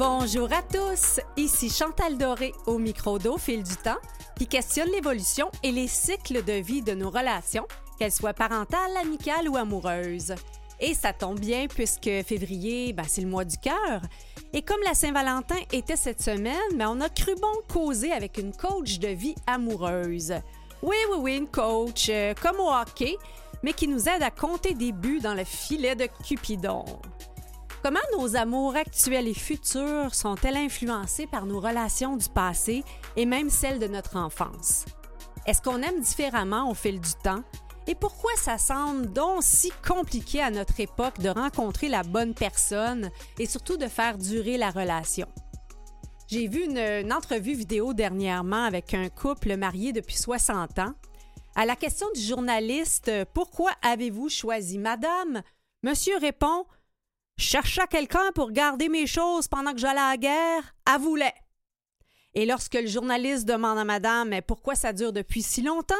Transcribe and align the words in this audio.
Bonjour 0.00 0.50
à 0.50 0.62
tous, 0.62 1.20
ici 1.36 1.68
Chantal 1.68 2.16
Doré 2.16 2.54
au 2.64 2.78
micro 2.78 3.18
d'Au 3.18 3.36
fil 3.36 3.62
du 3.62 3.76
temps 3.76 3.98
qui 4.38 4.46
questionne 4.46 4.88
l'évolution 4.90 5.50
et 5.62 5.72
les 5.72 5.88
cycles 5.88 6.42
de 6.42 6.54
vie 6.54 6.80
de 6.80 6.94
nos 6.94 7.10
relations, 7.10 7.66
qu'elles 7.98 8.10
soient 8.10 8.32
parentales, 8.32 8.96
amicales 8.98 9.46
ou 9.46 9.58
amoureuses. 9.58 10.34
Et 10.80 10.94
ça 10.94 11.12
tombe 11.12 11.38
bien 11.38 11.66
puisque 11.66 12.08
février, 12.24 12.94
ben, 12.94 13.04
c'est 13.06 13.20
le 13.20 13.28
mois 13.28 13.44
du 13.44 13.58
cœur. 13.58 14.00
Et 14.54 14.62
comme 14.62 14.80
la 14.86 14.94
Saint-Valentin 14.94 15.58
était 15.70 15.96
cette 15.96 16.22
semaine, 16.22 16.56
ben, 16.76 16.88
on 16.88 17.02
a 17.02 17.10
cru 17.10 17.34
bon 17.34 17.52
causer 17.70 18.10
avec 18.10 18.38
une 18.38 18.56
coach 18.56 19.00
de 19.00 19.08
vie 19.08 19.34
amoureuse. 19.46 20.32
Oui, 20.82 20.96
oui, 21.10 21.18
oui, 21.20 21.36
une 21.36 21.48
coach, 21.48 22.06
euh, 22.08 22.32
comme 22.40 22.58
au 22.58 22.70
hockey, 22.70 23.18
mais 23.62 23.74
qui 23.74 23.86
nous 23.86 24.08
aide 24.08 24.22
à 24.22 24.30
compter 24.30 24.72
des 24.72 24.92
buts 24.92 25.20
dans 25.20 25.34
le 25.34 25.44
filet 25.44 25.94
de 25.94 26.08
Cupidon. 26.26 26.86
Comment 27.82 28.00
nos 28.18 28.36
amours 28.36 28.76
actuels 28.76 29.26
et 29.26 29.34
futurs 29.34 30.14
sont-elles 30.14 30.58
influencés 30.58 31.26
par 31.26 31.46
nos 31.46 31.60
relations 31.60 32.18
du 32.18 32.28
passé 32.28 32.84
et 33.16 33.24
même 33.24 33.48
celles 33.48 33.78
de 33.78 33.86
notre 33.86 34.16
enfance? 34.16 34.84
Est-ce 35.46 35.62
qu'on 35.62 35.80
aime 35.80 36.02
différemment 36.02 36.70
au 36.70 36.74
fil 36.74 37.00
du 37.00 37.14
temps? 37.24 37.42
Et 37.86 37.94
pourquoi 37.94 38.32
ça 38.36 38.58
semble 38.58 39.10
donc 39.10 39.42
si 39.42 39.72
compliqué 39.86 40.42
à 40.42 40.50
notre 40.50 40.78
époque 40.78 41.20
de 41.20 41.30
rencontrer 41.30 41.88
la 41.88 42.02
bonne 42.02 42.34
personne 42.34 43.10
et 43.38 43.46
surtout 43.46 43.78
de 43.78 43.88
faire 43.88 44.18
durer 44.18 44.58
la 44.58 44.68
relation? 44.68 45.26
J'ai 46.28 46.48
vu 46.48 46.64
une, 46.64 46.76
une 46.76 47.14
entrevue 47.14 47.54
vidéo 47.54 47.94
dernièrement 47.94 48.64
avec 48.64 48.92
un 48.92 49.08
couple 49.08 49.56
marié 49.56 49.94
depuis 49.94 50.18
60 50.18 50.78
ans. 50.80 50.92
À 51.56 51.64
la 51.64 51.76
question 51.76 52.08
du 52.14 52.20
journaliste 52.20 53.10
Pourquoi 53.32 53.70
avez-vous 53.80 54.28
choisi 54.28 54.76
madame? 54.76 55.40
Monsieur 55.82 56.18
répond 56.18 56.66
cherchais 57.40 57.86
quelqu'un 57.88 58.32
pour 58.34 58.52
garder 58.52 58.88
mes 58.88 59.06
choses 59.06 59.48
pendant 59.48 59.72
que 59.72 59.78
j'allais 59.78 60.00
à 60.00 60.16
guerre, 60.16 60.74
avoue-le. 60.86 61.24
Et 62.34 62.46
lorsque 62.46 62.74
le 62.74 62.86
journaliste 62.86 63.46
demande 63.46 63.78
à 63.78 63.84
madame 63.84 64.40
pourquoi 64.46 64.74
ça 64.74 64.92
dure 64.92 65.12
depuis 65.12 65.42
si 65.42 65.62
longtemps? 65.62 65.94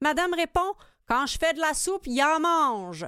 Madame 0.00 0.32
répond 0.34 0.74
Quand 1.06 1.26
je 1.26 1.38
fais 1.38 1.52
de 1.52 1.60
la 1.60 1.74
soupe, 1.74 2.06
il 2.06 2.22
en 2.22 2.40
mange. 2.40 3.06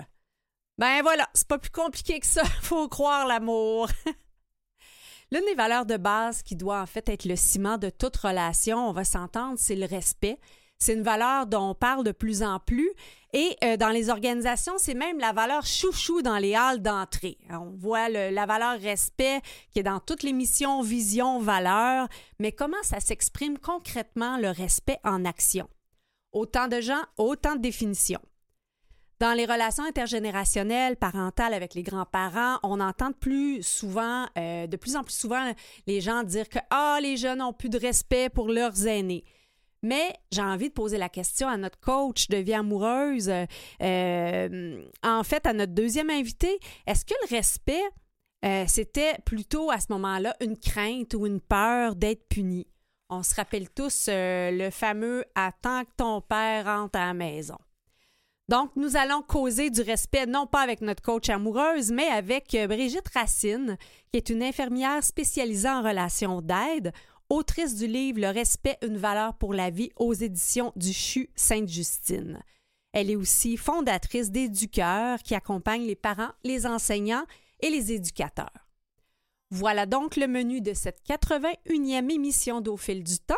Ben 0.78 1.00
voilà, 1.02 1.26
c'est 1.32 1.48
pas 1.48 1.58
plus 1.58 1.70
compliqué 1.70 2.20
que 2.20 2.26
ça, 2.26 2.44
faut 2.62 2.88
croire 2.88 3.26
l'amour. 3.26 3.88
L'une 5.32 5.44
des 5.46 5.54
valeurs 5.54 5.86
de 5.86 5.96
base 5.96 6.42
qui 6.42 6.54
doit 6.54 6.80
en 6.80 6.86
fait 6.86 7.08
être 7.08 7.24
le 7.24 7.34
ciment 7.34 7.78
de 7.78 7.90
toute 7.90 8.16
relation, 8.16 8.88
on 8.88 8.92
va 8.92 9.04
s'entendre, 9.04 9.58
c'est 9.58 9.74
le 9.74 9.86
respect. 9.86 10.38
C'est 10.78 10.92
une 10.92 11.02
valeur 11.02 11.46
dont 11.46 11.70
on 11.70 11.74
parle 11.74 12.04
de 12.04 12.12
plus 12.12 12.42
en 12.42 12.60
plus. 12.60 12.90
Et 13.38 13.54
euh, 13.62 13.76
dans 13.76 13.90
les 13.90 14.08
organisations, 14.08 14.78
c'est 14.78 14.94
même 14.94 15.18
la 15.18 15.34
valeur 15.34 15.66
chouchou 15.66 16.22
dans 16.22 16.38
les 16.38 16.54
halles 16.54 16.80
d'entrée. 16.80 17.36
On 17.50 17.74
voit 17.76 18.08
la 18.08 18.46
valeur 18.46 18.80
respect 18.80 19.42
qui 19.70 19.80
est 19.80 19.82
dans 19.82 20.00
toutes 20.00 20.22
les 20.22 20.32
missions, 20.32 20.80
vision, 20.80 21.38
valeur. 21.38 22.08
Mais 22.40 22.50
comment 22.50 22.82
ça 22.82 22.98
s'exprime 22.98 23.58
concrètement 23.58 24.38
le 24.38 24.48
respect 24.48 24.98
en 25.04 25.26
action? 25.26 25.68
Autant 26.32 26.66
de 26.66 26.80
gens, 26.80 27.02
autant 27.18 27.56
de 27.56 27.60
définitions. 27.60 28.22
Dans 29.20 29.34
les 29.34 29.44
relations 29.44 29.84
intergénérationnelles, 29.84 30.96
parentales 30.96 31.52
avec 31.52 31.74
les 31.74 31.82
grands-parents, 31.82 32.58
on 32.62 32.80
entend 32.80 33.12
plus 33.12 33.62
souvent, 33.62 34.26
euh, 34.38 34.66
de 34.66 34.76
plus 34.78 34.96
en 34.96 35.04
plus 35.04 35.14
souvent, 35.14 35.52
les 35.86 36.00
gens 36.00 36.22
dire 36.22 36.48
que 36.48 36.58
ah, 36.70 37.00
les 37.02 37.18
jeunes 37.18 37.42
ont 37.42 37.52
plus 37.52 37.68
de 37.68 37.78
respect 37.78 38.30
pour 38.30 38.48
leurs 38.48 38.86
aînés. 38.86 39.24
Mais 39.86 40.12
j'ai 40.32 40.42
envie 40.42 40.68
de 40.68 40.74
poser 40.74 40.98
la 40.98 41.08
question 41.08 41.46
à 41.46 41.56
notre 41.56 41.78
coach 41.78 42.26
de 42.26 42.38
vie 42.38 42.54
amoureuse, 42.54 43.30
euh, 43.30 44.84
en 45.04 45.22
fait 45.22 45.46
à 45.46 45.52
notre 45.52 45.74
deuxième 45.74 46.10
invité. 46.10 46.58
Est-ce 46.88 47.04
que 47.04 47.14
le 47.22 47.36
respect, 47.36 47.84
euh, 48.44 48.64
c'était 48.66 49.16
plutôt 49.24 49.70
à 49.70 49.78
ce 49.78 49.86
moment-là 49.90 50.34
une 50.40 50.58
crainte 50.58 51.14
ou 51.14 51.24
une 51.24 51.40
peur 51.40 51.94
d'être 51.94 52.28
puni? 52.28 52.66
On 53.10 53.22
se 53.22 53.36
rappelle 53.36 53.70
tous 53.70 54.06
euh, 54.08 54.50
le 54.50 54.70
fameux 54.70 55.24
Attends 55.36 55.84
que 55.84 55.92
ton 55.96 56.20
père 56.20 56.64
rentre 56.64 56.98
à 56.98 57.06
la 57.06 57.14
maison. 57.14 57.56
Donc, 58.48 58.70
nous 58.74 58.96
allons 58.96 59.22
causer 59.22 59.70
du 59.70 59.82
respect, 59.82 60.26
non 60.26 60.48
pas 60.48 60.62
avec 60.62 60.80
notre 60.80 61.02
coach 61.02 61.28
amoureuse, 61.28 61.92
mais 61.92 62.06
avec 62.08 62.56
Brigitte 62.68 63.08
Racine, 63.14 63.76
qui 64.10 64.16
est 64.16 64.30
une 64.30 64.42
infirmière 64.42 65.04
spécialisée 65.04 65.68
en 65.68 65.82
relations 65.82 66.42
d'aide 66.42 66.92
autrice 67.28 67.74
du 67.74 67.86
livre 67.86 68.20
Le 68.20 68.28
respect, 68.28 68.78
une 68.82 68.96
valeur 68.96 69.34
pour 69.34 69.54
la 69.54 69.70
vie 69.70 69.90
aux 69.96 70.14
éditions 70.14 70.72
du 70.76 70.92
CHU 70.92 71.30
Sainte-Justine. 71.34 72.40
Elle 72.92 73.10
est 73.10 73.16
aussi 73.16 73.56
fondatrice 73.56 74.30
d'Éducœur 74.30 75.18
qui 75.22 75.34
accompagne 75.34 75.82
les 75.82 75.96
parents, 75.96 76.32
les 76.44 76.66
enseignants 76.66 77.26
et 77.60 77.70
les 77.70 77.92
éducateurs. 77.92 78.66
Voilà 79.50 79.86
donc 79.86 80.16
le 80.16 80.26
menu 80.26 80.60
de 80.60 80.74
cette 80.74 81.02
81e 81.08 82.10
émission 82.10 82.60
d'Au 82.60 82.76
fil 82.76 83.04
du 83.04 83.18
temps 83.18 83.34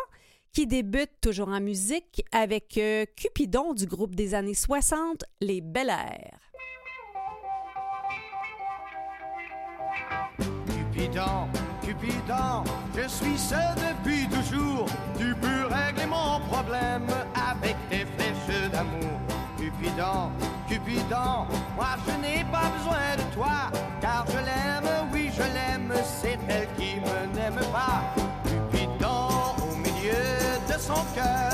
qui 0.53 0.65
débute 0.65 1.11
toujours 1.21 1.49
en 1.49 1.61
musique 1.61 2.23
avec 2.31 2.77
euh, 2.77 3.05
Cupidon 3.15 3.73
du 3.73 3.85
groupe 3.85 4.15
des 4.15 4.33
années 4.33 4.55
60, 4.55 5.23
Les 5.41 5.61
Bel. 5.61 5.93
Cupidon 10.67 11.47
Cupidon, 11.99 12.63
je 12.95 13.07
suis 13.07 13.37
seul 13.37 13.75
depuis 13.75 14.27
toujours. 14.27 14.85
Tu 15.17 15.35
peux 15.35 15.65
régler 15.65 16.05
mon 16.05 16.39
problème 16.47 17.07
avec 17.35 17.75
tes 17.89 18.05
flèches 18.05 18.71
d'amour. 18.71 19.19
Cupidon, 19.57 20.31
Cupidon, 20.69 21.45
moi 21.75 21.97
je 22.07 22.11
n'ai 22.21 22.43
pas 22.45 22.69
besoin 22.77 23.17
de 23.17 23.35
toi, 23.35 23.69
car 23.99 24.25
je 24.27 24.37
l'aime, 24.37 25.09
oui 25.11 25.29
je 25.35 25.41
l'aime, 25.41 25.93
c'est 26.21 26.39
elle 26.47 26.67
qui 26.77 26.95
me 27.01 27.35
n'aime 27.37 27.59
pas. 27.73 28.01
Cupidon, 28.45 29.55
au 29.61 29.75
milieu 29.75 30.23
de 30.67 30.79
son 30.79 31.03
cœur, 31.13 31.48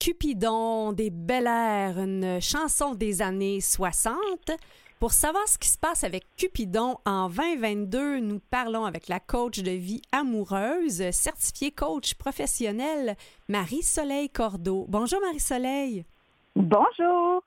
Cupidon 0.00 0.92
des 0.92 1.10
Bel 1.10 1.46
Air, 1.46 1.98
une 1.98 2.40
chanson 2.40 2.94
des 2.94 3.20
années 3.20 3.60
60. 3.60 4.16
Pour 4.98 5.12
savoir 5.12 5.46
ce 5.46 5.58
qui 5.58 5.68
se 5.68 5.76
passe 5.76 6.04
avec 6.04 6.24
Cupidon 6.38 6.96
en 7.04 7.28
2022, 7.28 8.20
nous 8.20 8.40
parlons 8.50 8.86
avec 8.86 9.08
la 9.08 9.20
coach 9.20 9.58
de 9.58 9.72
vie 9.72 10.00
amoureuse, 10.10 11.10
certifiée 11.10 11.70
coach 11.70 12.14
professionnelle, 12.14 13.14
Marie-Soleil 13.48 14.30
Cordeau. 14.30 14.86
Bonjour 14.88 15.20
Marie-Soleil. 15.20 16.06
Bonjour. 16.56 17.42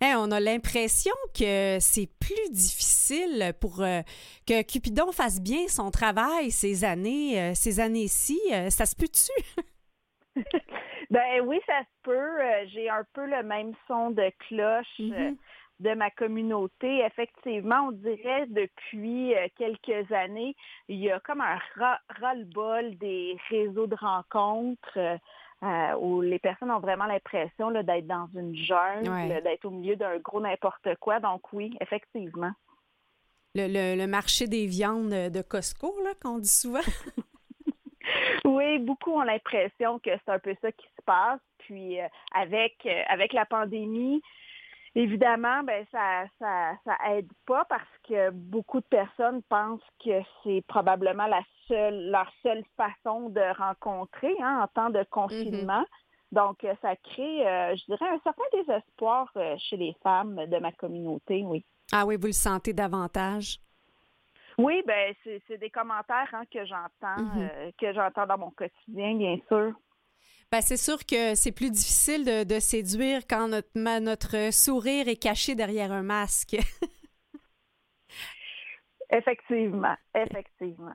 on 0.00 0.30
a 0.30 0.40
l'impression 0.40 1.14
que 1.38 1.76
c'est 1.78 2.08
plus 2.18 2.50
difficile 2.52 3.52
pour 3.60 3.82
euh, 3.82 4.00
que 4.46 4.62
Cupidon 4.62 5.12
fasse 5.12 5.42
bien 5.42 5.68
son 5.68 5.90
travail 5.90 6.50
ces 6.50 6.84
années, 6.84 7.38
euh, 7.38 7.52
ces 7.54 7.80
années-ci. 7.80 8.40
Euh, 8.50 8.70
ça 8.70 8.86
se 8.86 8.96
peut-tu? 8.96 9.30
ben 11.10 11.40
oui, 11.44 11.60
ça 11.66 11.80
se 11.80 12.02
peut. 12.02 12.38
J'ai 12.68 12.88
un 12.88 13.04
peu 13.12 13.26
le 13.26 13.42
même 13.42 13.72
son 13.86 14.10
de 14.10 14.30
cloche. 14.48 14.98
Mm-hmm 14.98 15.36
de 15.80 15.94
ma 15.94 16.10
communauté. 16.10 17.00
Effectivement, 17.04 17.88
on 17.88 17.92
dirait 17.92 18.46
depuis 18.48 19.34
euh, 19.34 19.46
quelques 19.56 20.10
années, 20.12 20.54
il 20.88 20.98
y 20.98 21.10
a 21.10 21.20
comme 21.20 21.40
un 21.40 21.58
ras-le-bol 21.76 22.96
des 22.96 23.36
réseaux 23.50 23.86
de 23.86 23.96
rencontres 23.96 24.96
euh, 24.96 25.16
euh, 25.62 25.96
où 25.98 26.20
les 26.20 26.38
personnes 26.38 26.70
ont 26.70 26.80
vraiment 26.80 27.06
l'impression 27.06 27.70
d'être 27.70 28.06
dans 28.06 28.28
une 28.34 28.54
jungle, 28.54 29.42
d'être 29.42 29.64
au 29.64 29.70
milieu 29.70 29.96
d'un 29.96 30.18
gros 30.18 30.40
n'importe 30.40 30.94
quoi. 31.00 31.20
Donc 31.20 31.52
oui, 31.52 31.76
effectivement. 31.80 32.52
Le, 33.54 34.06
marché 34.06 34.46
des 34.48 34.66
viandes 34.66 35.08
de 35.08 35.42
Costco, 35.42 35.94
là, 36.04 36.10
qu'on 36.20 36.38
dit 36.38 36.48
souvent. 36.48 36.80
oui, 38.44 38.78
beaucoup 38.78 39.12
ont 39.12 39.22
l'impression 39.22 39.98
que 39.98 40.10
c'est 40.10 40.32
un 40.32 40.38
peu 40.38 40.54
ça 40.60 40.72
qui 40.72 40.86
se 40.86 41.02
passe. 41.04 41.40
Puis 41.58 41.98
avec, 42.32 42.86
avec 43.08 43.32
la 43.32 43.46
pandémie, 43.46 44.22
Évidemment, 44.96 45.62
ben 45.62 45.84
ça, 45.92 46.24
ça, 46.38 46.72
ça 46.86 46.96
aide 47.10 47.28
pas 47.46 47.66
parce 47.66 47.82
que 48.08 48.30
beaucoup 48.30 48.80
de 48.80 48.86
personnes 48.86 49.42
pensent 49.50 49.82
que 50.02 50.22
c'est 50.42 50.64
probablement 50.68 51.26
la 51.26 51.42
seule, 51.68 52.10
leur 52.10 52.32
seule 52.42 52.64
façon 52.78 53.28
de 53.28 53.42
rencontrer 53.58 54.34
hein, 54.40 54.62
en 54.62 54.68
temps 54.68 54.88
de 54.88 55.04
confinement. 55.10 55.82
Mm-hmm. 55.82 56.32
Donc, 56.32 56.64
euh, 56.64 56.74
ça 56.80 56.96
crée, 56.96 57.46
euh, 57.46 57.76
je 57.76 57.84
dirais, 57.84 58.08
un 58.08 58.20
certain 58.24 58.42
désespoir 58.54 59.30
euh, 59.36 59.54
chez 59.68 59.76
les 59.76 59.94
femmes 60.02 60.46
de 60.46 60.56
ma 60.56 60.72
communauté, 60.72 61.42
oui. 61.44 61.62
Ah 61.92 62.06
oui, 62.06 62.16
vous 62.16 62.28
le 62.28 62.32
sentez 62.32 62.72
davantage? 62.72 63.58
Oui, 64.58 64.82
ben 64.86 65.14
c'est 65.24 65.58
des 65.58 65.70
commentaires 65.70 66.28
hein, 66.32 66.44
que 66.52 66.64
j'entends, 66.64 67.22
mm-hmm. 67.22 67.72
que 67.78 67.92
j'entends 67.92 68.26
dans 68.26 68.38
mon 68.38 68.50
quotidien, 68.50 69.14
bien 69.14 69.38
sûr. 69.48 69.72
Ben, 70.52 70.60
c'est 70.60 70.76
sûr 70.76 71.04
que 71.04 71.34
c'est 71.34 71.52
plus 71.52 71.70
difficile 71.70 72.24
de, 72.24 72.60
séduire 72.60 73.22
quand 73.28 73.48
notre, 73.48 74.00
notre 74.00 74.52
sourire 74.52 75.08
est 75.08 75.20
caché 75.20 75.56
derrière 75.56 75.90
un 75.90 76.02
masque. 76.02 76.56
effectivement, 79.10 79.96
effectivement. 80.14 80.94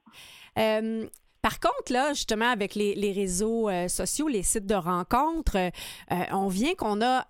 Euh, 0.57 1.05
par 1.41 1.59
contre, 1.59 1.91
là, 1.91 2.13
justement, 2.13 2.49
avec 2.49 2.75
les, 2.75 3.11
réseaux 3.11 3.67
euh, 3.67 3.87
sociaux, 3.87 4.27
les 4.27 4.43
sites 4.43 4.67
de 4.67 4.75
rencontres, 4.75 5.57
euh, 5.57 6.23
on 6.31 6.47
vient 6.47 6.75
qu'on 6.75 7.01
a, 7.01 7.25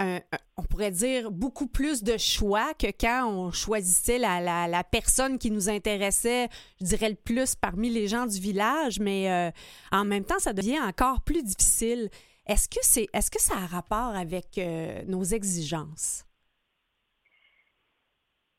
on 0.58 0.64
pourrait 0.64 0.92
dire, 0.92 1.32
beaucoup 1.32 1.68
plus 1.68 2.04
de 2.04 2.18
choix 2.18 2.74
que 2.74 2.88
quand 2.88 3.26
on 3.28 3.52
choisissait 3.52 4.18
la, 4.18 4.68
la, 4.68 4.84
personne 4.84 5.40
qui 5.40 5.50
nous 5.50 5.70
intéressait, 5.70 6.50
je 6.82 6.86
dirais 6.86 7.10
le 7.10 7.16
plus 7.16 7.56
parmi 7.56 7.90
les 7.90 8.08
gens 8.08 8.26
du 8.26 8.40
village, 8.40 9.00
mais 9.00 9.32
euh, 9.32 9.50
en 9.92 10.04
même 10.04 10.26
temps, 10.26 10.40
ça 10.40 10.52
devient 10.52 10.82
encore 10.82 11.22
plus 11.22 11.44
difficile. 11.44 12.10
Est-ce 12.48 12.68
que, 12.68 12.80
c'est, 12.82 13.08
est-ce 13.14 13.32
que 13.32 13.40
ça 13.40 13.56
a 13.56 13.66
rapport 13.66 14.16
avec 14.16 14.60
nos 15.08 15.24
exigences? 15.24 16.26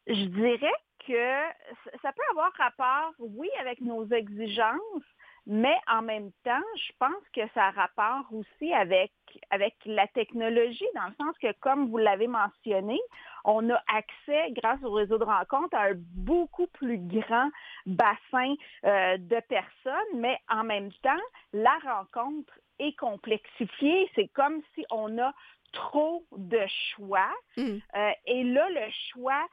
Je 0.06 0.24
dirais 0.24 0.72
que 1.06 1.98
ça 2.00 2.12
peut 2.12 2.22
avoir 2.30 2.52
rapport, 2.56 3.12
oui, 3.18 3.48
avec 3.60 3.80
nos 3.80 4.06
exigences, 4.08 5.04
mais 5.46 5.76
en 5.90 6.02
même 6.02 6.30
temps, 6.44 6.62
je 6.76 6.92
pense 6.98 7.28
que 7.34 7.40
ça 7.54 7.66
a 7.66 7.70
rapport 7.70 8.24
aussi 8.32 8.72
avec, 8.72 9.10
avec 9.50 9.74
la 9.86 10.06
technologie, 10.08 10.86
dans 10.94 11.06
le 11.06 11.14
sens 11.14 11.36
que, 11.40 11.52
comme 11.60 11.90
vous 11.90 11.98
l'avez 11.98 12.28
mentionné, 12.28 13.00
on 13.44 13.68
a 13.70 13.82
accès, 13.92 14.52
grâce 14.52 14.82
au 14.84 14.92
réseau 14.92 15.18
de 15.18 15.24
rencontres, 15.24 15.76
à 15.76 15.86
un 15.86 15.94
beaucoup 15.96 16.68
plus 16.68 16.98
grand 16.98 17.50
bassin 17.86 18.54
euh, 18.84 19.16
de 19.18 19.40
personnes, 19.48 20.14
mais 20.14 20.38
en 20.48 20.62
même 20.62 20.92
temps, 21.02 21.10
la 21.52 21.76
rencontre 21.84 22.52
est 22.78 22.96
complexifiée. 22.96 24.10
C'est 24.14 24.28
comme 24.28 24.62
si 24.74 24.84
on 24.90 25.18
a 25.18 25.32
trop 25.72 26.24
de 26.36 26.60
choix. 26.94 27.32
Mmh. 27.56 27.78
Euh, 27.96 28.10
et 28.26 28.44
là, 28.44 28.68
le 28.70 28.90
choix 29.10 29.44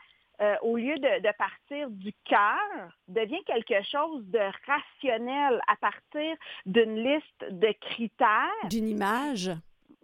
euh, 0.41 0.55
au 0.61 0.77
lieu 0.77 0.95
de, 0.95 1.37
partir 1.37 1.89
du 1.89 2.13
cœur, 2.25 2.91
devient 3.07 3.43
quelque 3.45 3.83
chose 3.83 4.25
de 4.27 4.39
rationnel 4.65 5.59
à 5.67 5.75
partir 5.75 6.35
d'une 6.65 6.95
liste 6.95 7.45
de 7.49 7.73
critères. 7.81 8.67
D'une 8.69 8.87
image. 8.87 9.51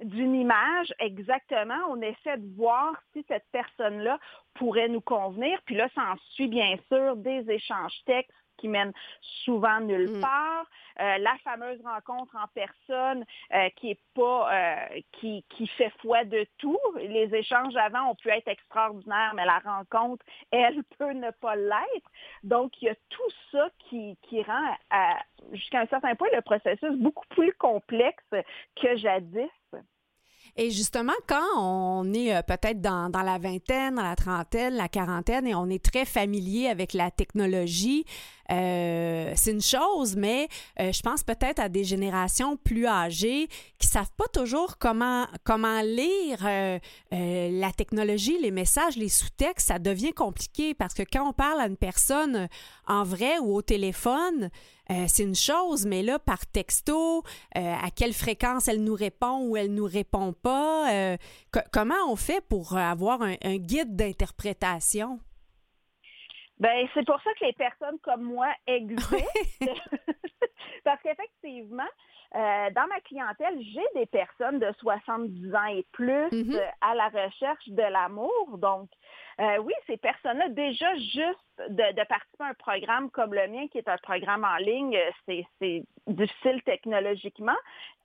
D'une 0.04 0.36
image, 0.36 0.94
exactement. 1.00 1.80
On 1.90 2.02
essaie 2.02 2.38
de 2.38 2.56
voir 2.58 2.94
si 3.14 3.24
cette 3.30 3.46
personne-là 3.54 4.20
pourrait 4.56 4.90
nous 4.90 5.02
convenir. 5.02 5.58
Puis 5.66 5.76
là, 5.76 5.88
ça 5.96 6.02
en 6.02 6.18
suit 6.32 6.50
bien 6.50 6.76
sûr 6.92 7.16
des 7.16 7.50
échanges 7.50 7.98
textes 8.06 8.32
qui 8.57 8.68
mène 8.68 8.94
souvent 9.22 9.80
nulle 9.80 10.18
mm. 10.18 10.22
part. 10.22 10.66
Euh, 11.00 11.18
la 11.18 11.36
fameuse 11.44 11.81
rencontre 11.84 12.36
en 12.38 12.48
personne 12.54 13.25
euh, 13.54 13.69
qui 13.75 13.92
est 13.92 14.00
pas 14.13 14.54
euh, 14.54 15.02
qui, 15.12 15.44
qui 15.50 15.68
fait 15.68 15.92
foi 16.02 16.24
de 16.24 16.46
tout. 16.57 16.80
Les 16.98 17.34
échanges 17.36 17.75
avant 17.75 18.12
ont 18.12 18.16
pu 18.16 18.30
être 18.30 18.48
extraordinaires, 18.48 19.34
mais 19.36 19.46
la 19.46 19.60
rencontre, 19.60 20.25
elle, 20.52 20.84
peut 20.98 21.12
ne 21.12 21.31
pas 21.31 21.56
l'être. 21.56 22.10
Donc, 22.44 22.81
il 22.81 22.86
y 22.86 22.90
a 22.90 22.96
tout 23.10 23.31
ça 23.52 23.69
qui, 23.80 24.18
qui 24.24 24.42
rend 24.44 24.75
jusqu'à 25.51 25.81
un 25.81 25.88
certain 25.88 26.16
point 26.16 26.30
le 26.34 26.42
processus 26.42 26.98
beaucoup 26.98 27.28
plus 27.30 27.54
complexe 27.54 28.24
que 28.75 28.96
jadis. 28.96 29.50
Et 30.57 30.71
justement, 30.71 31.13
quand 31.27 31.57
on 31.57 32.13
est 32.13 32.33
euh, 32.33 32.41
peut-être 32.41 32.79
dans, 32.79 33.09
la 33.12 33.38
vingtaine, 33.38 33.95
dans 33.95 34.03
la 34.03 34.15
trentaine, 34.15 34.75
la 34.75 34.88
quarantaine, 34.88 35.45
et 35.47 35.53
on 35.53 35.69
est 35.69 35.83
très 35.83 36.05
familier 36.05 36.67
avec 36.67 36.93
la 36.93 37.12
technologie, 37.12 38.05
euh, 38.51 39.33
c'est 39.35 39.51
une 39.51 39.62
chose, 39.62 40.15
mais 40.15 40.47
euh, 40.79 40.93
je 40.93 41.01
pense 41.01 41.24
peut-être 41.24 41.59
à 41.59 41.67
des 41.67 41.83
générations 41.83 42.55
plus 42.55 42.88
âgées 42.88 43.50
qui 43.79 43.88
savent 43.88 44.12
pas 44.15 44.27
toujours 44.31 44.77
comment 44.77 45.25
comment 45.43 45.81
lire 45.81 46.47
la 47.12 47.71
technologie, 47.74 48.38
les 48.41 48.51
messages, 48.51 48.95
les 48.95 49.09
sous-textes. 49.09 49.67
Ça 49.67 49.79
devient 49.79 50.13
compliqué 50.13 50.74
parce 50.74 50.93
que 50.93 51.03
quand 51.03 51.27
on 51.27 51.33
parle 51.33 51.59
à 51.59 51.67
une 51.67 51.75
personne 51.75 52.47
en 52.88 53.03
vrai 53.03 53.39
ou 53.39 53.55
au 53.55 53.62
téléphone, 53.62 54.50
euh, 54.92 55.06
c'est 55.08 55.24
une 55.24 55.36
chose, 55.36 55.86
mais 55.86 56.04
là, 56.04 56.20
par 56.20 56.46
texto, 56.46 57.24
euh, 57.58 57.60
à 57.60 57.89
quelle 57.96 58.13
fréquence 58.13 58.68
elle 58.68 58.84
nous 58.84 58.94
répond 58.94 59.48
ou 59.48 59.58
elle 59.58 59.74
nous 59.74 59.86
répond 59.86 60.34
pas, 60.34 60.92
euh, 60.92 61.18
comment 61.74 61.96
on 62.10 62.15
fait 62.15 62.46
pour 62.48 62.77
avoir 62.77 63.22
un, 63.22 63.58
guide 63.58 63.96
d'interprétation? 63.96 65.20
Ben, 66.60 66.88
c'est 66.94 67.06
pour 67.06 67.20
ça 67.22 67.32
que 67.39 67.46
les 67.46 67.54
personnes 67.54 68.00
comme 68.04 68.24
moi 68.24 68.48
existent. 68.68 69.18
Parce 70.84 71.01
qu'effectivement, 71.01 71.89
dans 72.34 72.88
ma 72.88 73.00
clientèle, 73.06 73.58
j'ai 73.74 74.00
des 74.00 74.06
personnes 74.06 74.60
de 74.60 74.72
70 74.80 75.56
ans 75.56 75.65
et 75.65 75.86
plus 75.92 76.27
mm-hmm. 76.30 76.62
à 76.82 76.96
la 76.96 77.08
recherche 77.08 77.68
de 77.68 77.82
l'amour. 77.82 78.58
Donc, 78.58 78.89
euh, 79.42 79.58
oui, 79.58 79.74
ces 79.88 79.98
personnes-là, 79.98 80.50
déjà 80.50 80.96
juste 80.96 81.70
de, 81.70 82.06
participer 82.06 82.44
à 82.44 82.48
un 82.48 82.54
programme 82.54 83.10
comme 83.12 83.34
le 83.34 83.48
mien, 83.48 83.68
qui 83.68 83.77
est 83.77 83.88
un 83.88 83.98
programme 83.98 84.46
en 84.46 84.58
ligne, 84.58 84.98
c'est 85.25 85.84
difficile 86.08 86.62
technologiquement. 86.63 87.58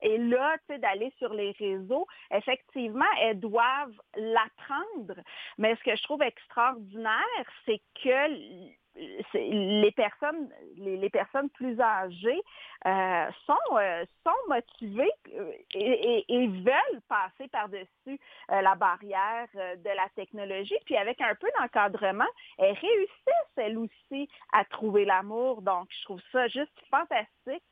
Et 0.02 0.18
là, 0.18 0.56
tu 0.58 0.74
sais, 0.74 0.78
d'aller 0.78 1.12
sur 1.18 1.32
les 1.32 1.52
réseaux, 1.52 2.06
effectivement, 2.32 3.10
elles 3.20 3.38
doivent 3.38 4.00
l'apprendre. 4.16 5.20
Mais 5.58 5.76
ce 5.76 5.84
que 5.84 5.96
je 5.96 6.02
trouve 6.02 6.22
extraordinaire, 6.22 7.46
c'est 7.64 7.80
que 8.02 8.74
les 8.96 9.92
personnes, 9.92 10.48
les, 10.76 11.10
personnes 11.10 11.48
plus 11.50 11.80
âgées 11.80 12.40
euh, 12.86 13.26
sont, 13.46 13.76
euh, 13.76 14.04
sont 14.24 14.48
motivées 14.48 15.12
euh, 15.34 15.52
et, 15.74 16.46
veulent 16.48 17.00
passer 17.08 17.48
par-dessus 17.48 18.18
la 18.48 18.74
barrière 18.74 19.46
de 19.54 19.88
la 19.88 20.08
technologie. 20.16 20.76
Puis 20.84 20.96
avec 20.96 21.20
un 21.20 21.34
peu 21.34 21.48
d'encadrement, 21.58 22.28
elles 22.58 22.76
réussissent 22.76 23.56
elles 23.56 23.78
aussi 23.78 24.28
à 24.52 24.64
trouver 24.64 25.04
l'amour. 25.04 25.62
Donc, 25.62 25.88
je 25.90 26.04
trouve 26.04 26.20
ça 26.32 26.48
juste 26.48 26.72
fantastique. 26.90 27.62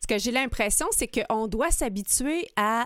Ce 0.00 0.06
que 0.06 0.18
j'ai 0.18 0.32
l'impression, 0.32 0.86
c'est 0.90 1.08
qu'on 1.08 1.46
doit 1.46 1.70
s'habituer 1.70 2.46
à 2.56 2.84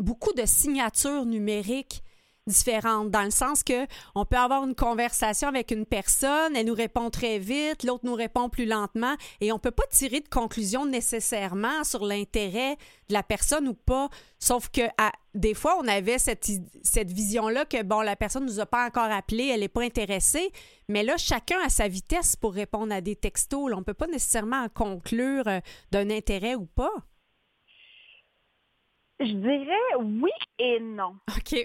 beaucoup 0.00 0.32
de 0.32 0.44
signatures 0.44 1.24
numériques 1.24 2.02
différentes, 2.46 3.10
dans 3.10 3.22
le 3.22 3.30
sens 3.30 3.62
que 3.62 3.86
on 4.14 4.24
peut 4.24 4.36
avoir 4.36 4.64
une 4.64 4.74
conversation 4.74 5.48
avec 5.48 5.70
une 5.70 5.84
personne, 5.84 6.54
elle 6.54 6.66
nous 6.66 6.74
répond 6.74 7.10
très 7.10 7.38
vite, 7.38 7.82
l'autre 7.82 8.04
nous 8.04 8.14
répond 8.14 8.48
plus 8.48 8.66
lentement, 8.66 9.14
et 9.40 9.52
on 9.52 9.58
peut 9.58 9.70
pas 9.70 9.86
tirer 9.90 10.20
de 10.20 10.28
conclusion 10.28 10.86
nécessairement 10.86 11.82
sur 11.84 12.04
l'intérêt 12.04 12.76
de 13.08 13.14
la 13.14 13.22
personne 13.22 13.68
ou 13.68 13.74
pas. 13.74 14.08
Sauf 14.38 14.68
que 14.68 14.82
à, 14.98 15.12
des 15.34 15.54
fois, 15.54 15.76
on 15.82 15.88
avait 15.88 16.18
cette, 16.18 16.48
cette 16.82 17.10
vision-là 17.10 17.64
que, 17.64 17.82
bon, 17.82 18.00
la 18.00 18.16
personne 18.16 18.44
nous 18.44 18.60
a 18.60 18.66
pas 18.66 18.86
encore 18.86 19.10
appelé, 19.10 19.48
elle 19.48 19.60
n'est 19.60 19.68
pas 19.68 19.82
intéressée, 19.82 20.50
mais 20.88 21.02
là, 21.02 21.16
chacun 21.16 21.58
a 21.64 21.68
sa 21.68 21.88
vitesse 21.88 22.36
pour 22.36 22.54
répondre 22.54 22.92
à 22.94 23.00
des 23.00 23.16
textos. 23.16 23.70
Là, 23.70 23.76
on 23.76 23.82
peut 23.82 23.94
pas 23.94 24.06
nécessairement 24.06 24.62
en 24.62 24.68
conclure 24.68 25.48
euh, 25.48 25.60
d'un 25.90 26.10
intérêt 26.10 26.54
ou 26.54 26.66
pas. 26.66 26.92
Je 29.18 29.32
dirais 29.32 29.96
oui 29.98 30.30
et 30.58 30.78
non. 30.80 31.16
OK. 31.36 31.56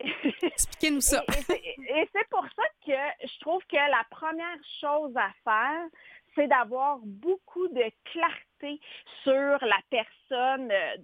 Expliquez-nous 0.42 1.00
ça. 1.00 1.22
et, 1.48 2.08
c'est 2.12 2.28
pour 2.28 2.44
ça 2.56 2.62
que 2.84 3.26
je 3.26 3.40
trouve 3.40 3.62
que 3.66 3.76
la 3.76 4.04
première 4.10 4.58
chose 4.80 5.16
à 5.16 5.30
faire, 5.44 5.86
c'est 6.34 6.48
d'avoir 6.48 6.98
beaucoup 7.02 7.68
de 7.68 7.84
clarté 8.04 8.80
sur 9.22 9.58
la 9.64 9.78
personne 9.90 10.70
euh, 10.70 10.96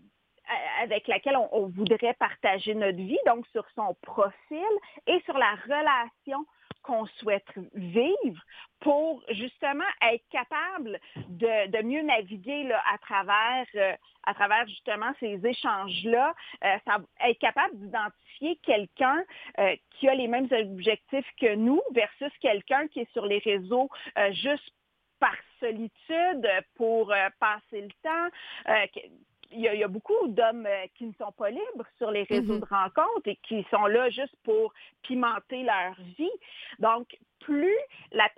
avec 0.81 1.09
laquelle 1.09 1.37
on, 1.53 1.67
voudrait 1.69 2.15
partager 2.15 2.75
notre 2.75 2.99
vie, 2.99 3.19
donc 3.27 3.47
sur 3.49 3.65
son 3.75 3.95
profil 4.03 4.67
et 5.07 5.21
sur 5.25 5.37
la 5.39 5.55
relation 5.67 6.45
qu'on 6.83 7.07
souhaite 7.07 7.47
vivre 7.75 8.43
pour 8.81 9.23
justement 9.31 9.85
être 10.11 10.25
capable 10.31 10.99
de, 11.29 11.83
mieux 11.83 12.03
naviguer 12.03 12.65
là, 12.65 12.83
à 12.93 12.99
travers 12.99 13.67
euh, 13.75 13.93
à 14.25 14.35
travers 14.35 14.67
justement 14.67 15.13
ces 15.19 15.41
échanges-là, 15.45 16.35
euh, 16.65 16.77
être 17.27 17.39
capable 17.39 17.77
d'identifier 17.79 18.57
quelqu'un 18.63 19.23
euh, 19.59 19.77
qui 19.93 20.09
a 20.09 20.15
les 20.15 20.29
mêmes 20.29 20.49
objectifs 20.51 21.27
que 21.41 21.55
nous 21.55 21.81
versus 21.93 22.33
quelqu'un 22.41 22.87
qui 22.89 23.01
est 23.01 23.13
sur 23.13 23.27
les 23.27 23.39
réseaux 23.39 23.89
juste 24.33 24.71
par 25.19 25.37
solitude 25.59 26.49
pour 26.77 27.13
passer 27.39 27.83
le 27.83 27.91
temps, 28.03 28.29
il 29.53 29.61
y, 29.61 29.85
a, 29.85 29.89
beaucoup 29.89 30.29
d'hommes 30.29 30.67
euh, 30.67 30.87
qui 30.95 31.07
ne 31.07 31.13
sont 31.15 31.33
pas 31.33 31.51
libres 31.51 31.87
sur 31.99 32.11
les 32.11 32.23
réseaux 32.25 32.59
mm-hmm. 32.59 32.61
de 32.61 32.75
rencontres 32.75 33.27
et 33.27 33.37
qui 33.43 33.67
sont 33.71 33.87
là 33.87 34.09
juste 34.11 34.35
pour 34.45 34.73
pimenter 35.03 35.63
leur 35.63 35.95
vie. 36.19 36.31
Donc, 36.79 37.17
plus 37.41 37.77
la, 38.13 38.29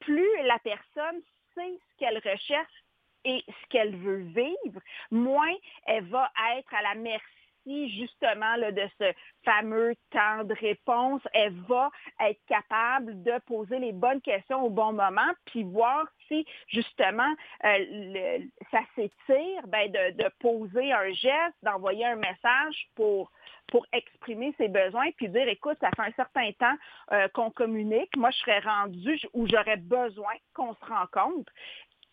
plus 0.00 0.28
la 0.44 0.58
personne 0.60 1.20
sait 1.54 1.78
ce 1.90 1.98
qu'elle 1.98 2.16
recherche 2.18 2.84
et 3.24 3.42
ce 3.46 3.68
qu'elle 3.68 3.96
veut 3.96 4.22
vivre, 4.34 4.80
moins 5.10 5.54
elle 5.86 6.04
va 6.04 6.30
être 6.56 6.72
à 6.74 6.82
la 6.82 6.94
merci 6.94 7.24
justement 7.66 8.56
de 8.58 8.88
ce 8.98 9.12
fameux 9.44 9.94
temps 10.10 10.44
de 10.44 10.54
réponse, 10.54 11.22
elle 11.32 11.54
va 11.68 11.90
être 12.20 12.40
capable 12.46 13.22
de 13.22 13.32
poser 13.46 13.78
les 13.78 13.92
bonnes 13.92 14.20
questions 14.20 14.62
au 14.62 14.70
bon 14.70 14.92
moment, 14.92 15.30
puis 15.46 15.62
voir 15.64 16.06
si 16.28 16.46
justement 16.68 17.34
euh, 17.64 18.38
ça 18.70 18.80
s'étire, 18.94 19.66
ben, 19.68 19.90
de, 19.90 20.28
poser 20.40 20.92
un 20.92 21.10
geste, 21.12 21.56
d'envoyer 21.62 22.06
un 22.06 22.16
message 22.16 22.88
pour 22.94 23.30
pour 23.68 23.86
exprimer 23.94 24.54
ses 24.58 24.68
besoins, 24.68 25.10
puis 25.16 25.30
dire, 25.30 25.48
écoute, 25.48 25.78
ça 25.80 25.88
fait 25.96 26.02
un 26.02 26.12
certain 26.12 26.52
temps 26.52 26.76
euh, 27.12 27.28
qu'on 27.28 27.50
communique, 27.50 28.14
moi 28.14 28.30
je 28.30 28.36
serais 28.36 28.58
rendue 28.58 29.18
où 29.32 29.46
j'aurais 29.48 29.78
besoin 29.78 30.34
qu'on 30.52 30.74
se 30.74 30.84
rencontre. 30.84 31.50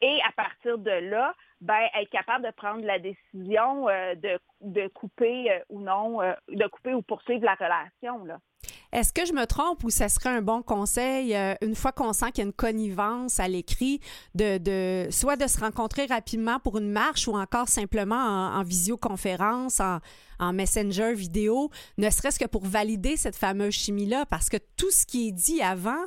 Et 0.02 0.20
à 0.28 0.32
partir 0.32 0.78
de 0.78 0.92
là, 0.92 1.36
ben, 1.62 1.80
être 2.00 2.10
capable 2.10 2.46
de 2.46 2.52
prendre 2.52 2.84
la 2.84 2.98
décision 2.98 3.88
euh, 3.88 4.16
de, 4.16 4.40
de, 4.62 4.88
couper 4.88 5.52
euh, 5.52 5.60
ou 5.70 5.80
non, 5.80 6.20
euh, 6.22 6.34
de 6.50 6.68
couper 6.68 6.96
ou 6.96 7.04
poursuivre 7.04 7.46
la 7.46 7.54
relation. 7.54 8.26
Là. 8.26 8.40
Est-ce 8.92 9.14
que 9.14 9.26
je 9.26 9.34
me 9.34 9.46
trompe 9.46 9.84
ou 9.84 9.92
ça 9.92 10.10
serait 10.10 10.30
un 10.30 10.42
bon 10.42 10.64
conseil, 10.64 11.34
une 11.62 11.76
fois 11.76 11.94
qu'on 11.94 12.12
sent 12.14 12.32
qu'il 12.32 12.44
y 12.44 12.46
a 12.46 12.48
une 12.48 12.54
connivence 12.54 13.40
à 13.40 13.48
l'écrit, 13.48 14.02
de, 14.36 14.58
de, 14.58 15.10
soit 15.12 15.38
de 15.38 15.48
se 15.48 15.60
rencontrer 15.60 16.08
rapidement 16.08 16.60
pour 16.60 16.78
une 16.78 16.92
marche 16.92 17.28
ou 17.28 17.38
encore 17.38 17.70
simplement 17.70 18.16
en, 18.16 18.64
visioconférence, 18.64 19.80
en, 19.80 20.00
en, 20.40 20.52
messenger 20.52 21.14
vidéo, 21.14 21.70
ne 21.98 22.10
serait-ce 22.10 22.38
que 22.38 22.48
pour 22.48 22.66
valider 22.66 23.16
cette 23.16 23.38
fameuse 23.38 23.74
chimie-là, 23.74 24.26
parce 24.26 24.50
que 24.50 24.58
tout 24.78 24.92
ce 24.92 25.06
qui 25.06 25.30
est 25.30 25.32
dit 25.32 25.62
avant, 25.62 26.04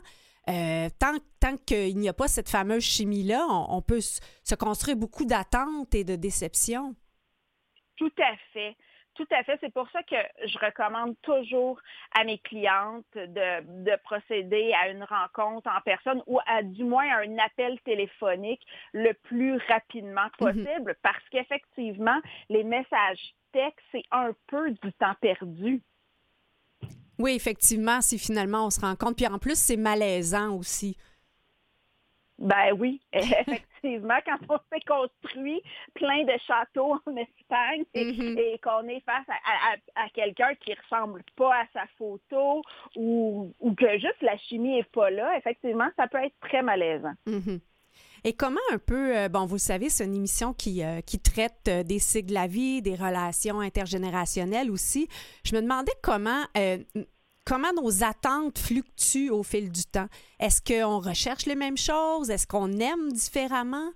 euh, 0.49 0.89
tant, 0.99 1.17
tant 1.41 1.57
qu'il 1.57 1.97
n'y 1.97 2.09
a 2.09 2.13
pas 2.13 2.29
cette 2.29 2.49
fameuse 2.49 2.83
chimie-là, 2.83 3.47
on, 3.49 3.83
peut 3.83 4.01
se 4.01 4.55
construire 4.55 4.97
beaucoup 4.97 5.25
d'attentes 5.25 5.95
et 5.95 6.05
de 6.05 6.17
déceptions. 6.17 6.95
Tout 7.97 8.13
à 8.19 8.37
fait. 8.53 8.77
Tout 9.15 9.27
à 9.31 9.45
fait. 9.45 9.57
C'est 9.61 9.73
pour 9.73 9.89
ça 9.91 10.03
que 10.03 10.17
je 10.45 10.59
recommande 10.59 11.15
toujours 11.23 11.81
à 12.19 12.25
mes 12.25 12.39
clientes 12.39 13.07
de, 13.15 13.97
procéder 14.03 14.73
à 14.75 14.89
une 14.89 15.05
rencontre 15.05 15.71
en 15.71 15.81
personne 15.83 16.23
ou 16.27 16.41
à 16.47 16.63
du 16.63 16.85
moins 16.85 17.09
à 17.09 17.21
un 17.21 17.39
appel 17.39 17.81
téléphonique 17.83 18.63
le 18.93 19.13
plus 19.13 19.57
rapidement 19.69 20.29
mhm. 20.41 20.53
possible 20.53 20.97
parce 21.03 21.23
qu'effectivement, 21.31 22.21
les 22.49 22.65
messages 22.65 23.35
textes, 23.53 23.87
c'est 23.93 24.05
un 24.11 24.33
peu 24.49 24.73
du 24.73 24.93
temps 24.95 25.15
perdu. 25.21 25.81
Oui, 27.19 27.33
effectivement, 27.35 28.01
si 28.01 28.19
finalement 28.19 28.67
on 28.67 28.71
se 28.71 28.81
rend 28.81 28.97
compte. 28.97 29.17
Puis 29.17 29.27
en 29.27 29.39
plus, 29.39 29.59
c'est 29.59 29.77
malaisant 29.77 30.57
aussi. 30.57 30.97
Ben 32.39 32.73
oui, 32.77 33.01
effectivement, 33.13 34.19
quand 34.27 34.39
on 34.49 34.59
s'est 34.73 34.85
construit 34.87 35.63
plein 35.95 36.25
de 36.25 36.33
châteaux 36.47 36.97
en 37.07 37.17
Espagne 37.17 37.85
et, 37.95 38.59
qu'on 38.59 38.89
est 38.89 39.05
face 39.05 39.27
à, 39.95 40.09
quelqu'un 40.15 40.55
qui 40.57 40.75
ressemble 40.75 41.23
pas 41.37 41.61
à 41.61 41.67
sa 41.73 41.87
photo 41.97 42.63
ou, 42.97 43.53
que 43.79 43.99
juste 43.99 44.21
la 44.21 44.37
chimie 44.37 44.79
est 44.79 44.91
pas 44.91 45.11
là, 45.11 45.37
effectivement, 45.39 45.89
ça 45.97 46.09
peut 46.09 46.23
être 46.25 46.35
très 46.41 46.63
malaisant. 46.63 47.15
Mm-hmm. 47.27 47.61
Et 48.27 48.33
comment 48.33 48.61
un 48.73 48.79
peu, 48.79 49.17
euh, 49.17 49.29
bon, 49.29 49.45
vous 49.45 49.59
savez, 49.59 49.91
c'est 49.91 50.07
une 50.07 50.15
émission 50.15 50.55
qui, 50.55 50.83
euh, 50.83 51.03
qui 51.03 51.19
traite 51.19 51.69
euh, 51.69 51.83
des 51.83 51.99
cycles 51.99 52.29
de 52.29 52.35
la 52.35 52.47
vie, 52.47 52.81
des 52.81 52.95
relations 52.95 53.61
intergénérationnelles 53.61 54.71
aussi. 54.71 55.09
Je 55.45 55.55
me 55.55 55.61
demandais 55.61 55.93
comment, 56.03 56.43
comment 57.45 57.73
nos 57.75 58.03
attentes 58.03 58.59
fluctuent 58.59 59.29
au 59.29 59.43
fil 59.43 59.71
du 59.71 59.85
temps. 59.85 60.09
Est-ce 60.41 60.63
qu'on 60.63 61.01
recherche 61.01 61.45
les 61.45 61.55
mêmes 61.55 61.77
choses? 61.77 62.31
Est-ce 62.31 62.47
qu'on 62.47 62.73
aime 62.79 63.13
différemment? 63.13 63.91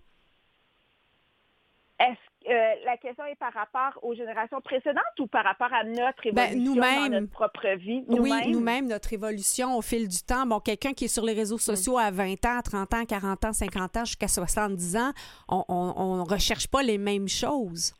Est-ce 1.98 2.27
euh, 2.48 2.74
la 2.84 2.96
question 2.96 3.24
est 3.26 3.36
par 3.36 3.52
rapport 3.52 3.98
aux 4.02 4.14
générations 4.14 4.60
précédentes 4.60 5.02
ou 5.18 5.26
par 5.26 5.44
rapport 5.44 5.72
à 5.72 5.84
notre 5.84 6.30
ben, 6.32 6.52
évolution 6.52 6.74
dans 6.74 7.08
notre 7.08 7.30
propre 7.30 7.68
vie? 7.76 8.04
Nous 8.08 8.22
oui, 8.22 8.50
nous-mêmes, 8.50 8.86
notre 8.86 9.12
évolution 9.12 9.76
au 9.76 9.82
fil 9.82 10.08
du 10.08 10.22
temps. 10.22 10.46
Bon, 10.46 10.60
quelqu'un 10.60 10.92
qui 10.92 11.04
est 11.06 11.14
sur 11.14 11.24
les 11.24 11.34
réseaux 11.34 11.56
mm. 11.56 11.60
sociaux 11.60 11.98
à 11.98 12.10
20 12.10 12.44
ans, 12.46 12.60
30 12.62 12.94
ans, 12.94 13.04
40 13.04 13.44
ans, 13.44 13.52
50 13.52 13.96
ans, 13.96 14.04
jusqu'à 14.04 14.28
70 14.28 14.96
ans, 14.96 15.12
on 15.48 16.16
ne 16.16 16.28
recherche 16.28 16.68
pas 16.68 16.82
les 16.82 16.98
mêmes 16.98 17.28
choses. 17.28 17.94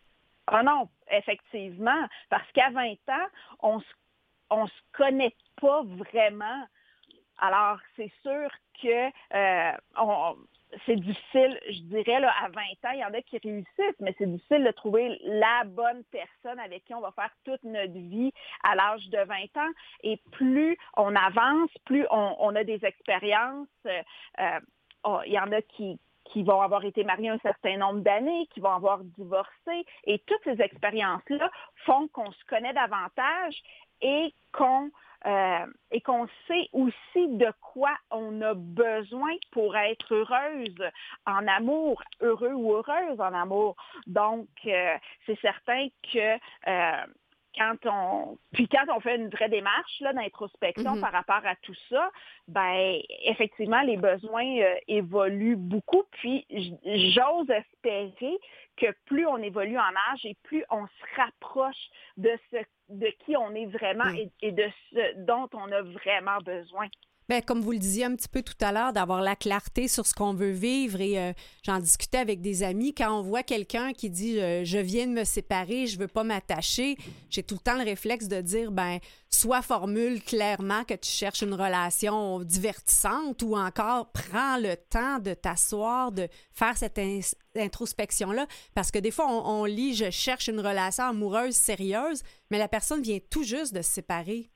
Ah 0.50 0.62
non, 0.62 0.88
effectivement, 1.10 2.08
parce 2.30 2.50
qu'à 2.52 2.70
20 2.70 2.92
ans, 3.08 3.26
on 3.60 3.80
se, 3.80 3.86
on 4.50 4.66
se 4.66 4.80
connaît 4.92 5.34
pas 5.60 5.82
vraiment. 5.82 6.66
Alors, 7.38 7.78
c'est 7.96 8.10
sûr 8.22 8.50
que 8.82 9.10
euh, 9.34 9.72
on, 10.00 10.36
c'est 10.87 10.96
difficile, 10.96 11.58
je 11.68 11.80
dirais, 11.82 12.20
là, 12.20 12.32
à 12.42 12.48
20 12.48 12.60
ans, 12.60 12.92
il 12.92 13.00
y 13.00 13.04
en 13.04 13.14
a 13.14 13.22
qui 13.22 13.38
réussissent, 13.38 14.00
mais 14.00 14.14
c'est 14.18 14.26
difficile 14.26 14.64
de 14.64 14.70
trouver 14.70 15.18
la 15.25 15.64
bonne 15.64 16.02
personne 16.10 16.58
avec 16.58 16.84
qui 16.84 16.94
on 16.94 17.00
va 17.00 17.12
faire 17.12 17.30
toute 17.44 17.62
notre 17.64 17.92
vie 17.92 18.32
à 18.62 18.75
l'âge 18.75 19.08
de 19.08 19.18
20 19.18 19.34
ans. 19.56 19.72
Et 20.02 20.20
plus 20.32 20.76
on 20.96 21.14
avance, 21.14 21.70
plus 21.84 22.06
on, 22.10 22.54
a 22.54 22.64
des 22.64 22.84
expériences. 22.84 23.68
Euh, 23.87 24.60
il 25.26 25.32
y 25.32 25.38
en 25.38 25.52
a 25.52 25.62
qui, 25.62 25.98
qui 26.25 26.42
vont 26.42 26.60
avoir 26.60 26.84
été 26.84 27.04
mariés 27.04 27.30
un 27.30 27.38
certain 27.38 27.76
nombre 27.76 28.00
d'années, 28.00 28.46
qui 28.52 28.60
vont 28.60 28.72
avoir 28.72 28.98
divorcé. 29.02 29.87
Et 30.04 30.18
toutes 30.20 30.42
ces 30.44 30.60
expériences-là 30.60 31.50
font 31.87 32.08
qu'on 32.08 32.30
se 32.30 32.44
connaît 32.44 32.75
davantage 32.75 33.62
et 34.02 34.34
qu'on 34.52 34.90
euh, 35.26 35.66
et 35.90 36.00
qu'on 36.00 36.28
sait 36.46 36.68
aussi 36.72 37.28
de 37.28 37.52
quoi 37.60 37.90
on 38.10 38.40
a 38.40 38.54
besoin 38.54 39.34
pour 39.50 39.76
être 39.76 40.14
heureuse 40.14 40.90
en 41.26 41.46
amour, 41.48 42.02
heureux 42.20 42.52
ou 42.52 42.75
heureuse 42.75 43.20
en 43.20 43.34
amour. 43.34 43.75
Donc, 44.06 44.48
euh, 44.66 44.94
c'est 45.26 45.38
certain 45.40 45.88
que 46.12 46.38
euh, 46.68 47.06
quand 47.56 47.87
on 47.87 48.38
puis 48.52 48.68
quand 48.68 48.84
on 48.94 49.00
fait 49.00 49.16
une 49.16 49.30
vraie 49.30 49.48
démarche 49.48 50.00
d'introspection 50.00 50.94
mm-hmm. 50.94 51.00
par 51.00 51.10
rapport 51.10 51.44
à 51.44 51.56
tout 51.62 51.75
ça, 51.88 52.10
ben 52.46 53.00
effectivement 53.25 53.80
les 53.80 53.96
besoins 53.96 54.60
évoluent 54.87 55.56
beaucoup. 55.56 56.04
Puis 56.12 56.46
j'ose 56.84 57.50
espérer 57.50 58.38
que 58.76 58.87
plus 59.06 59.26
on 59.26 59.38
évolue 59.38 59.78
en 59.78 60.12
âge 60.12 60.25
et 60.25 60.37
plus 60.44 60.64
on 60.70 60.87
se 60.87 61.20
rapproche 61.20 61.90
de 62.16 62.30
ce 62.52 62.58
de 62.88 63.09
qui 63.25 63.37
on 63.37 63.54
est 63.54 63.66
vraiment 63.66 64.09
et, 64.40 64.52
de 64.52 64.64
ce 64.90 65.25
dont 65.25 65.49
on 65.52 65.71
a 65.73 65.83
vraiment 65.83 66.38
besoin. 66.45 66.87
Ben, 67.28 67.42
comme 67.42 67.61
vous 67.61 67.73
le 67.73 67.78
disiez 67.78 68.06
un 68.06 68.16
petit 68.16 68.28
peu 68.28 68.40
tout 68.40 68.56
à 68.62 68.73
l'heure, 68.73 68.94
d'avoir 68.94 69.20
la 69.20 69.37
clarté 69.37 69.87
sur 69.87 70.06
ce 70.06 70.14
qu'on 70.14 70.32
veut 70.32 70.50
vivre. 70.50 71.02
Et 71.02 71.18
euh, 71.18 71.35
j'en 71.62 71.78
discutais 71.78 72.16
avec 72.16 72.40
des 72.40 72.62
amis. 72.62 72.94
Quand 72.94 73.18
on 73.18 73.23
voit 73.23 73.42
quelqu'un 73.42 73.92
qui 73.92 74.08
dit 74.08 74.40
euh, 74.40 74.64
Je 74.64 74.78
viens 74.78 75.06
de 75.06 75.12
me 75.12 75.25
séparer, 75.25 75.87
je 75.87 75.99
veux 75.99 76.08
pas 76.08 76.25
m'attacher, 76.25 76.97
j'ai 77.28 77.42
tout 77.42 77.56
le 77.56 77.61
temps 77.61 77.76
le 77.76 77.85
réflexe 77.85 78.28
de 78.28 78.40
dire 78.40 78.73
ben 78.73 78.99
soit 79.28 79.61
formule 79.61 80.23
clairement 80.23 80.85
que 80.85 80.94
tu 80.94 81.11
cherches 81.11 81.42
une 81.42 81.52
relation 81.52 82.40
divertissante 82.40 83.42
ou 83.42 83.58
encore 83.58 84.11
prends 84.11 84.56
le 84.56 84.76
temps 84.76 85.18
de 85.18 85.35
t'asseoir, 85.35 86.12
de 86.12 86.28
faire 86.52 86.78
cette 86.78 86.99
introspection-là. 87.54 88.47
Parce 88.75 88.90
que 88.90 88.99
des 88.99 89.11
fois, 89.11 89.26
on 89.28 89.66
lit 89.66 89.92
Je 89.92 90.08
cherche 90.08 90.49
une 90.49 90.61
relation 90.61 91.04
amoureuse 91.04 91.56
sérieuse, 91.56 92.23
mais 92.50 92.56
la 92.56 92.68
personne 92.68 93.02
vient 93.02 93.18
tout 93.30 93.42
juste 93.44 93.75
de 93.75 93.82
se 93.82 93.90
séparer. 93.90 94.50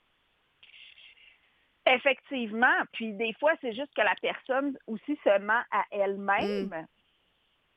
Effectivement. 1.87 2.77
Puis 2.93 3.13
des 3.15 3.33
fois, 3.35 3.53
c'est 3.61 3.73
juste 3.73 3.95
que 3.95 4.03
la 4.03 4.15
personne 4.21 4.77
aussi 4.87 5.19
se 5.25 5.39
ment 5.41 5.63
à 5.71 5.85
elle-même. 5.91 6.67
Mm. 6.67 6.87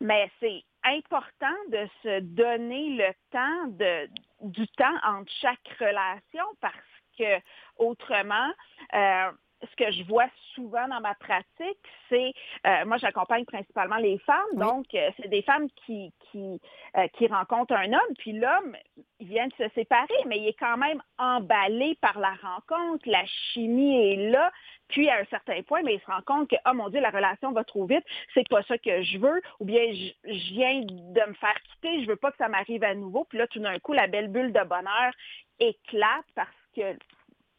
Mais 0.01 0.29
c'est 0.39 0.61
important 0.83 1.55
de 1.69 1.87
se 2.03 2.19
donner 2.19 2.89
le 2.91 3.11
temps 3.31 3.67
de, 3.67 4.09
du 4.41 4.67
temps 4.69 4.97
entre 5.03 5.31
chaque 5.41 5.67
relation 5.79 6.43
parce 6.61 6.75
que 7.17 7.39
autrement, 7.77 8.51
euh, 8.93 9.31
ce 9.61 9.75
que 9.75 9.91
je 9.91 10.03
vois 10.03 10.27
souvent 10.53 10.87
dans 10.87 10.99
ma 10.99 11.15
pratique, 11.15 11.79
c'est, 12.09 12.33
euh, 12.65 12.85
moi 12.85 12.97
j'accompagne 12.97 13.45
principalement 13.45 13.97
les 13.97 14.17
femmes, 14.19 14.53
donc 14.53 14.85
euh, 14.93 15.09
c'est 15.17 15.29
des 15.29 15.41
femmes 15.41 15.67
qui, 15.85 16.11
qui, 16.31 16.61
euh, 16.97 17.07
qui 17.13 17.27
rencontrent 17.27 17.73
un 17.73 17.91
homme, 17.93 18.15
puis 18.17 18.33
l'homme, 18.33 18.75
vient 19.25 19.47
de 19.47 19.53
se 19.53 19.69
séparer, 19.73 20.13
mais 20.27 20.37
il 20.37 20.47
est 20.47 20.59
quand 20.59 20.77
même 20.77 21.01
emballé 21.17 21.97
par 22.01 22.19
la 22.19 22.33
rencontre, 22.41 23.07
la 23.07 23.25
chimie 23.25 24.11
est 24.11 24.31
là, 24.31 24.51
puis 24.87 25.09
à 25.09 25.17
un 25.19 25.25
certain 25.25 25.61
point, 25.63 25.81
mais 25.83 25.95
il 25.95 25.99
se 25.99 26.05
rend 26.05 26.21
compte 26.25 26.49
que, 26.49 26.55
oh 26.65 26.73
mon 26.73 26.89
Dieu, 26.89 26.99
la 26.99 27.09
relation 27.09 27.51
va 27.51 27.63
trop 27.63 27.85
vite, 27.85 28.05
c'est 28.33 28.47
pas 28.47 28.63
ça 28.63 28.77
que 28.77 29.03
je 29.03 29.17
veux, 29.17 29.41
ou 29.59 29.65
bien 29.65 29.83
je, 29.91 30.31
je 30.31 30.53
viens 30.53 30.81
de 30.81 31.29
me 31.29 31.33
faire 31.33 31.55
quitter, 31.71 32.03
je 32.03 32.07
veux 32.07 32.15
pas 32.15 32.31
que 32.31 32.37
ça 32.37 32.47
m'arrive 32.47 32.83
à 32.83 32.95
nouveau, 32.95 33.25
puis 33.25 33.37
là 33.37 33.47
tout 33.47 33.59
d'un 33.59 33.79
coup, 33.79 33.93
la 33.93 34.07
belle 34.07 34.27
bulle 34.29 34.53
de 34.53 34.63
bonheur 34.63 35.13
éclate 35.59 36.25
parce 36.35 36.49
que 36.75 36.81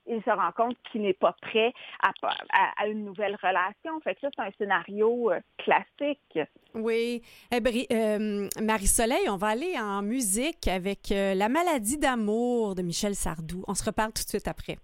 il 0.07 0.23
se 0.23 0.31
rend 0.31 0.53
compte 0.53 0.77
qu'il 0.91 1.03
n'est 1.03 1.13
pas 1.13 1.35
prêt 1.41 1.73
à, 2.03 2.87
une 2.87 3.05
nouvelle 3.05 3.37
relation. 3.43 4.01
Fait 4.01 4.15
que 4.15 4.21
ça, 4.23 4.29
c'est 4.35 4.43
un 4.43 4.51
scénario 4.59 5.33
euh, 5.33 5.41
classique. 5.59 6.39
Oui. 6.75 7.23
Eh, 7.53 7.87
euh, 7.93 8.49
Marie-Soleil, 8.61 9.29
on 9.29 9.37
va 9.37 9.49
aller 9.49 9.75
en 9.79 10.03
musique 10.03 10.69
avec 10.69 11.11
euh, 11.13 11.35
La 11.35 11.49
maladie 11.49 11.99
d'amour 11.99 12.75
de 12.75 12.83
Michel 12.83 13.15
Sardou. 13.15 13.65
On 13.67 13.75
se 13.75 13.85
reparle 13.85 14.13
tout 14.13 14.25
de 14.25 14.29
suite 14.29 14.49
après. 14.49 14.77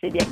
C'est 0.00 0.10
bien. 0.10 0.26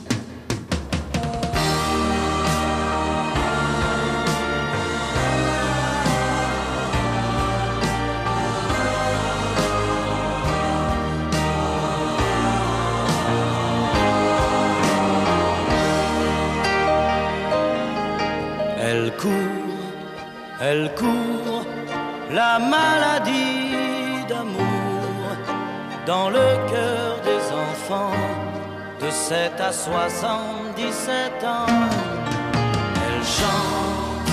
Elle 20.65 20.95
court 20.95 21.65
la 22.31 22.59
maladie 22.59 24.25
d'amour 24.29 25.37
dans 26.07 26.31
le 26.31 26.47
cœur 26.71 27.21
des 27.29 27.43
enfants 27.67 28.17
de 29.01 29.11
7 29.11 29.61
à 29.61 29.73
77 29.73 31.45
ans. 31.45 31.67
Elle 33.05 33.25
chante, 33.39 34.31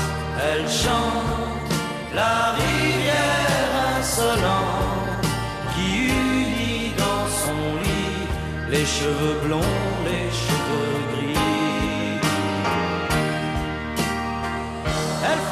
elle 0.49 0.69
chante 0.69 1.71
la 2.13 2.51
rivière 2.61 3.71
insolente 3.97 5.25
qui 5.73 6.09
unit 6.09 6.93
dans 6.97 7.25
son 7.43 7.61
lit 7.83 8.27
les 8.69 8.85
cheveux 8.85 9.39
blonds, 9.45 9.98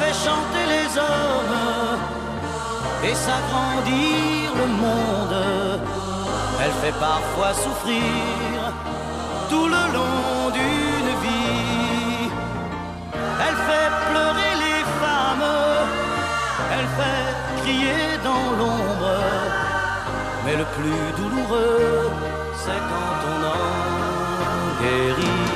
fait 0.08 0.28
chanter 0.28 0.48
et 3.04 3.14
s'agrandir 3.14 4.54
le 4.60 4.66
monde. 4.66 5.80
Elle 6.60 6.72
fait 6.82 6.98
parfois 6.98 7.52
souffrir 7.54 8.02
tout 9.48 9.66
le 9.66 9.84
long 9.96 10.50
d'une 10.56 11.12
vie. 11.24 12.30
Elle 13.44 13.58
fait 13.68 13.90
pleurer 14.10 14.52
les 14.64 14.82
femmes, 15.02 15.50
elle 16.74 16.88
fait 16.98 17.62
crier 17.62 18.04
dans 18.24 18.48
l'ombre. 18.58 19.14
Mais 20.44 20.56
le 20.56 20.66
plus 20.76 21.04
douloureux, 21.18 22.10
c'est 22.62 22.82
quand 22.90 23.18
on 23.32 23.40
en 23.56 24.82
guérit. 24.82 25.46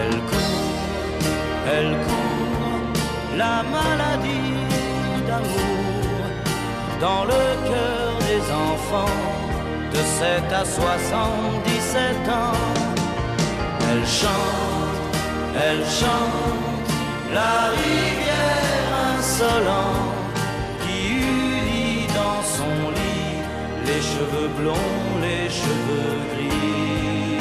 Elle 0.00 0.18
court, 0.30 0.66
elle 1.74 1.92
court, 2.06 2.19
la 3.40 3.62
maladie 3.76 4.58
dans 7.00 7.24
le 7.32 7.44
cœur 7.70 8.10
des 8.28 8.42
enfants 8.68 9.20
de 9.94 10.00
7 10.20 10.52
à 10.60 10.64
77 10.64 12.28
ans. 12.28 12.60
Elle 13.88 14.06
chante, 14.20 15.14
elle 15.68 15.84
chante 16.00 16.90
la 17.38 17.54
rivière 17.82 18.88
insolente 19.14 20.36
qui 20.82 20.98
unit 21.32 22.06
dans 22.20 22.42
son 22.56 22.76
lit 22.98 23.36
les 23.88 24.02
cheveux 24.12 24.50
blonds, 24.58 25.00
les 25.26 25.46
cheveux 25.60 26.16
gris. 26.32 27.38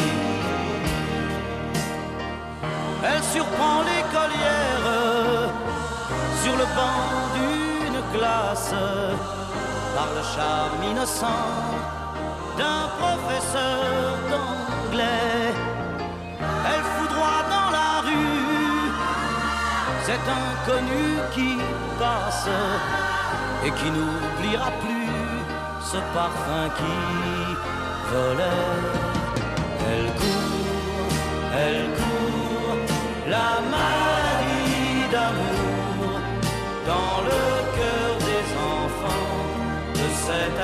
Elle 3.10 3.24
surprend 3.34 3.78
l'écolière 3.90 5.09
sur 6.50 6.58
le 6.58 6.66
banc 6.80 7.02
d'une 7.36 8.02
classe 8.14 8.74
par 9.96 10.10
le 10.18 10.24
charme 10.34 10.84
innocent 10.92 11.46
d'un 12.58 12.84
professeur 13.02 14.16
d'anglais. 14.32 15.54
Elle 16.70 16.86
foudroie 16.96 17.42
dans 17.56 17.70
la 17.80 17.92
rue 18.08 18.92
cet 20.08 20.26
inconnu 20.44 21.06
qui 21.36 21.52
passe 22.00 22.50
et 23.66 23.72
qui 23.72 23.90
n'oubliera 23.96 24.72
plus 24.84 25.12
ce 25.92 25.98
parfum 26.18 26.66
qui 26.80 26.98
volait. 28.12 28.82
Elle 29.90 30.10
court, 30.22 31.14
elle 31.64 31.86
court, 32.00 32.78
la 33.28 33.50
maladie 33.72 33.99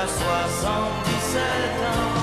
77 0.08 1.42
ans. 1.92 2.16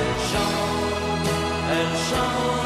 Elle 0.00 0.18
chante, 0.30 1.28
elle 1.70 1.94
chante 2.08 2.63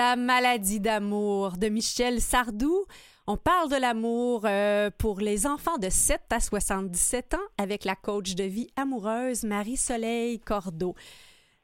La 0.00 0.16
maladie 0.16 0.80
d'amour 0.80 1.58
de 1.58 1.68
Michel 1.68 2.22
Sardou. 2.22 2.86
On 3.26 3.36
parle 3.36 3.70
de 3.70 3.76
l'amour 3.76 4.46
euh, 4.46 4.88
pour 4.96 5.20
les 5.20 5.46
enfants 5.46 5.76
de 5.76 5.90
7 5.90 6.22
à 6.30 6.40
77 6.40 7.34
ans 7.34 7.48
avec 7.58 7.84
la 7.84 7.96
coach 7.96 8.34
de 8.34 8.44
vie 8.44 8.70
amoureuse 8.76 9.44
Marie-Soleil 9.44 10.40
Cordeau. 10.40 10.94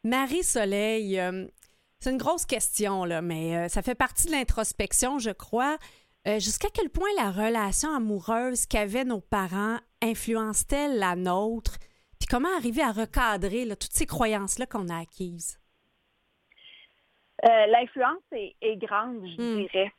Marie-Soleil, 0.05 1.18
euh, 1.18 1.46
c'est 1.99 2.11
une 2.11 2.18
grosse 2.18 2.44
question, 2.44 3.07
là, 3.07 3.22
mais 3.22 3.57
euh, 3.57 3.68
ça 3.70 3.81
fait 3.81 3.94
partie 3.94 4.27
de 4.27 4.33
l'introspection, 4.33 5.18
je 5.18 5.31
crois. 5.31 5.79
Jusqu'à 6.27 6.68
quel 6.68 6.90
point 6.90 7.09
la 7.16 7.31
relation 7.31 7.96
amoureuse 7.96 8.66
qu'avaient 8.66 9.07
nos 9.07 9.22
parents 9.22 9.79
influence-t-elle 10.03 10.99
la 10.99 11.16
nôtre? 11.16 11.79
Puis 12.18 12.27
comment 12.29 12.55
arriver 12.55 12.83
à 12.83 12.92
recadrer 12.92 13.66
toutes 13.81 13.94
ces 13.94 14.05
croyances-là 14.05 14.66
qu'on 14.66 14.90
a 14.90 14.99
acquises? 14.99 15.59
L'influence 17.42 18.22
est, 18.33 18.55
est, 18.61 18.77
grande, 18.77 19.27
je 19.27 19.42
Hmm. 19.42 19.57
dirais 19.66 19.92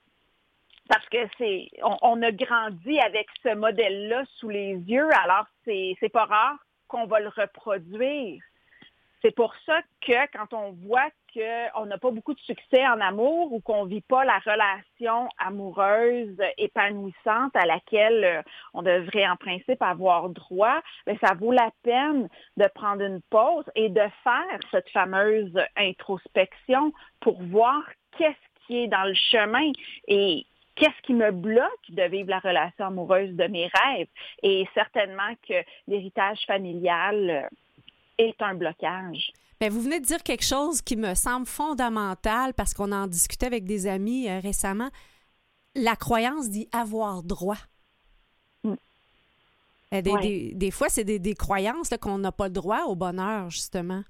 parce 0.89 1.07
que 1.09 1.17
c'est 1.37 1.69
on, 1.83 1.97
on, 2.01 2.21
a 2.21 2.31
grandi 2.31 2.99
avec 2.99 3.27
ce 3.43 3.53
modèle-là 3.53 4.23
sous 4.37 4.49
les 4.49 4.75
yeux, 4.75 5.09
alors 5.23 5.45
c'est 5.65 5.95
c'est 5.99 6.09
pas 6.09 6.25
rare 6.25 6.57
qu'on 6.87 7.05
va 7.05 7.19
le 7.19 7.27
reproduire. 7.29 8.41
C'est 9.21 9.35
pour 9.35 9.53
ça 9.65 9.81
que 10.01 10.31
quand 10.31 10.53
on 10.53 10.71
voit 10.71 11.09
qu'on 11.37 11.85
n'a 11.85 11.97
pas 11.97 12.11
beaucoup 12.11 12.33
de 12.33 12.39
succès 12.39 12.85
en 12.87 12.99
amour 12.99 13.53
ou 13.53 13.59
qu'on 13.59 13.85
vit 13.85 14.01
pas 14.01 14.25
la 14.25 14.39
relation 14.39 15.29
amoureuse 15.37 16.37
épanouissante 16.57 17.55
à 17.55 17.65
laquelle 17.65 18.23
euh, 18.23 18.41
on 18.73 18.81
devrait 18.81 19.27
en 19.27 19.35
principe 19.35 19.81
avoir 19.81 20.29
droit, 20.29 20.81
bien, 21.05 21.15
ça 21.21 21.33
vaut 21.35 21.51
la 21.51 21.69
peine 21.83 22.27
de 22.57 22.67
prendre 22.73 23.03
une 23.03 23.21
pause 23.29 23.65
et 23.75 23.89
de 23.89 24.01
faire 24.23 24.59
cette 24.71 24.89
fameuse 24.89 25.53
introspection 25.75 26.91
pour 27.19 27.41
voir 27.43 27.83
qu'est-ce 28.17 28.65
qui 28.65 28.83
est 28.83 28.87
dans 28.87 29.03
le 29.03 29.13
chemin 29.13 29.71
et 30.07 30.45
qu'est-ce 30.75 31.01
qui 31.03 31.13
me 31.13 31.31
bloque 31.31 31.89
de 31.89 32.03
vivre 32.03 32.29
la 32.29 32.39
relation 32.39 32.85
amoureuse 32.85 33.35
de 33.35 33.45
mes 33.45 33.69
rêves? 33.73 34.07
Et 34.43 34.67
certainement 34.73 35.33
que 35.47 35.55
l'héritage 35.87 36.39
familial 36.45 37.49
est 38.17 38.41
un 38.41 38.55
blocage. 38.55 39.31
Bien, 39.59 39.69
vous 39.69 39.81
venez 39.81 39.99
de 39.99 40.05
dire 40.05 40.21
quelque 40.21 40.45
chose 40.45 40.81
qui 40.81 40.95
me 40.95 41.15
semble 41.15 41.47
fondamental 41.47 42.53
parce 42.53 42.73
qu'on 42.73 42.91
en 42.91 43.07
discutait 43.07 43.47
avec 43.47 43.65
des 43.65 43.87
amis 43.87 44.29
euh, 44.29 44.39
récemment. 44.39 44.89
La 45.75 45.95
croyance 45.95 46.49
d'y 46.49 46.69
avoir 46.71 47.23
droit. 47.23 47.57
Mm. 48.63 48.75
Des, 49.91 50.11
Ouais. 50.11 50.21
des, 50.21 50.51
des 50.53 50.71
fois, 50.71 50.89
c'est 50.89 51.03
des, 51.03 51.17
des 51.19 51.33
croyances 51.33 51.89
qu'on 52.01 52.17
n'a 52.19 52.31
pas 52.31 52.47
le 52.47 52.53
droit 52.53 52.83
au 52.83 52.95
bonheur, 52.95 53.49
justement. 53.49 54.03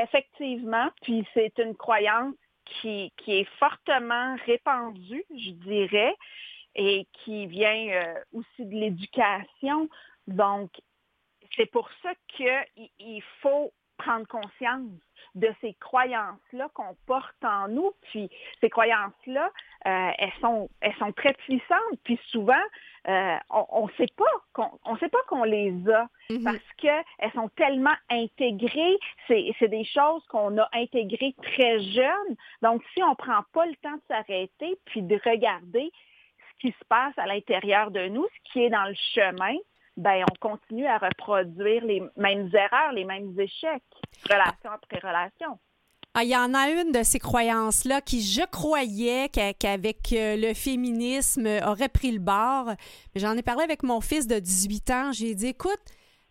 Effectivement, 0.00 0.88
puis 1.02 1.24
c'est 1.34 1.52
une 1.58 1.74
croyance 1.76 2.34
qui, 2.64 3.12
qui 3.18 3.32
est 3.32 3.48
fortement 3.58 4.36
répandue, 4.46 5.24
je 5.30 5.50
dirais, 5.50 6.14
et 6.74 7.06
qui 7.24 7.46
vient 7.46 7.88
euh, 7.90 8.14
aussi 8.32 8.64
de 8.64 8.74
l'éducation. 8.74 9.88
Donc, 10.26 10.70
c'est 11.56 11.70
pour 11.70 11.88
ça 12.02 12.10
qu'il 12.28 12.46
il 12.98 13.22
faut 13.42 13.72
prendre 13.98 14.26
conscience 14.26 14.88
de 15.34 15.48
ces 15.60 15.74
croyances-là 15.74 16.68
qu'on 16.74 16.96
porte 17.06 17.44
en 17.44 17.68
nous. 17.68 17.92
Puis 18.02 18.30
ces 18.60 18.70
croyances-là, 18.70 19.50
euh, 19.86 20.10
elles 20.18 20.32
sont 20.40 20.70
elles 20.80 20.94
sont 20.96 21.12
très 21.12 21.34
puissantes. 21.34 21.98
Puis 22.04 22.18
souvent, 22.30 22.54
euh, 23.08 23.36
on 23.50 23.86
ne 23.86 23.92
sait 23.92 24.12
pas 24.16 24.24
qu'on 24.54 24.70
on 24.84 24.96
sait 24.96 25.08
pas 25.08 25.18
qu'on 25.28 25.44
les 25.44 25.72
a 25.90 26.08
Mhm. 26.30 26.44
parce 26.44 26.72
qu'elles 26.78 27.32
sont 27.34 27.48
tellement 27.56 27.94
intégrées. 28.10 28.98
C'est 29.26 29.52
c'est 29.58 29.68
des 29.68 29.84
choses 29.84 30.24
qu'on 30.28 30.56
a 30.58 30.68
intégrées 30.72 31.34
très 31.42 31.80
jeunes. 31.80 32.36
Donc, 32.62 32.82
si 32.94 33.02
on 33.02 33.10
ne 33.10 33.14
prend 33.14 33.42
pas 33.52 33.66
le 33.66 33.76
temps 33.76 33.94
de 33.94 34.02
s'arrêter 34.08 34.78
puis 34.86 35.02
de 35.02 35.18
regarder 35.24 35.90
ce 36.38 36.66
qui 36.68 36.72
se 36.72 36.84
passe 36.88 37.14
à 37.18 37.26
l'intérieur 37.26 37.90
de 37.90 38.08
nous, 38.08 38.26
ce 38.26 38.52
qui 38.52 38.64
est 38.64 38.70
dans 38.70 38.84
le 38.84 38.94
chemin, 39.14 39.56
ben 39.98 40.24
on 40.30 40.48
continue 40.48 40.86
à 40.86 40.96
reproduire 40.98 41.84
les 41.84 42.02
mêmes 42.16 42.48
erreurs, 42.54 42.92
les 42.94 43.04
mêmes 43.04 43.38
échecs, 43.38 43.82
relation 44.30 44.70
après 44.72 44.98
relation. 45.06 45.58
Ah, 46.14 46.24
il 46.24 46.30
y 46.30 46.36
en 46.36 46.54
a 46.54 46.70
une 46.70 46.90
de 46.90 47.02
ces 47.02 47.18
croyances-là 47.18 48.00
qui, 48.00 48.22
je 48.22 48.42
croyais 48.46 49.28
qu'a- 49.28 49.52
qu'avec 49.52 50.12
euh, 50.12 50.36
le 50.36 50.54
féminisme 50.54 51.46
euh, 51.46 51.60
aurait 51.70 51.88
pris 51.90 52.10
le 52.12 52.18
bord. 52.18 52.72
J'en 53.14 53.36
ai 53.36 53.42
parlé 53.42 53.62
avec 53.62 53.82
mon 53.82 54.00
fils 54.00 54.26
de 54.26 54.38
18 54.38 54.90
ans. 54.90 55.12
J'ai 55.12 55.34
dit, 55.34 55.48
écoute, 55.48 55.78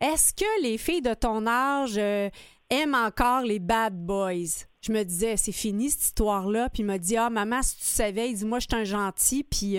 est-ce 0.01 0.33
que 0.33 0.61
les 0.63 0.77
filles 0.77 1.01
de 1.03 1.13
ton 1.13 1.45
âge 1.45 1.95
euh, 1.97 2.29
aiment 2.69 2.95
encore 2.95 3.41
les 3.43 3.59
bad 3.59 3.93
boys? 3.95 4.65
Je 4.81 4.91
me 4.91 5.03
disais, 5.03 5.37
c'est 5.37 5.51
fini 5.51 5.89
cette 5.89 6.03
histoire-là. 6.03 6.69
Puis 6.69 6.81
il 6.83 6.85
m'a 6.85 6.97
dit, 6.97 7.15
ah, 7.17 7.29
maman, 7.29 7.61
si 7.61 7.77
tu 7.77 7.83
savais, 7.85 8.29
il 8.31 8.35
dit, 8.35 8.45
moi, 8.45 8.59
je 8.59 8.67
suis 8.69 8.81
un 8.81 8.83
gentil. 8.83 9.43
Puis 9.43 9.77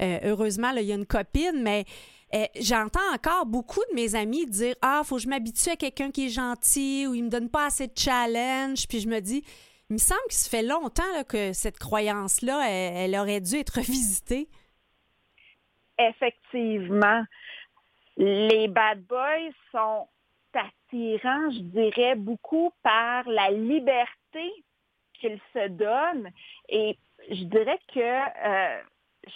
heureusement, 0.00 0.70
il 0.76 0.84
y 0.84 0.92
a 0.92 0.94
une 0.94 1.06
copine, 1.06 1.62
mais 1.62 1.84
euh, 2.36 2.46
j'entends 2.60 3.14
encore 3.14 3.46
beaucoup 3.46 3.80
de 3.90 3.94
mes 3.94 4.14
amis 4.14 4.46
dire 4.46 4.74
Ah, 4.82 5.02
faut 5.04 5.16
que 5.16 5.22
je 5.22 5.28
m'habitue 5.28 5.70
à 5.70 5.76
quelqu'un 5.76 6.10
qui 6.10 6.26
est 6.26 6.30
gentil 6.30 7.06
ou 7.06 7.14
il 7.14 7.24
me 7.24 7.30
donne 7.30 7.48
pas 7.48 7.66
assez 7.66 7.86
de 7.86 7.96
challenge. 7.96 8.86
Puis 8.88 9.00
je 9.00 9.08
me 9.08 9.20
dis, 9.20 9.42
il 9.88 9.94
me 9.94 9.98
semble 9.98 10.20
que 10.28 10.34
ça 10.34 10.50
fait 10.50 10.62
longtemps 10.62 11.24
que 11.28 11.52
cette 11.52 11.78
croyance-là, 11.78 12.68
elle, 12.68 13.16
aurait 13.16 13.40
dû 13.40 13.56
être 13.56 13.70
revisitée. 13.76 14.48
Effectivement, 15.98 17.24
les 18.16 18.68
bad 18.68 19.02
boys 19.02 19.52
sont 19.72 20.08
attirants, 20.52 21.50
je 21.50 21.60
dirais, 21.60 22.16
beaucoup 22.16 22.72
par 22.82 23.28
la 23.28 23.50
liberté 23.50 24.52
qu'ils 25.14 25.40
se 25.54 25.68
donnent. 25.68 26.30
Et 26.68 26.98
je 27.30 27.44
dirais 27.44 27.78
que 27.94 28.00
euh, 28.00 28.82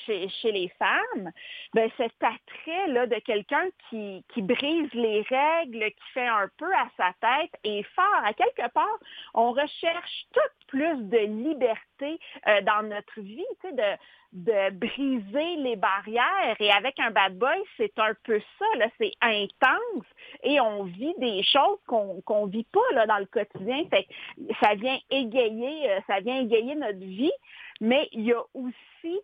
chez, 0.07 0.29
chez 0.29 0.53
les 0.53 0.68
femmes, 0.79 1.31
ben, 1.74 1.90
cet 1.96 2.12
attrait-là 2.20 3.07
de 3.07 3.16
quelqu'un 3.20 3.66
qui, 3.88 4.24
qui 4.33 4.42
brise 4.42 4.92
les 4.94 5.22
règles, 5.22 5.90
qui 5.90 6.12
fait 6.14 6.26
un 6.26 6.48
peu 6.59 6.72
à 6.74 6.88
sa 6.96 7.12
tête 7.20 7.53
est 7.64 7.83
fort. 7.94 8.22
À 8.24 8.33
quelque 8.33 8.68
part, 8.72 8.98
on 9.35 9.53
recherche 9.53 10.26
tout 10.33 10.40
plus 10.68 10.96
de 11.09 11.18
liberté 11.18 12.18
euh, 12.46 12.61
dans 12.62 12.83
notre 12.88 13.20
vie, 13.20 13.44
de, 13.64 13.96
de 14.33 14.70
briser 14.70 15.57
les 15.57 15.76
barrières. 15.76 16.57
Et 16.61 16.70
avec 16.70 16.98
un 17.00 17.11
bad 17.11 17.37
boy, 17.37 17.59
c'est 17.76 17.98
un 17.98 18.14
peu 18.24 18.40
ça, 18.59 18.64
là, 18.79 18.87
c'est 18.98 19.12
intense 19.20 20.07
et 20.42 20.61
on 20.61 20.85
vit 20.85 21.14
des 21.18 21.42
choses 21.42 21.79
qu'on 21.87 22.20
qu'on 22.22 22.46
vit 22.46 22.66
pas 22.72 22.81
là, 22.92 23.07
dans 23.07 23.18
le 23.18 23.26
quotidien. 23.26 23.85
Fait 23.90 24.05
que 24.05 24.55
ça 24.61 24.74
vient 24.74 24.98
égayer, 25.11 25.90
euh, 25.90 26.00
ça 26.07 26.20
vient 26.20 26.40
égayer 26.40 26.74
notre 26.74 26.98
vie, 26.98 27.33
mais 27.81 28.09
il 28.12 28.22
y 28.22 28.33
a 28.33 28.42
aussi 28.55 29.20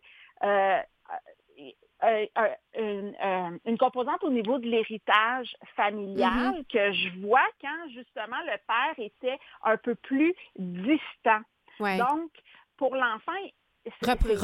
une, 2.74 3.14
euh, 3.22 3.58
une 3.64 3.78
composante 3.78 4.22
au 4.22 4.30
niveau 4.30 4.58
de 4.58 4.66
l'héritage 4.66 5.56
familial 5.74 6.64
que 6.70 6.92
je 6.92 7.20
vois 7.20 7.46
quand 7.60 7.88
justement 7.88 8.40
le 8.46 8.56
père 8.66 8.94
était 8.98 9.38
un 9.62 9.76
peu 9.76 9.94
plus 9.94 10.34
distant. 10.56 11.40
Ouais. 11.80 11.98
Donc, 11.98 12.30
pour 12.76 12.94
l'enfant, 12.94 13.32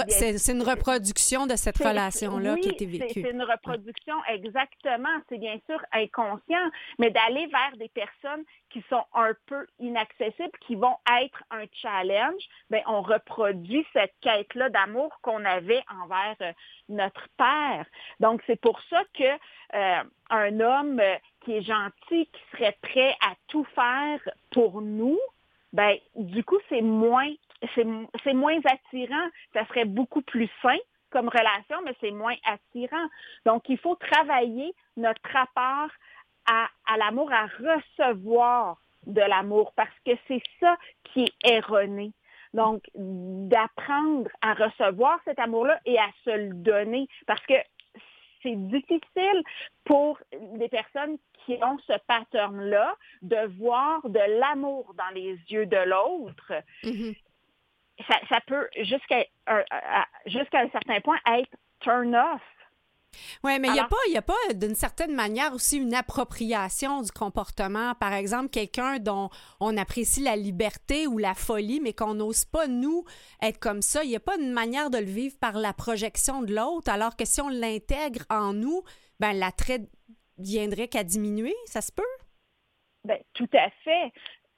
c'est- 0.08 0.52
une 0.52 0.62
reproduction 0.62 1.46
de 1.46 1.56
cette 1.56 1.78
relation-là 1.78 2.54
oui, 2.54 2.60
qui 2.60 2.68
a 2.68 2.72
été 2.72 2.86
vécue. 2.86 3.22
C'est 3.22 3.30
une 3.30 3.42
reproduction, 3.42 4.14
exactement. 4.28 5.08
C'est 5.28 5.38
bien 5.38 5.58
sûr 5.68 5.80
inconscient, 5.92 6.70
mais 6.98 7.10
d'aller 7.10 7.46
vers 7.46 7.76
des 7.76 7.88
personnes 7.88 8.44
qui 8.70 8.82
sont 8.88 9.04
un 9.14 9.32
peu 9.46 9.66
inaccessibles, 9.78 10.50
qui 10.66 10.74
vont 10.74 10.96
être 11.22 11.42
un 11.50 11.64
challenge, 11.72 12.42
ben 12.70 12.82
on 12.86 13.02
reproduit 13.02 13.86
cette 13.92 14.14
quête-là 14.20 14.70
d'amour 14.70 15.10
qu'on 15.22 15.44
avait 15.44 15.82
envers 16.02 16.36
euh, 16.40 16.52
notre 16.88 17.28
père. 17.36 17.84
Donc 18.20 18.42
c'est 18.46 18.60
pour 18.60 18.80
ça 18.88 19.02
que 19.14 19.24
euh, 19.74 20.02
un 20.30 20.60
homme 20.60 21.00
euh, 21.00 21.16
qui 21.44 21.56
est 21.56 21.62
gentil, 21.62 22.26
qui 22.26 22.40
serait 22.52 22.76
prêt 22.82 23.14
à 23.20 23.34
tout 23.48 23.66
faire 23.74 24.20
pour 24.50 24.80
nous, 24.80 25.18
ben 25.72 25.96
du 26.16 26.44
coup 26.44 26.58
c'est 26.68 26.82
moins 26.82 27.30
c'est 27.74 28.34
moins 28.34 28.58
attirant. 28.64 29.28
Ça 29.52 29.66
serait 29.66 29.84
beaucoup 29.84 30.22
plus 30.22 30.50
sain 30.62 30.78
comme 31.10 31.28
relation, 31.28 31.76
mais 31.84 31.94
c'est 32.00 32.10
moins 32.10 32.34
attirant. 32.44 33.06
Donc, 33.44 33.68
il 33.68 33.78
faut 33.78 33.96
travailler 33.96 34.74
notre 34.96 35.20
rapport 35.30 35.90
à, 36.46 36.96
l'amour, 36.96 37.30
à 37.32 37.46
recevoir 37.46 38.78
de 39.06 39.20
l'amour, 39.20 39.72
parce 39.76 39.94
que 40.04 40.12
c'est 40.26 40.42
ça 40.58 40.76
qui 41.04 41.24
est 41.24 41.50
erroné. 41.50 42.12
Donc, 42.54 42.82
d'apprendre 42.94 44.30
à 44.40 44.54
recevoir 44.54 45.18
cet 45.24 45.38
amour-là 45.38 45.80
et 45.86 45.98
à 45.98 46.08
se 46.24 46.30
le 46.30 46.54
donner, 46.54 47.08
parce 47.26 47.44
que 47.46 47.54
c'est 48.42 48.56
difficile 48.56 49.42
pour 49.84 50.18
des 50.32 50.68
personnes 50.68 51.16
qui 51.44 51.58
ont 51.62 51.78
ce 51.86 51.94
pattern-là 52.06 52.96
de 53.22 53.46
voir 53.58 54.08
de 54.08 54.40
l'amour 54.40 54.94
dans 54.94 55.14
les 55.14 55.38
yeux 55.48 55.66
de 55.66 55.76
l'autre 55.76 56.52
Mhm. 56.84 57.14
Ça, 58.08 58.18
ça 58.28 58.40
peut 58.46 58.68
jusqu'à 58.80 59.24
un, 59.46 59.62
à- 59.70 60.06
jusqu'à 60.26 60.60
un 60.60 60.70
certain 60.70 61.00
point 61.00 61.18
être 61.38 61.50
turn 61.80 62.14
off 62.14 62.40
Oui, 63.44 63.58
mais 63.60 63.68
il 63.68 63.74
n'y 63.74 63.80
a 63.80 63.84
pas, 63.88 63.96
y 64.08 64.16
a 64.16 64.22
pas 64.22 64.34
d'une 64.54 64.74
certaine 64.74 65.14
manière 65.14 65.52
aussi 65.52 65.76
une 65.76 65.94
appropriation 65.94 67.02
du 67.02 67.10
comportement. 67.12 67.94
Par 67.94 68.12
exemple, 68.14 68.48
quelqu'un 68.48 68.98
dont 68.98 69.28
on 69.60 69.76
apprécie 69.76 70.22
la 70.22 70.36
liberté 70.36 71.06
ou 71.06 71.18
la 71.18 71.34
folie, 71.34 71.80
mais 71.80 71.92
qu'on 71.92 72.14
n'ose 72.14 72.44
pas, 72.46 72.66
nous, 72.68 73.04
être 73.42 73.58
comme 73.58 73.82
ça. 73.82 74.02
Il 74.04 74.10
n'y 74.10 74.16
a 74.16 74.20
pas 74.20 74.36
une 74.38 74.52
manière 74.52 74.88
de 74.90 74.98
le 74.98 75.04
vivre 75.04 75.36
par 75.40 75.54
la 75.58 75.72
projection 75.74 76.42
de 76.42 76.54
l'autre, 76.54 76.90
alors 76.90 77.16
que 77.16 77.24
si 77.26 77.40
on 77.40 77.48
l'intègre 77.48 78.22
en 78.30 78.52
nous, 78.54 78.82
ben 79.20 79.32
l'attrait 79.34 79.80
viendrait 80.38 80.88
qu'à 80.88 81.04
diminuer. 81.04 81.54
Ça 81.66 81.80
se 81.82 81.92
peut? 81.92 82.02
Ben, 83.04 83.18
tout 83.34 83.48
à 83.52 83.68
fait. 83.84 84.12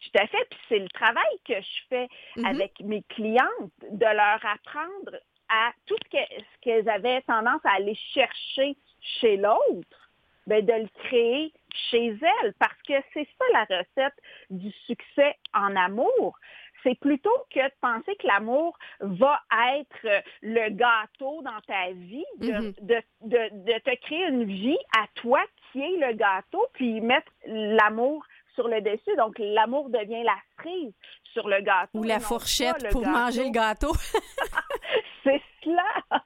Tout 0.05 0.19
à 0.23 0.27
fait. 0.27 0.45
Puis 0.51 0.59
c'est 0.69 0.79
le 0.79 0.89
travail 0.89 1.39
que 1.47 1.55
je 1.61 1.81
fais 1.89 2.09
Mhm. 2.37 2.45
avec 2.47 2.81
mes 2.81 3.03
clientes, 3.05 3.73
de 3.91 4.05
leur 4.05 4.45
apprendre 4.45 5.19
à 5.49 5.73
tout 5.87 5.97
ce 6.05 6.09
que- 6.11 6.35
ce 6.41 6.61
qu'elles 6.63 6.89
avaient 6.89 7.21
tendance 7.23 7.61
à 7.65 7.75
aller 7.75 7.95
chercher 8.13 8.77
chez 9.21 9.37
l'autre, 9.37 10.11
ben, 10.47 10.65
de 10.65 10.73
le 10.73 10.89
créer 11.05 11.53
chez 11.91 12.09
elles. 12.09 12.55
Parce 12.59 12.81
que 12.83 12.95
c'est 13.13 13.29
ça 13.39 13.45
la 13.53 13.65
recette 13.79 14.15
du 14.51 14.71
succès 14.87 15.37
en 15.53 15.75
amour. 15.77 16.39
C'est 16.83 16.99
plutôt 17.01 17.35
que 17.51 17.61
de 17.65 17.73
penser 17.81 18.15
que 18.17 18.27
l'amour 18.27 18.77
va 19.01 19.41
être 19.77 20.23
le 20.43 20.69
gâteau 20.71 21.41
dans 21.43 21.61
ta 21.67 21.93
vie, 21.93 22.27
de, 22.39 22.53
Mhm. 22.53 22.75
de, 22.83 23.03
de, 23.23 23.73
de 23.73 23.79
te 23.81 23.95
créer 24.03 24.27
une 24.27 24.45
vie 24.45 24.79
à 24.99 25.07
toi 25.15 25.43
qui 25.73 25.81
est 25.81 25.97
le 25.97 26.13
gâteau, 26.13 26.67
puis 26.75 27.01
mettre 27.01 27.33
l'amour 27.47 28.27
sur 28.55 28.69
le 28.69 28.81
dessus. 28.81 29.17
Donc, 29.17 29.35
l'amour 29.39 29.91
devient 29.91 30.23
la 30.23 30.37
cerise 30.57 30.93
sur 31.33 31.49
le 31.49 31.61
gâteau. 31.63 31.99
Ou 31.99 32.03
la 32.05 32.21
fourchette 32.21 32.91
pour 32.91 33.03
gâteau. 33.03 33.13
manger 33.19 33.45
le 33.45 33.51
gâteau? 33.51 33.93
C'est 35.25 35.41
cela, 35.65 36.19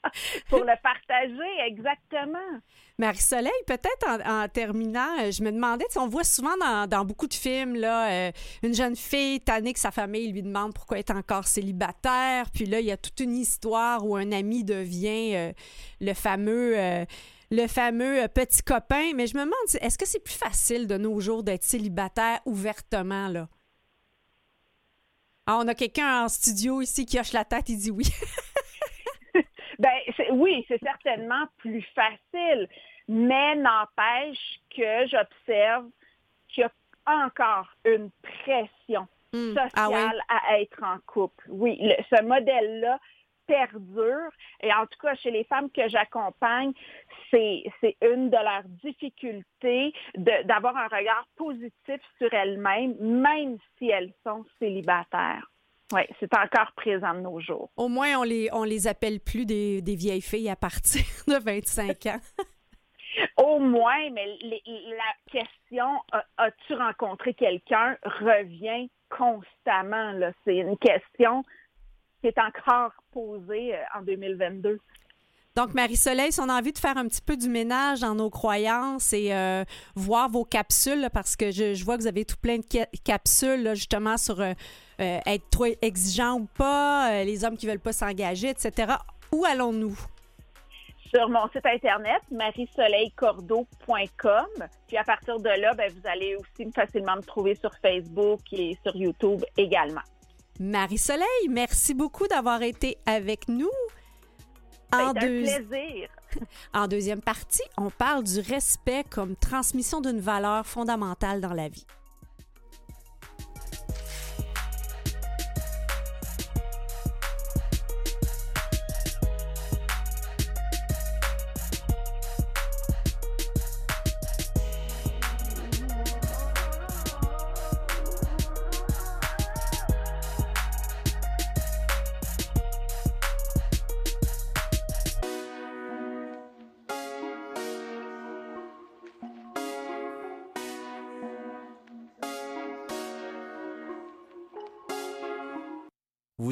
pour 0.48 0.64
le 0.64 0.74
partager, 0.82 1.60
exactement. 1.68 2.38
Marie-Soleil, 2.98 3.52
peut-être 3.64 4.08
en, 4.08 4.42
en 4.42 4.48
terminant, 4.48 5.20
euh, 5.20 5.30
je 5.30 5.44
me 5.44 5.52
demandais, 5.52 5.84
on 5.96 6.08
voit 6.08 6.24
souvent 6.24 6.56
dans, 6.60 6.88
dans 6.88 7.04
beaucoup 7.04 7.28
de 7.28 7.34
films, 7.34 7.76
là, 7.76 8.10
euh, 8.10 8.32
une 8.64 8.74
jeune 8.74 8.96
fille 8.96 9.40
tannée 9.40 9.72
que 9.72 9.78
sa 9.78 9.92
famille 9.92 10.32
lui 10.32 10.42
demande 10.42 10.74
pourquoi 10.74 10.96
elle 10.98 11.04
est 11.06 11.12
encore 11.12 11.46
célibataire, 11.46 12.46
puis 12.52 12.66
là, 12.66 12.80
il 12.80 12.86
y 12.86 12.90
a 12.90 12.96
toute 12.96 13.20
une 13.20 13.36
histoire 13.36 14.04
où 14.04 14.16
un 14.16 14.32
ami 14.32 14.64
devient 14.64 15.36
euh, 15.36 15.52
le 16.00 16.12
fameux... 16.12 16.76
euh, 16.76 17.04
le 17.50 17.66
fameux 17.66 18.22
euh, 18.24 18.28
petit 18.28 18.62
copain, 18.62 19.12
mais 19.14 19.26
je 19.26 19.34
me 19.36 19.40
demande, 19.44 19.54
est-ce 19.80 19.96
que 19.98 20.06
c'est 20.06 20.22
plus 20.22 20.36
facile 20.36 20.86
de 20.86 20.96
nos 20.98 21.18
jours 21.20 21.42
d'être 21.42 21.62
célibataire 21.64 22.40
ouvertement, 22.44 23.28
là? 23.28 23.48
Ah, 25.46 25.58
on 25.62 25.68
a 25.68 25.74
quelqu'un 25.74 26.24
en 26.24 26.28
studio 26.28 26.82
ici 26.82 27.06
qui 27.06 27.18
hoche 27.18 27.32
la 27.32 27.44
tête, 27.44 27.68
il 27.70 27.78
dit 27.78 27.90
oui. 27.90 28.04
Ben, 29.78 29.90
oui, 30.32 30.64
c'est 30.66 30.80
certainement 30.82 31.46
plus 31.58 31.86
facile, 31.94 32.68
mais 33.06 33.54
n'empêche 33.54 34.60
que 34.76 35.06
j'observe 35.06 35.86
qu'il 36.48 36.62
y 36.62 36.66
a 36.66 37.26
encore 37.26 37.68
une 37.84 38.10
pression 38.22 39.06
Hmm. 39.34 39.48
sociale 39.50 39.70
Ah 39.74 39.90
ouais? 39.90 40.08
à 40.30 40.58
être 40.60 40.82
en 40.82 40.96
couple. 41.06 41.44
Oui, 41.50 41.76
le- 41.82 42.02
ce 42.10 42.22
modèle-là 42.22 42.98
perdure. 43.48 44.30
Et 44.60 44.72
en 44.72 44.86
tout 44.86 44.98
cas, 45.02 45.16
chez 45.16 45.32
les 45.32 45.42
femmes 45.44 45.70
que 45.72 45.88
j'accompagne, 45.88 46.72
c'est 47.32 47.64
c'est 47.80 47.96
une 48.02 48.30
de 48.30 48.36
leurs 48.36 48.62
difficultés 48.84 49.92
d'avoir 50.44 50.76
un 50.76 50.86
regard 50.86 51.26
positif 51.36 52.00
sur 52.18 52.32
elles-mêmes, 52.32 52.94
même 53.00 53.58
si 53.78 53.88
elles 53.90 54.12
sont 54.24 54.44
célibataires. 54.60 55.50
Oui, 55.92 56.02
c'est 56.20 56.32
encore 56.34 56.70
présent 56.76 57.14
de 57.14 57.20
nos 57.20 57.40
jours. 57.40 57.70
Au 57.76 57.88
moins, 57.88 58.18
on 58.18 58.22
les, 58.22 58.50
on 58.52 58.62
les 58.64 58.86
appelle 58.86 59.20
plus 59.20 59.46
des, 59.46 59.80
des 59.80 59.96
vieilles 59.96 60.20
filles 60.20 60.50
à 60.50 60.56
partir 60.56 61.02
de 61.26 61.42
25 61.42 62.06
ans. 62.06 62.20
Au 63.38 63.58
moins, 63.58 64.10
mais 64.12 64.26
les- 64.42 64.62
la 64.66 65.14
question 65.40 65.88
as-tu 66.36 66.74
rencontré 66.74 67.32
quelqu'un? 67.34 67.96
Revient 68.04 68.90
constamment. 69.10 70.12
là. 70.12 70.32
C'est 70.44 70.56
une 70.58 70.76
question 70.76 71.42
qui 72.20 72.28
est 72.28 72.38
encore 72.38 72.92
posée 73.12 73.74
euh, 73.74 73.82
en 73.98 74.02
2022. 74.02 74.78
Donc, 75.56 75.74
Marie-Soleil, 75.74 76.30
si 76.30 76.40
on 76.40 76.48
a 76.48 76.56
envie 76.58 76.72
de 76.72 76.78
faire 76.78 76.96
un 76.96 77.08
petit 77.08 77.20
peu 77.22 77.36
du 77.36 77.48
ménage 77.48 78.00
dans 78.00 78.14
nos 78.14 78.30
croyances 78.30 79.12
et 79.12 79.34
euh, 79.34 79.64
voir 79.96 80.28
vos 80.28 80.44
capsules, 80.44 81.00
là, 81.00 81.10
parce 81.10 81.34
que 81.34 81.50
je, 81.50 81.74
je 81.74 81.84
vois 81.84 81.96
que 81.96 82.02
vous 82.02 82.06
avez 82.08 82.24
tout 82.24 82.36
plein 82.40 82.58
de 82.58 82.64
ca- 82.70 82.86
capsules, 83.04 83.64
là, 83.64 83.74
justement, 83.74 84.16
sur 84.16 84.40
euh, 84.40 84.52
euh, 85.00 85.18
être 85.26 85.50
trop 85.50 85.66
exigeant 85.82 86.34
ou 86.34 86.46
pas, 86.56 87.24
les 87.24 87.44
hommes 87.44 87.56
qui 87.56 87.66
veulent 87.66 87.80
pas 87.80 87.92
s'engager, 87.92 88.50
etc. 88.50 88.92
Où 89.32 89.44
allons-nous? 89.44 89.98
Sur 91.12 91.28
mon 91.28 91.48
site 91.48 91.66
internet, 91.66 92.20
mariesoleilcordeau.com. 92.30 94.46
Puis 94.86 94.96
à 94.96 95.02
partir 95.04 95.40
de 95.40 95.48
là, 95.60 95.74
ben, 95.74 95.90
vous 95.92 96.06
allez 96.08 96.36
aussi 96.36 96.70
facilement 96.72 97.16
me 97.16 97.22
trouver 97.22 97.56
sur 97.56 97.72
Facebook 97.82 98.40
et 98.52 98.78
sur 98.84 98.94
YouTube 98.94 99.42
également. 99.56 100.02
Marie-Soleil, 100.58 101.48
merci 101.48 101.94
beaucoup 101.94 102.26
d'avoir 102.26 102.62
été 102.62 102.98
avec 103.06 103.48
nous. 103.48 103.70
En, 104.92 105.12
deux- 105.12 105.42
plaisir. 105.42 106.08
en 106.74 106.88
deuxième 106.88 107.20
partie, 107.20 107.62
on 107.76 107.90
parle 107.90 108.24
du 108.24 108.40
respect 108.40 109.04
comme 109.08 109.36
transmission 109.36 110.00
d'une 110.00 110.20
valeur 110.20 110.66
fondamentale 110.66 111.40
dans 111.40 111.52
la 111.52 111.68
vie. 111.68 111.86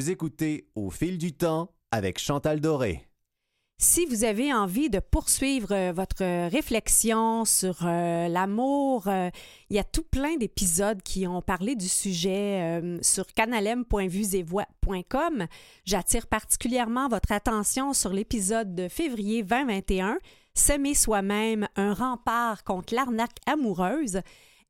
Écoutez 0.09 0.69
Au 0.75 0.89
fil 0.89 1.17
du 1.17 1.33
temps 1.33 1.73
avec 1.91 2.17
Chantal 2.17 2.61
Doré. 2.61 3.05
Si 3.79 4.05
vous 4.05 4.23
avez 4.23 4.53
envie 4.53 4.89
de 4.89 4.99
poursuivre 4.99 5.73
euh, 5.73 5.91
votre 5.91 6.23
euh, 6.23 6.47
réflexion 6.47 7.43
sur 7.45 7.75
euh, 7.83 8.27
l'amour, 8.27 9.07
il 9.69 9.75
y 9.75 9.79
a 9.79 9.83
tout 9.83 10.03
plein 10.03 10.37
d'épisodes 10.37 11.01
qui 11.03 11.27
ont 11.27 11.41
parlé 11.41 11.75
du 11.75 11.89
sujet 11.89 12.79
euh, 12.81 12.97
sur 13.01 13.27
canalem.vuesetvoix.com. 13.27 15.47
J'attire 15.85 16.27
particulièrement 16.27 17.09
votre 17.09 17.33
attention 17.33 17.91
sur 17.93 18.13
l'épisode 18.13 18.73
de 18.73 18.87
février 18.87 19.43
2021, 19.43 20.19
S'aimer 20.53 20.93
soi-même, 20.95 21.67
un 21.75 21.93
rempart 21.93 22.63
contre 22.63 22.95
l'arnaque 22.95 23.35
amoureuse 23.45 24.21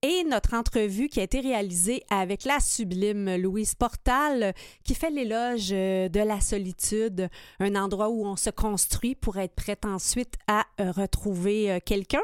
et 0.03 0.23
notre 0.25 0.53
entrevue 0.53 1.07
qui 1.09 1.19
a 1.19 1.23
été 1.23 1.39
réalisée 1.39 2.03
avec 2.09 2.43
la 2.45 2.59
sublime 2.59 3.35
Louise 3.37 3.73
Portal 3.73 4.53
qui 4.83 4.93
fait 4.93 5.09
l'éloge 5.09 5.69
euh, 5.71 6.07
de 6.07 6.19
la 6.19 6.39
solitude, 6.39 7.29
un 7.59 7.75
endroit 7.75 8.09
où 8.09 8.25
on 8.25 8.35
se 8.35 8.51
construit 8.51 9.15
pour 9.15 9.37
être 9.37 9.55
prête 9.55 9.85
ensuite 9.85 10.35
à 10.47 10.65
euh, 10.79 10.91
retrouver 10.91 11.71
euh, 11.71 11.79
quelqu'un. 11.83 12.21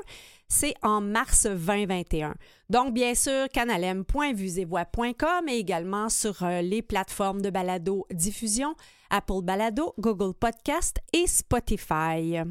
C'est 0.47 0.75
en 0.83 1.01
mars 1.01 1.47
2021. 1.47 2.35
Donc, 2.69 2.93
bien 2.93 3.15
sûr, 3.15 3.49
canalem.vuesetvoix.com 3.51 5.49
et 5.49 5.57
également 5.57 6.09
sur 6.09 6.45
les 6.61 6.83
plateformes 6.83 7.41
de 7.41 7.49
balado 7.49 8.05
diffusion, 8.11 8.75
Apple 9.09 9.41
Balado, 9.41 9.95
Google 9.97 10.35
Podcast 10.35 10.99
et 11.11 11.25
Spotify. 11.25 12.43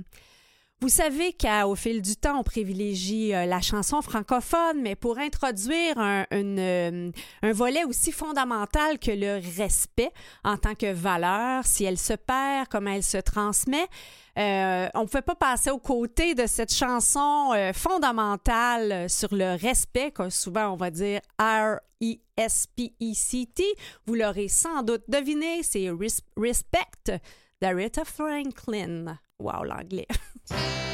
Vous 0.83 0.89
savez 0.89 1.33
qu'au 1.33 1.77
fil 1.77 2.03
du 2.03 2.17
temps, 2.17 2.41
on 2.41 2.43
privilégie 2.43 3.33
euh, 3.33 3.47
la 3.47 3.61
chanson 3.61 4.03
francophone, 4.03 4.83
mais 4.83 4.97
pour 4.97 5.17
introduire 5.17 5.95
euh, 5.97 7.13
un 7.43 7.53
volet 7.53 7.85
aussi 7.85 8.11
fondamental 8.11 8.99
que 8.99 9.13
le 9.13 9.41
respect 9.57 10.11
en 10.43 10.57
tant 10.57 10.75
que 10.75 10.93
valeur, 10.93 11.65
si 11.65 11.85
elle 11.85 11.99
se 11.99 12.15
perd, 12.15 12.67
comment 12.69 12.91
elle 12.91 13.05
se 13.05 13.19
transmet, 13.19 13.87
euh, 14.41 14.89
on 14.95 15.03
ne 15.03 15.07
pouvait 15.07 15.23
pas 15.23 15.37
passer 15.37 15.71
aux 15.71 15.79
côtés 15.79 16.35
de 16.35 16.49
cette 16.49 16.75
chanson 16.75 17.53
fondamentale 17.75 19.09
sur 19.09 19.33
le 19.33 19.55
respect, 19.57 20.11
que 20.11 20.31
souvent 20.31 20.71
on 20.73 20.77
va 20.77 20.91
dire 20.91 21.21
R-E-S-P-E-C-T. 21.39 21.93
Vous 24.07 24.15
l'aurez 24.17 24.49
sans 24.49 24.83
doute 24.83 25.05
deviné, 25.07 25.63
c'est 25.63 25.91
Res- 25.91 26.23
Respect 26.37 27.21
d'Aretha 27.61 28.05
Franklin. 28.05 29.17
wow-laglig. 29.43 30.07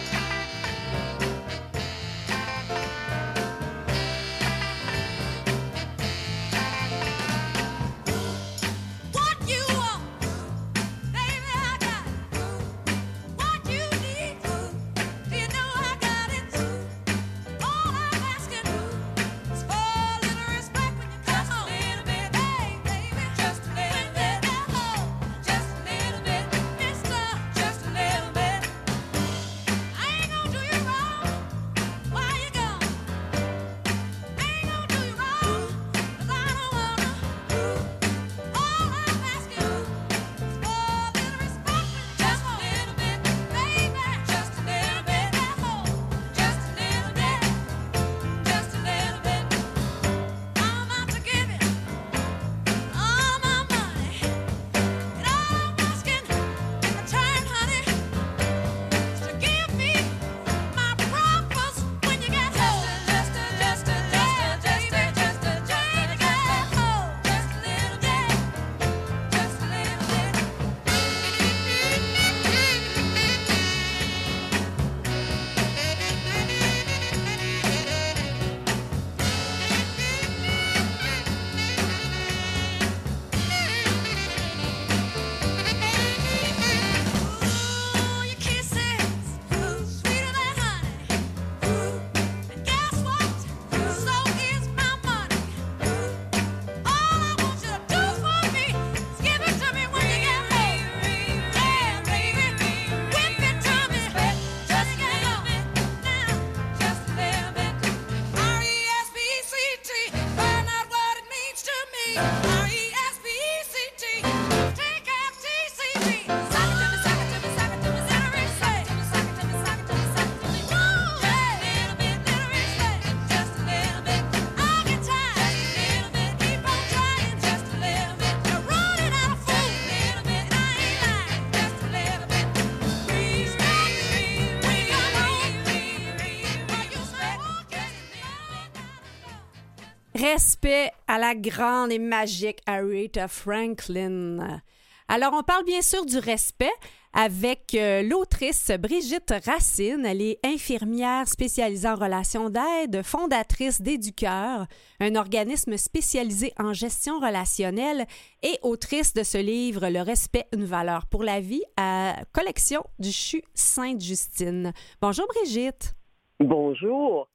Respect 140.19 140.91
à 141.07 141.17
la 141.17 141.37
grande 141.37 141.93
et 141.93 142.01
magique 142.01 142.59
Aretha 142.67 143.29
Franklin. 143.29 144.61
Alors, 145.07 145.33
on 145.33 145.45
parle 145.45 145.65
bien 145.65 145.81
sûr 145.81 146.05
du 146.05 146.19
respect 146.19 146.73
avec 147.13 147.73
euh, 147.75 148.03
l'autrice 148.03 148.73
Brigitte 148.81 149.33
Racine. 149.47 150.05
Elle 150.05 150.21
est 150.21 150.41
infirmière 150.45 151.29
spécialisée 151.29 151.89
en 151.89 151.95
relations 151.95 152.51
d'aide, 152.51 153.05
fondatrice 153.05 153.81
d'Éducœur, 153.81 154.67
un 154.99 155.15
organisme 155.15 155.77
spécialisé 155.77 156.53
en 156.59 156.73
gestion 156.73 157.21
relationnelle 157.21 158.05
et 158.43 158.59
autrice 158.63 159.15
de 159.15 159.23
ce 159.23 159.39
livre 159.39 159.89
Le 159.89 160.03
respect, 160.03 160.47
une 160.53 160.65
valeur 160.65 161.07
pour 161.07 161.23
la 161.23 161.39
vie, 161.39 161.63
à 161.77 162.17
collection 162.33 162.83
du 162.99 163.13
CHU 163.13 163.45
Sainte-Justine. 163.55 164.73
Bonjour 165.01 165.29
Brigitte. 165.29 165.95
Bonjour. 166.41 167.29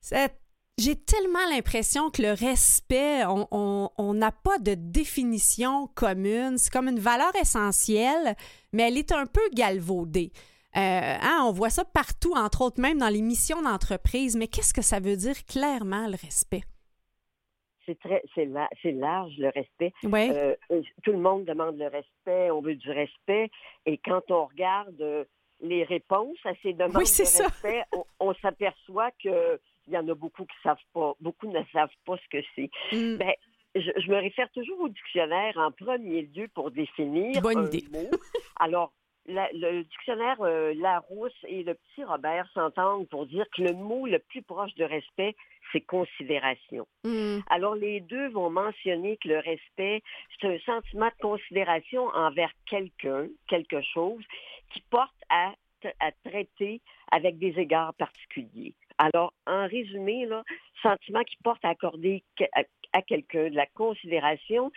C'est 0.00 0.37
j'ai 0.78 0.94
tellement 0.94 1.44
l'impression 1.50 2.10
que 2.10 2.22
le 2.22 2.32
respect, 2.32 3.24
on 3.26 4.14
n'a 4.14 4.30
pas 4.30 4.58
de 4.58 4.74
définition 4.74 5.88
commune. 5.88 6.56
C'est 6.56 6.72
comme 6.72 6.88
une 6.88 7.00
valeur 7.00 7.34
essentielle, 7.34 8.36
mais 8.72 8.84
elle 8.84 8.96
est 8.96 9.12
un 9.12 9.26
peu 9.26 9.40
galvaudée. 9.52 10.30
Euh, 10.76 10.80
hein, 10.80 11.44
on 11.46 11.52
voit 11.52 11.70
ça 11.70 11.84
partout, 11.84 12.34
entre 12.36 12.62
autres 12.62 12.80
même 12.80 12.98
dans 12.98 13.08
les 13.08 13.22
missions 13.22 13.62
d'entreprise. 13.62 14.36
Mais 14.36 14.46
qu'est-ce 14.46 14.72
que 14.72 14.82
ça 14.82 15.00
veut 15.00 15.16
dire 15.16 15.34
clairement 15.46 16.06
le 16.06 16.16
respect? 16.22 16.62
C'est 17.84 17.98
très, 17.98 18.22
c'est, 18.34 18.44
large 18.92 19.32
le 19.38 19.48
respect. 19.48 19.92
Ouais. 20.04 20.30
Euh, 20.30 20.82
tout 21.02 21.12
le 21.12 21.18
monde 21.18 21.46
demande 21.46 21.78
le 21.78 21.86
respect, 21.86 22.50
on 22.50 22.60
veut 22.60 22.74
du 22.74 22.90
respect, 22.90 23.50
et 23.86 23.96
quand 23.96 24.30
on 24.30 24.44
regarde 24.44 25.00
euh, 25.00 25.24
les 25.62 25.84
réponses 25.84 26.36
à 26.44 26.52
ces 26.62 26.74
demandes 26.74 26.96
Oui, 26.96 27.04
de 27.04 27.42
respect, 27.42 27.82
on, 27.92 28.04
on 28.20 28.34
s'aperçoit 28.34 29.10
que 29.24 29.58
il 29.88 29.94
y 29.94 29.98
en 29.98 30.08
a 30.08 30.14
beaucoup 30.14 30.44
qui 30.44 30.56
savent 30.62 30.76
pas, 30.92 31.14
beaucoup 31.20 31.48
ne 31.48 31.60
savent 31.72 31.88
pas 32.04 32.16
ce 32.16 32.28
que 32.38 32.44
c'est. 32.54 32.70
Mm. 32.92 33.16
Ben, 33.16 33.32
je, 33.74 33.90
je 33.96 34.10
me 34.10 34.16
réfère 34.16 34.50
toujours 34.52 34.80
au 34.80 34.88
dictionnaire 34.88 35.56
en 35.56 35.70
premier 35.72 36.22
lieu 36.22 36.48
pour 36.54 36.70
définir 36.70 37.40
Bonne 37.42 37.58
un 37.58 37.70
idée. 37.70 37.84
mot. 37.92 38.08
Alors, 38.60 38.92
la- 39.26 39.50
le 39.52 39.82
dictionnaire 39.84 40.40
euh, 40.40 40.72
Larousse 40.74 41.36
et 41.46 41.62
le 41.62 41.74
petit 41.74 42.02
Robert 42.04 42.48
s'entendent 42.54 43.08
pour 43.08 43.26
dire 43.26 43.44
que 43.54 43.62
le 43.62 43.72
mot 43.74 44.06
le 44.06 44.18
plus 44.20 44.42
proche 44.42 44.74
de 44.76 44.84
respect, 44.84 45.36
c'est 45.72 45.82
considération. 45.82 46.86
Mm. 47.04 47.40
Alors, 47.50 47.74
les 47.74 48.00
deux 48.00 48.28
vont 48.30 48.48
mentionner 48.50 49.18
que 49.18 49.28
le 49.28 49.38
respect, 49.38 50.02
c'est 50.40 50.48
un 50.48 50.58
sentiment 50.60 51.08
de 51.08 51.20
considération 51.22 52.06
envers 52.08 52.50
quelqu'un, 52.66 53.26
quelque 53.48 53.82
chose, 53.82 54.24
qui 54.72 54.80
porte 54.90 55.14
à, 55.28 55.52
à 56.00 56.10
traiter 56.24 56.80
avec 57.12 57.38
des 57.38 57.58
égards 57.58 57.94
particuliers. 57.94 58.74
Alors, 58.98 59.32
en 59.46 59.66
résumé, 59.66 60.26
là, 60.26 60.42
sentiment 60.82 61.22
qui 61.22 61.36
porte 61.42 61.64
à 61.64 61.70
accorder 61.70 62.24
à, 62.92 63.02
quelqu'un 63.02 63.48
de 63.50 63.54
la 63.54 63.66
considération 63.66 64.70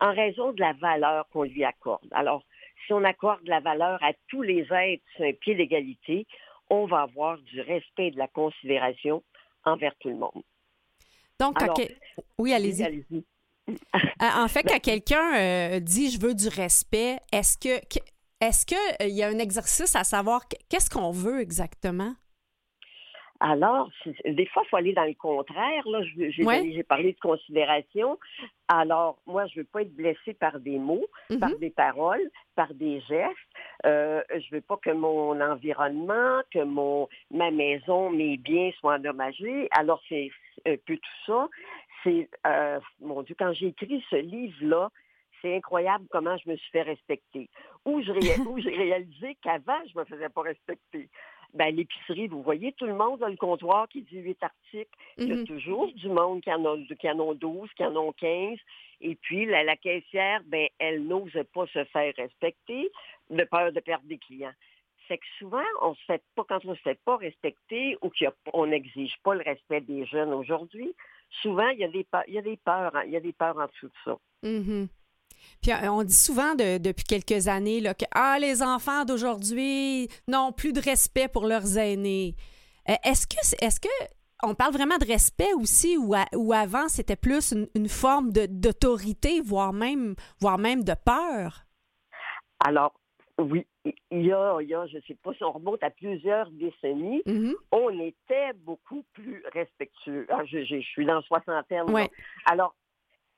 en 0.00 0.14
raison 0.14 0.52
de 0.52 0.60
la 0.60 0.72
valeur 0.74 1.28
qu'on 1.28 1.42
lui 1.42 1.64
accorde. 1.64 2.08
Alors, 2.12 2.42
si 2.86 2.92
on 2.92 3.04
accorde 3.04 3.46
la 3.46 3.60
valeur 3.60 4.02
à 4.02 4.12
tous 4.28 4.42
les 4.42 4.66
êtres 4.72 5.04
sur 5.16 5.24
un 5.24 5.32
pied 5.32 5.54
d'égalité, 5.54 6.26
on 6.70 6.86
va 6.86 7.02
avoir 7.02 7.38
du 7.38 7.60
respect 7.60 8.08
et 8.08 8.10
de 8.10 8.18
la 8.18 8.28
considération 8.28 9.22
envers 9.64 9.94
tout 10.00 10.08
le 10.08 10.16
monde. 10.16 10.42
Donc, 11.40 11.60
Alors, 11.62 11.78
oui, 12.38 12.52
allez-y. 12.52 12.84
Euh, 12.84 13.20
En 14.20 14.48
fait, 14.48 14.62
quand 14.62 14.80
quelqu'un 14.80 15.34
euh, 15.36 15.80
dit 15.80 16.10
je 16.10 16.20
veux 16.20 16.34
du 16.34 16.48
respect, 16.48 17.18
est-ce 17.32 17.58
que 17.58 17.80
est-ce 18.40 18.64
que 18.64 19.02
euh, 19.02 19.08
y 19.08 19.22
a 19.22 19.28
un 19.28 19.38
exercice 19.38 19.94
à 19.94 20.04
savoir 20.04 20.46
qu- 20.48 20.56
qu'est-ce 20.68 20.88
qu'on 20.88 21.10
veut 21.10 21.40
exactement? 21.40 22.14
Alors, 23.40 23.88
des 24.24 24.46
fois, 24.46 24.62
il 24.64 24.68
faut 24.68 24.76
aller 24.76 24.92
dans 24.94 25.04
le 25.04 25.14
contraire. 25.14 25.86
Là, 25.88 26.00
j'ai 26.02 26.44
Ouais. 26.44 26.82
parlé 26.82 27.12
de 27.12 27.20
considération. 27.20 28.18
Alors, 28.66 29.18
moi, 29.26 29.46
je 29.46 29.60
veux 29.60 29.64
pas 29.64 29.82
être 29.82 29.94
blessée 29.94 30.34
par 30.34 30.58
des 30.58 30.78
mots, 30.78 31.06
Mhm. 31.30 31.38
par 31.38 31.56
des 31.56 31.70
paroles, 31.70 32.28
par 32.56 32.74
des 32.74 33.00
gestes. 33.02 33.36
Euh, 33.86 34.22
je 34.34 34.54
veux 34.56 34.60
pas 34.60 34.76
que 34.78 34.90
mon 34.90 35.40
environnement, 35.40 36.40
que 36.52 36.64
mon 36.64 37.08
ma 37.30 37.50
maison, 37.52 38.10
mes 38.10 38.36
biens 38.36 38.72
soient 38.80 38.94
endommagés. 38.96 39.68
Alors, 39.70 40.02
c'est 40.08 40.30
un 40.66 40.74
peu 40.84 40.96
tout 40.96 41.10
ça. 41.26 41.48
C'est, 42.02 42.28
euh, 42.46 42.80
mon 43.00 43.22
Dieu, 43.22 43.36
quand 43.38 43.52
j'ai 43.52 43.68
écrit 43.68 44.04
ce 44.10 44.16
livre-là, 44.16 44.90
c'est 45.40 45.54
incroyable 45.54 46.04
comment 46.10 46.36
je 46.38 46.50
me 46.50 46.56
suis 46.56 46.70
fait 46.72 46.82
respecter. 46.82 47.48
Où 47.84 48.00
j'ai 48.58 48.74
réalisé 48.76 49.36
qu'avant, 49.42 49.78
je 49.92 49.96
me 49.96 50.04
faisais 50.04 50.28
pas 50.28 50.42
respecter. 50.42 51.08
Ben, 51.54 51.74
l'épicerie, 51.74 52.28
vous 52.28 52.42
voyez, 52.42 52.72
tout 52.72 52.84
le 52.86 52.94
monde 52.94 53.22
a 53.22 53.28
le 53.28 53.36
comptoir 53.36 53.88
qui 53.88 54.02
dit 54.02 54.18
huit 54.18 54.42
articles. 54.42 54.90
Il 55.16 55.28
y 55.28 55.32
a 55.32 55.36
Mhm. 55.36 55.46
toujours 55.46 55.90
du 55.92 56.08
monde 56.08 56.42
qui 56.42 56.52
en, 56.52 56.64
a, 56.64 56.76
qui 56.98 57.10
en 57.10 57.18
ont 57.20 57.34
12, 57.34 57.70
qui 57.74 57.84
en 57.84 57.96
ont 57.96 58.12
15. 58.12 58.58
Et 59.00 59.14
puis, 59.14 59.46
la, 59.46 59.64
la 59.64 59.76
caissière, 59.76 60.42
ben, 60.46 60.68
elle 60.78 61.04
n'ose 61.06 61.32
pas 61.54 61.66
se 61.68 61.84
faire 61.84 62.12
respecter 62.16 62.90
de 63.30 63.44
peur 63.44 63.72
de 63.72 63.80
perdre 63.80 64.06
des 64.06 64.18
clients. 64.18 64.52
C'est 65.06 65.16
que 65.18 65.26
souvent, 65.38 65.64
on 65.80 65.94
se 65.94 66.04
fait 66.04 66.22
pas, 66.34 66.44
quand 66.46 66.64
on 66.66 66.74
se 66.74 66.82
fait 66.82 67.00
pas 67.02 67.16
respecter 67.16 67.96
ou 68.02 68.10
qu'on 68.52 68.66
n'exige 68.66 69.16
pas 69.22 69.34
le 69.34 69.42
respect 69.42 69.80
des 69.80 70.04
jeunes 70.04 70.34
aujourd'hui, 70.34 70.92
souvent, 71.40 71.68
il 71.68 71.78
y 71.78 71.84
a 71.84 71.88
des, 71.88 72.04
pe- 72.04 72.24
il 72.28 72.34
y 72.34 72.38
a 72.38 72.42
des 72.42 72.58
peurs, 72.58 72.94
hein, 72.94 73.04
il 73.06 73.12
y 73.12 73.16
a 73.16 73.20
des 73.20 73.32
peurs 73.32 73.56
en 73.56 73.66
dessous 73.66 73.86
de 73.88 73.92
ça. 74.04 74.18
Mhm. 74.42 74.88
Puis 75.62 75.72
euh, 75.72 75.90
on 75.90 76.02
dit 76.04 76.14
souvent 76.14 76.54
de- 76.54 76.78
depuis 76.78 77.04
quelques 77.04 77.48
années 77.48 77.80
là, 77.80 77.94
que 77.94 78.04
ah, 78.12 78.38
les 78.40 78.62
enfants 78.62 79.04
d'aujourd'hui 79.04 80.08
n'ont 80.26 80.52
plus 80.52 80.72
de 80.72 80.80
respect 80.80 81.28
pour 81.28 81.46
leurs 81.46 81.76
aînés. 81.78 82.34
Euh, 82.88 82.94
est-ce 83.04 83.26
que 83.26 83.36
est-ce 83.64 83.80
que 83.80 83.88
on 84.44 84.54
parle 84.54 84.72
vraiment 84.72 84.98
de 84.98 85.04
respect 85.06 85.52
aussi 85.54 85.96
ou, 85.98 86.14
à- 86.14 86.26
ou 86.36 86.52
avant 86.52 86.88
c'était 86.88 87.16
plus 87.16 87.52
une, 87.52 87.66
une 87.74 87.88
forme 87.88 88.30
de- 88.32 88.46
d'autorité, 88.48 89.40
voire 89.40 89.72
même, 89.72 90.14
voire 90.40 90.58
même 90.58 90.84
de 90.84 90.94
peur? 91.04 91.64
Alors, 92.64 92.92
oui, 93.40 93.66
il 93.84 94.26
y 94.26 94.32
a, 94.32 94.58
il 94.60 94.68
y 94.68 94.74
a, 94.74 94.86
je 94.86 94.98
sais 95.06 95.16
pas 95.22 95.32
si 95.34 95.44
on 95.44 95.52
remonte 95.52 95.82
à 95.82 95.90
plusieurs 95.90 96.50
décennies, 96.50 97.22
Mhm. 97.26 97.54
on 97.72 97.90
était 98.00 98.52
beaucoup 98.64 99.04
plus 99.12 99.42
respectueux. 99.52 100.26
Ah, 100.28 100.44
je, 100.44 100.64
je- 100.64 100.80
je 100.80 100.86
suis 100.86 101.06
dans 101.06 101.14
la 101.16 101.22
soixantaine. 101.22 101.90
Ouais. 101.90 102.08
Alors, 102.50 102.74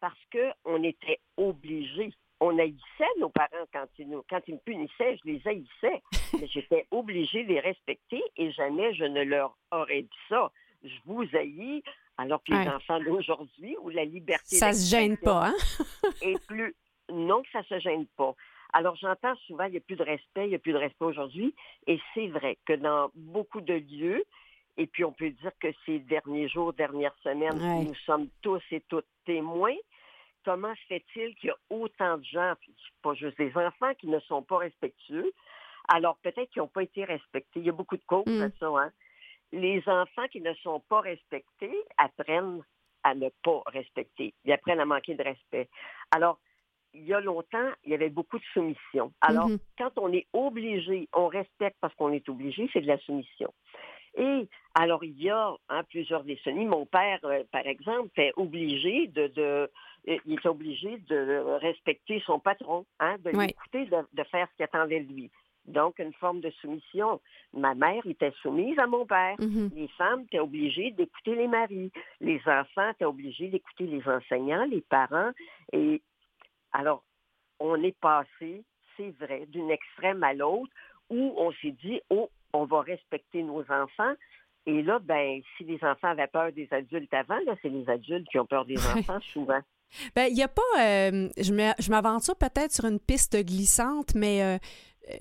parce 0.00 0.18
qu'on 0.32 0.82
était 0.82 1.20
obligés. 1.36 2.12
On 2.40 2.58
haïssait 2.58 3.18
nos 3.18 3.28
parents 3.28 3.66
quand 3.72 3.86
ils, 3.98 4.08
nous, 4.08 4.22
quand 4.30 4.40
ils 4.48 4.54
me 4.54 4.60
punissaient, 4.60 5.18
je 5.18 5.30
les 5.30 5.42
haïssais. 5.46 6.02
Mais 6.40 6.46
j'étais 6.46 6.86
obligée 6.90 7.44
de 7.44 7.48
les 7.48 7.60
respecter 7.60 8.22
et 8.36 8.50
jamais 8.52 8.94
je 8.94 9.04
ne 9.04 9.22
leur 9.22 9.56
aurais 9.70 10.02
dit 10.02 10.08
ça. 10.28 10.50
Je 10.82 10.94
vous 11.04 11.24
haïs, 11.34 11.82
alors 12.16 12.42
que 12.42 12.52
les 12.52 12.68
enfants 12.68 13.00
d'aujourd'hui, 13.00 13.76
où 13.82 13.90
la 13.90 14.04
liberté 14.06 14.56
Ça 14.56 14.72
se 14.72 14.90
gêne 14.90 15.18
pas, 15.18 15.48
hein? 15.48 15.54
est 16.22 16.42
plus... 16.46 16.74
Non 17.12 17.42
que 17.42 17.50
ça 17.50 17.62
se 17.64 17.78
gêne 17.80 18.06
pas. 18.16 18.34
Alors, 18.72 18.94
j'entends 18.96 19.34
souvent, 19.46 19.64
il 19.64 19.72
n'y 19.72 19.76
a 19.76 19.80
plus 19.80 19.96
de 19.96 20.04
respect, 20.04 20.44
il 20.46 20.50
n'y 20.50 20.54
a 20.54 20.58
plus 20.60 20.72
de 20.72 20.78
respect 20.78 21.04
aujourd'hui. 21.04 21.54
Et 21.86 22.00
c'est 22.14 22.28
vrai 22.28 22.56
que 22.66 22.72
dans 22.74 23.10
beaucoup 23.14 23.60
de 23.60 23.74
lieux, 23.74 24.24
et 24.76 24.86
puis 24.86 25.04
on 25.04 25.12
peut 25.12 25.30
dire 25.30 25.50
que 25.60 25.68
ces 25.84 25.98
derniers 25.98 26.48
jours, 26.48 26.72
dernières 26.72 27.16
semaines, 27.22 27.60
Ouais. 27.60 27.84
nous 27.84 27.94
sommes 28.06 28.28
tous 28.42 28.62
et 28.70 28.80
toutes 28.88 29.08
témoins. 29.26 29.76
Comment 30.44 30.74
se 30.74 30.86
fait-il 30.88 31.34
qu'il 31.36 31.48
y 31.48 31.50
a 31.50 31.56
autant 31.70 32.18
de 32.18 32.24
gens, 32.24 32.54
pas 33.02 33.14
juste 33.14 33.36
des 33.38 33.54
enfants, 33.56 33.94
qui 33.98 34.06
ne 34.06 34.20
sont 34.20 34.42
pas 34.42 34.58
respectueux? 34.58 35.32
Alors, 35.88 36.16
peut-être 36.18 36.50
qu'ils 36.50 36.62
n'ont 36.62 36.68
pas 36.68 36.82
été 36.82 37.04
respectés. 37.04 37.60
Il 37.60 37.66
y 37.66 37.68
a 37.68 37.72
beaucoup 37.72 37.96
de 37.96 38.04
causes 38.06 38.24
Mm. 38.26 38.42
à 38.42 38.50
ça. 38.58 38.66
Hein? 38.66 38.92
Les 39.52 39.82
enfants 39.86 40.28
qui 40.30 40.40
ne 40.40 40.54
sont 40.54 40.80
pas 40.88 41.00
respectés 41.00 41.76
apprennent 41.98 42.62
à 43.02 43.14
ne 43.14 43.28
pas 43.42 43.62
respecter. 43.66 44.34
Ils 44.44 44.52
apprennent 44.52 44.80
à 44.80 44.84
manquer 44.84 45.14
de 45.14 45.22
respect. 45.22 45.68
Alors, 46.10 46.38
il 46.92 47.04
y 47.04 47.14
a 47.14 47.20
longtemps, 47.20 47.70
il 47.84 47.90
y 47.90 47.94
avait 47.94 48.10
beaucoup 48.10 48.38
de 48.38 48.44
soumission. 48.52 49.12
Alors, 49.20 49.48
Mhm. 49.48 49.58
quand 49.78 49.92
on 49.96 50.12
est 50.12 50.26
obligé, 50.32 51.08
on 51.12 51.28
respecte 51.28 51.76
parce 51.80 51.94
qu'on 51.94 52.12
est 52.12 52.28
obligé, 52.28 52.68
c'est 52.72 52.80
de 52.80 52.86
la 52.86 52.98
soumission. 52.98 53.52
Et 54.16 54.48
alors, 54.74 55.04
il 55.04 55.20
y 55.22 55.30
a 55.30 55.54
hein, 55.68 55.84
plusieurs 55.84 56.24
décennies, 56.24 56.66
mon 56.66 56.84
père, 56.86 57.20
euh, 57.24 57.44
par 57.52 57.64
exemple, 57.66 58.08
était 58.16 58.32
obligé 58.36 59.06
de, 59.06 59.28
de 59.28 59.70
il 60.06 60.34
était 60.34 60.48
obligé 60.48 60.98
de 61.08 61.58
respecter 61.60 62.22
son 62.26 62.38
patron, 62.38 62.86
hein, 62.98 63.16
de 63.24 63.30
l'écouter, 63.30 63.84
de, 63.86 63.96
de 64.12 64.24
faire 64.24 64.48
ce 64.50 64.56
qu'il 64.56 64.64
attendait 64.64 65.00
de 65.00 65.12
lui. 65.12 65.30
Donc, 65.66 65.98
une 65.98 66.12
forme 66.14 66.40
de 66.40 66.50
soumission. 66.60 67.20
Ma 67.52 67.74
mère 67.74 68.04
était 68.06 68.32
soumise 68.42 68.78
à 68.78 68.86
mon 68.86 69.06
père. 69.06 69.36
Mhm. 69.38 69.70
Les 69.74 69.88
femmes 69.88 70.22
étaient 70.22 70.40
obligées 70.40 70.90
d'écouter 70.92 71.34
les 71.34 71.48
maris. 71.48 71.92
Les 72.20 72.40
enfants 72.46 72.90
étaient 72.90 73.04
obligés 73.04 73.48
d'écouter 73.48 73.86
les 73.86 74.06
enseignants, 74.08 74.64
les 74.64 74.80
parents. 74.80 75.30
Et 75.72 76.00
alors, 76.72 77.04
on 77.58 77.80
est 77.82 77.98
passé, 78.00 78.64
c'est 78.96 79.10
vrai, 79.20 79.46
d'une 79.48 79.70
extrême 79.70 80.22
à 80.24 80.32
l'autre 80.32 80.72
où 81.10 81.34
on 81.36 81.52
s'est 81.52 81.76
dit, 81.82 82.00
oh, 82.08 82.30
on 82.52 82.64
va 82.64 82.80
respecter 82.80 83.42
nos 83.42 83.60
enfants. 83.70 84.14
Et 84.66 84.82
là, 84.82 84.98
ben, 84.98 85.40
si 85.56 85.64
les 85.64 85.82
enfants 85.82 86.08
avaient 86.08 86.26
peur 86.26 86.52
des 86.52 86.68
adultes 86.70 87.12
avant, 87.12 87.38
là, 87.46 87.54
c'est 87.62 87.68
les 87.68 87.88
adultes 87.88 88.28
qui 88.28 88.38
ont 88.38 88.46
peur 88.46 88.64
des 88.64 88.78
enfants 88.78 89.20
souvent. 89.32 89.60
Ben, 90.14 90.26
il 90.28 90.34
n'y 90.34 90.42
a 90.42 90.48
pas. 90.48 90.62
euh, 90.78 91.28
je 91.38 91.90
m'aventure 91.90 92.36
peut-être 92.36 92.72
sur 92.72 92.84
une 92.84 93.00
piste 93.00 93.36
glissante, 93.44 94.14
mais 94.14 94.42
euh, 94.42 94.58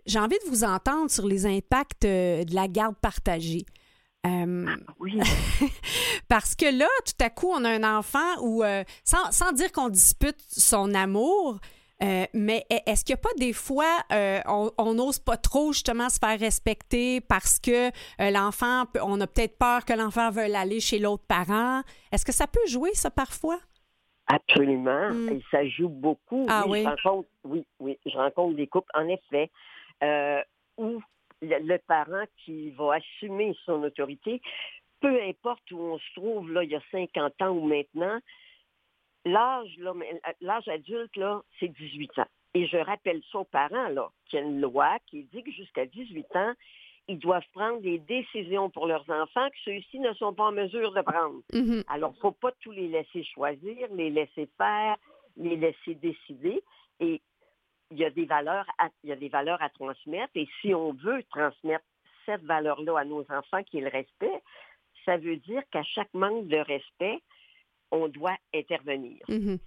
j'ai 0.05 0.19
envie 0.19 0.37
de 0.45 0.49
vous 0.49 0.63
entendre 0.63 1.09
sur 1.09 1.25
les 1.27 1.45
impacts 1.45 2.05
euh, 2.05 2.43
de 2.43 2.53
la 2.55 2.67
garde 2.67 2.95
partagée. 2.97 3.65
Euh, 4.27 4.65
Oui. 4.99 5.19
parce 6.27 6.55
que 6.55 6.65
là, 6.65 6.87
tout 7.05 7.23
à 7.23 7.29
coup, 7.29 7.49
on 7.53 7.63
a 7.63 7.69
un 7.69 7.97
enfant 7.97 8.41
où, 8.41 8.63
euh, 8.63 8.83
sans, 9.03 9.31
sans 9.31 9.51
dire 9.53 9.71
qu'on 9.71 9.89
dispute 9.89 10.37
son 10.49 10.93
amour, 10.93 11.59
euh, 12.03 12.25
mais 12.33 12.65
e- 12.71 12.79
est-ce 12.85 13.03
qu'il 13.03 13.13
n'y 13.15 13.19
a 13.19 13.21
pas 13.21 13.29
des 13.37 13.53
fois, 13.53 13.99
on 14.77 14.93
n'ose 14.93 15.19
pas 15.19 15.37
trop 15.37 15.73
justement 15.73 16.09
se 16.09 16.17
faire 16.19 16.39
respecter 16.39 17.19
parce 17.21 17.59
que 17.59 17.91
l'enfant, 18.19 18.85
on 19.01 19.19
a 19.21 19.27
peut-être 19.27 19.57
peur 19.57 19.83
que 19.85 19.93
l'enfant 19.93 20.31
veuille 20.31 20.55
aller 20.55 20.79
chez 20.79 20.99
l'autre 20.99 21.23
parent? 21.27 21.81
Est-ce 22.11 22.23
que 22.25 22.31
ça 22.31 22.47
peut 22.47 22.65
jouer, 22.67 22.91
ça, 22.93 23.09
parfois? 23.11 23.59
Absolument. 24.29 25.09
Mm. 25.09 25.29
Et 25.29 25.41
ça 25.51 25.67
joue 25.67 25.89
beaucoup. 25.89 26.45
Ah 26.49 26.65
oui? 26.67 26.83
Je 26.83 26.87
rencontre, 26.87 27.29
oui, 27.43 27.65
oui. 27.79 27.97
Je 28.05 28.15
rencontre 28.15 28.55
des 28.55 28.67
couples, 28.67 28.91
en 28.93 29.07
effet, 29.07 29.49
euh, 30.03 30.41
où 30.77 31.01
le, 31.41 31.59
le 31.59 31.77
parent 31.79 32.23
qui 32.45 32.69
va 32.71 32.95
assumer 32.95 33.55
son 33.65 33.83
autorité, 33.83 34.41
peu 35.01 35.21
importe 35.23 35.71
où 35.71 35.79
on 35.79 35.97
se 35.97 36.13
trouve, 36.15 36.51
là, 36.51 36.63
il 36.63 36.69
y 36.69 36.75
a 36.75 36.81
50 36.91 37.41
ans 37.41 37.49
ou 37.49 37.65
maintenant, 37.65 38.19
l'âge, 39.25 39.79
l'âge 40.41 40.67
adulte, 40.67 41.15
là, 41.15 41.41
c'est 41.59 41.69
18 41.69 42.19
ans. 42.19 42.27
Et 42.53 42.67
je 42.67 42.77
rappelle 42.77 43.21
ça 43.31 43.39
aux 43.39 43.45
parents, 43.45 43.89
là, 43.89 44.09
qu'il 44.25 44.39
y 44.39 44.41
a 44.41 44.45
une 44.45 44.61
loi 44.61 44.97
qui 45.07 45.23
dit 45.23 45.43
que 45.43 45.51
jusqu'à 45.51 45.85
18 45.85 46.35
ans, 46.35 46.53
ils 47.09 47.17
doivent 47.17 47.47
prendre 47.53 47.81
des 47.81 47.97
décisions 47.97 48.69
pour 48.69 48.85
leurs 48.85 49.09
enfants 49.09 49.49
que 49.49 49.57
ceux-ci 49.65 49.99
ne 49.99 50.13
sont 50.13 50.33
pas 50.33 50.45
en 50.45 50.51
mesure 50.51 50.93
de 50.93 51.01
prendre. 51.01 51.41
Mhm. 51.51 51.83
Alors, 51.87 52.11
il 52.11 52.17
ne 52.17 52.21
faut 52.21 52.31
pas 52.31 52.51
tous 52.61 52.71
les 52.71 52.87
laisser 52.87 53.23
choisir, 53.23 53.87
les 53.93 54.11
laisser 54.11 54.47
faire, 54.57 54.95
les 55.35 55.55
laisser 55.55 55.95
décider. 55.95 56.61
Et 56.99 57.19
il 57.89 57.97
y 57.97 58.05
a 58.05 58.11
des 58.11 58.25
valeurs 58.25 58.67
à, 58.77 58.89
il 59.03 59.09
y 59.09 59.13
a 59.13 59.15
des 59.15 59.27
valeurs 59.27 59.61
à 59.61 59.69
transmettre. 59.69 60.31
Et 60.35 60.47
si 60.61 60.75
on 60.75 60.93
veut 60.93 61.23
transmettre 61.31 61.83
cette 62.27 62.43
valeur-là 62.43 62.99
à 62.99 63.05
nos 63.05 63.25
enfants, 63.31 63.63
qui 63.63 63.79
est 63.79 63.81
le 63.81 63.89
respect, 63.89 64.41
ça 65.03 65.17
veut 65.17 65.37
dire 65.37 65.63
qu'à 65.71 65.83
chaque 65.83 66.13
manque 66.13 66.47
de 66.47 66.57
respect, 66.57 67.19
on 67.91 68.07
doit 68.07 68.37
intervenir. 68.53 69.23
Mhm. 69.27 69.57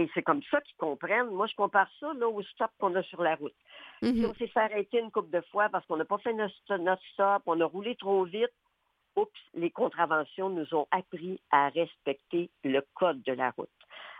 Et 0.00 0.08
c'est 0.14 0.22
comme 0.22 0.42
ça 0.50 0.62
qu'ils 0.62 0.76
comprennent. 0.78 1.28
Moi, 1.28 1.46
je 1.46 1.54
compare 1.54 1.90
ça 2.00 2.10
là, 2.14 2.26
au 2.26 2.42
stop 2.42 2.70
qu'on 2.78 2.94
a 2.94 3.02
sur 3.02 3.22
la 3.22 3.34
route. 3.34 3.54
Si 4.00 4.06
Mhm. 4.06 4.24
on 4.24 4.34
s'est 4.34 4.46
fait 4.46 4.60
arrêter 4.60 4.98
une 4.98 5.10
couple 5.10 5.28
de 5.28 5.42
fois 5.52 5.68
parce 5.68 5.84
qu'on 5.84 5.98
n'a 5.98 6.06
pas 6.06 6.16
fait 6.16 6.32
notre, 6.32 6.76
notre 6.78 7.02
stop, 7.12 7.42
on 7.44 7.60
a 7.60 7.66
roulé 7.66 7.96
trop 7.96 8.24
vite, 8.24 8.50
oups, 9.14 9.30
les 9.52 9.70
contraventions 9.70 10.48
nous 10.48 10.74
ont 10.74 10.86
appris 10.90 11.38
à 11.50 11.68
respecter 11.68 12.48
le 12.64 12.80
code 12.94 13.20
de 13.24 13.34
la 13.34 13.50
route. 13.50 13.68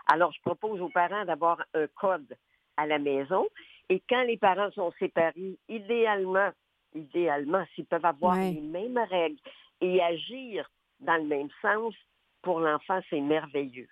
Alors, 0.05 0.31
je 0.33 0.41
propose 0.41 0.79
aux 0.81 0.89
parents 0.89 1.25
d'avoir 1.25 1.63
un 1.73 1.87
code 1.87 2.37
à 2.77 2.85
la 2.85 2.99
maison 2.99 3.47
et 3.89 4.03
quand 4.07 4.21
les 4.21 4.37
parents 4.37 4.71
sont 4.73 4.93
séparés, 4.99 5.57
idéalement, 5.67 6.51
idéalement, 6.93 7.65
s'ils 7.73 7.87
peuvent 7.87 8.05
avoir 8.05 8.35
Ouais. 8.35 8.51
les 8.51 8.61
mêmes 8.61 8.99
règles 8.99 9.39
et 9.81 9.99
agir 9.99 10.69
dans 10.99 11.17
le 11.17 11.23
même 11.27 11.49
sens, 11.63 11.95
pour 12.43 12.59
l'enfant, 12.59 12.99
c'est 13.09 13.19
merveilleux. 13.19 13.89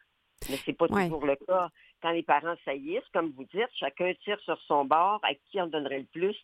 Mais 0.50 0.58
c'est 0.66 0.74
pas 0.74 0.88
Ouais. 0.90 1.06
toujours 1.06 1.26
le 1.26 1.36
cas. 1.36 1.70
Quand 2.02 2.12
les 2.12 2.24
parents 2.24 2.56
saillissent, 2.66 3.08
comme 3.14 3.32
vous 3.32 3.44
dites, 3.46 3.70
chacun 3.76 4.14
tire 4.24 4.40
sur 4.42 4.60
son 4.68 4.86
bord, 4.86 5.20
à 5.24 5.34
qui 5.36 5.60
en 5.62 5.68
donnerait 5.68 6.00
le 6.00 6.06
plus? 6.06 6.36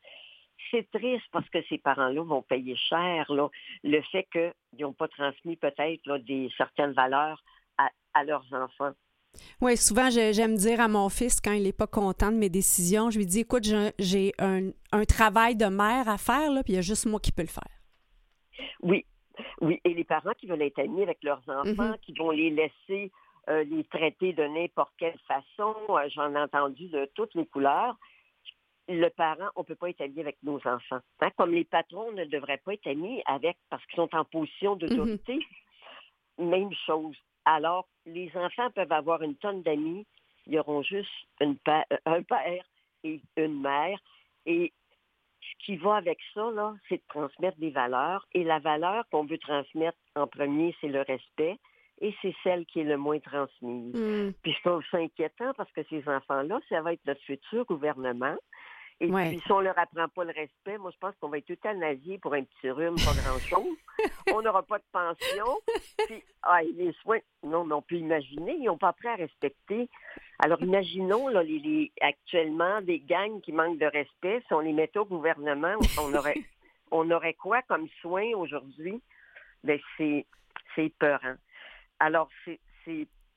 C'est 0.71 0.89
triste 0.91 1.25
parce 1.31 1.47
que 1.49 1.61
ces 1.69 1.77
parents-là 1.77 2.21
vont 2.23 2.41
payer 2.41 2.75
cher 2.75 3.31
là, 3.31 3.49
le 3.83 4.01
fait 4.11 4.25
qu'ils 4.31 4.53
n'ont 4.79 4.93
pas 4.93 5.07
transmis 5.09 5.55
peut-être 5.57 6.17
des 6.19 6.49
certaines 6.57 6.93
valeurs 6.93 7.41
à, 7.77 7.89
à 8.13 8.23
leurs 8.23 8.45
enfants. 8.53 8.93
Oui, 9.59 9.75
souvent, 9.75 10.09
j'aime 10.09 10.55
dire 10.55 10.79
à 10.79 10.87
mon 10.87 11.09
fils, 11.09 11.41
quand 11.41 11.51
il 11.51 11.63
n'est 11.63 11.73
pas 11.73 11.87
content 11.87 12.31
de 12.31 12.37
mes 12.37 12.47
décisions, 12.49 13.09
je 13.09 13.17
lui 13.17 13.25
dis 13.25 13.41
écoute, 13.41 13.65
j'ai- 13.99 14.31
un, 14.39 14.69
un 14.93 15.03
travail 15.05 15.57
de 15.57 15.65
mère 15.65 16.07
à 16.07 16.17
faire, 16.17 16.51
là, 16.51 16.63
puis 16.63 16.71
il 16.73 16.75
y 16.77 16.79
a 16.79 16.81
juste 16.81 17.05
moi 17.05 17.19
qui 17.19 17.33
peux 17.33 17.41
le 17.41 17.49
faire. 17.49 17.67
Oui, 18.81 19.05
oui. 19.61 19.81
Et 19.83 19.93
les 19.93 20.05
parents 20.05 20.31
qui 20.37 20.47
veulent 20.47 20.61
être 20.61 20.79
amis 20.79 21.03
avec 21.03 21.21
leurs 21.23 21.41
enfants, 21.49 21.89
Mhm. 21.91 21.97
qui 22.01 22.13
vont 22.13 22.31
les 22.31 22.49
laisser 22.49 23.11
euh, 23.49 23.63
les 23.63 23.83
traiter 23.85 24.33
de 24.33 24.43
n'importe 24.43 24.93
quelle 24.97 25.17
façon, 25.27 25.75
euh, 25.89 26.09
j'en 26.09 26.33
ai 26.35 26.39
entendu 26.39 26.87
de 26.87 27.09
toutes 27.15 27.33
les 27.35 27.45
couleurs. 27.45 27.95
Le 28.87 29.09
parent, 29.09 29.49
on 29.55 29.61
ne 29.61 29.65
peut 29.65 29.75
pas 29.75 29.89
être 29.89 30.01
ami 30.01 30.19
avec 30.19 30.37
nos 30.43 30.57
enfants. 30.57 30.99
Hein, 31.19 31.29
Comme 31.37 31.51
les 31.53 31.63
patrons 31.63 32.11
ne 32.11 32.25
devraient 32.25 32.61
pas 32.63 32.73
être 32.73 32.87
amis 32.87 33.21
avec 33.25 33.57
parce 33.69 33.83
qu'ils 33.87 33.95
sont 33.95 34.13
en 34.15 34.25
position 34.25 34.75
d'autorité. 34.75 35.39
Même 36.37 36.71
chose. 36.85 37.15
Alors, 37.45 37.87
les 38.05 38.31
enfants 38.35 38.69
peuvent 38.71 38.91
avoir 38.91 39.21
une 39.23 39.35
tonne 39.35 39.61
d'amis. 39.63 40.05
Ils 40.47 40.59
auront 40.59 40.83
juste 40.83 41.09
une 41.41 41.57
pa- 41.57 41.85
euh, 41.93 41.97
un 42.05 42.21
père 42.23 42.63
et 43.03 43.19
une 43.37 43.61
mère. 43.61 43.97
Et 44.45 44.71
ce 45.41 45.65
qui 45.65 45.75
va 45.77 45.95
avec 45.95 46.19
ça, 46.33 46.51
là, 46.51 46.75
c'est 46.89 46.97
de 46.97 47.03
transmettre 47.07 47.57
des 47.57 47.69
valeurs. 47.71 48.27
Et 48.33 48.43
la 48.43 48.59
valeur 48.59 49.03
qu'on 49.09 49.25
veut 49.25 49.37
transmettre 49.39 49.97
en 50.15 50.27
premier, 50.27 50.75
c'est 50.81 50.87
le 50.89 51.01
respect. 51.01 51.57
Et 52.01 52.13
c'est 52.21 52.35
celle 52.43 52.65
qui 52.65 52.81
est 52.81 52.83
le 52.83 52.97
moins 52.97 53.19
transmise. 53.19 53.95
Hmm. 53.95 54.31
Puis 54.43 54.51
je 54.53 54.61
trouve 54.69 54.83
ça 54.91 54.97
inquiétant 54.97 55.53
parce 55.55 55.71
que 55.71 55.81
ces 55.89 56.07
enfants-là, 56.07 56.59
ça 56.69 56.81
va 56.81 56.93
être 56.93 57.05
notre 57.05 57.21
futur 57.21 57.65
gouvernement. 57.65 58.35
Et 59.01 59.07
Ouais. 59.11 59.27
puis, 59.29 59.41
si 59.45 59.51
on 59.51 59.59
leur 59.59 59.77
apprend 59.77 60.07
pas 60.07 60.23
le 60.23 60.31
respect, 60.31 60.77
moi, 60.77 60.89
je 60.89 60.97
pense 60.99 61.13
qu'on 61.19 61.27
va 61.27 61.37
être 61.39 61.49
euthanasiés 61.51 62.17
pour 62.17 62.33
un 62.33 62.43
petit 62.43 62.69
rhume, 62.69 62.95
pas 62.95 63.11
grand-chose. 63.13 63.75
on 64.33 64.41
n'aura 64.41 64.63
pas 64.63 64.77
de 64.77 64.85
pension. 64.89 65.45
Puis, 66.07 66.23
ah, 66.43 66.61
les 66.63 66.93
soins, 67.01 67.19
non, 67.43 67.65
mais 67.65 67.73
on 67.73 67.81
peut 67.81 67.95
imaginer, 67.95 68.53
ils 68.53 68.63
n'ont 68.63 68.77
pas 68.77 68.89
appris 68.89 69.09
à 69.09 69.15
respecter. 69.15 69.89
Alors, 70.39 70.61
imaginons, 70.61 71.27
là, 71.27 71.43
les, 71.43 71.59
les- 71.59 71.91
actuellement, 71.99 72.81
des 72.81 72.99
gangs 72.99 73.41
qui 73.41 73.51
manquent 73.51 73.79
de 73.79 73.85
respect. 73.85 74.41
Si 74.47 74.53
on 74.53 74.61
les 74.61 74.71
mettait 74.71 74.99
au 74.99 75.05
gouvernement, 75.05 75.75
on 75.99 76.13
aurait, 76.13 76.35
on 76.91 77.11
aurait 77.11 77.33
quoi 77.33 77.61
comme 77.63 77.89
soins 78.01 78.31
aujourd'hui? 78.35 79.01
Ben, 79.65 79.77
c'est, 79.97 80.25
c'est 80.73 80.85
épeurant. 80.85 81.35
Alors, 81.99 82.29
c'est, 82.43 82.59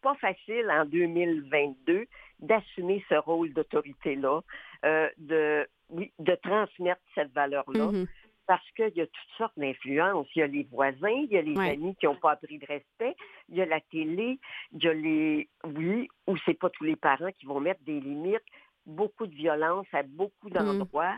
pas 0.01 0.15
facile 0.15 0.71
en 0.71 0.85
2022 0.85 2.07
d'assumer 2.39 3.05
ce 3.09 3.17
rôle 3.17 3.53
d'autorité-là, 3.53 4.43
euh, 4.85 5.09
de, 5.17 5.67
oui, 5.89 6.13
de 6.21 6.37
transmettre 6.37 7.01
cette 7.17 7.33
valeur-là, 7.33 7.87
Mhm. 7.91 8.07
parce 8.47 8.65
qu'il 8.77 8.93
y 8.95 9.01
a 9.01 9.07
toutes 9.07 9.37
sortes 9.37 9.59
d'influences. 9.59 10.29
Il 10.37 10.39
y 10.39 10.43
a 10.43 10.47
les 10.47 10.63
voisins, 10.71 11.09
il 11.09 11.33
y 11.33 11.37
a 11.37 11.43
les 11.43 11.57
Ouais. 11.57 11.71
amis 11.71 11.97
qui 11.97 12.07
n'ont 12.07 12.15
pas 12.15 12.33
appris 12.33 12.59
de 12.59 12.67
respect, 12.67 13.17
il 13.49 13.57
y 13.57 13.61
a 13.61 13.67
la 13.67 13.81
télé, 13.81 14.39
il 14.73 14.85
y 14.85 14.89
a 14.89 14.95
les, 14.95 15.49
oui, 15.65 16.09
ou 16.29 16.37
c'est 16.47 16.55
pas 16.55 16.71
tous 16.71 16.85
les 16.85 16.95
parents 16.97 17.33
qui 17.33 17.47
vont 17.47 17.59
mettre 17.59 17.83
des 17.83 17.99
limites, 17.99 18.39
beaucoup 18.87 19.27
de 19.27 19.35
violence 19.35 19.87
à 19.93 20.05
beaucoup 20.05 20.49
d'endroits. 20.49 21.17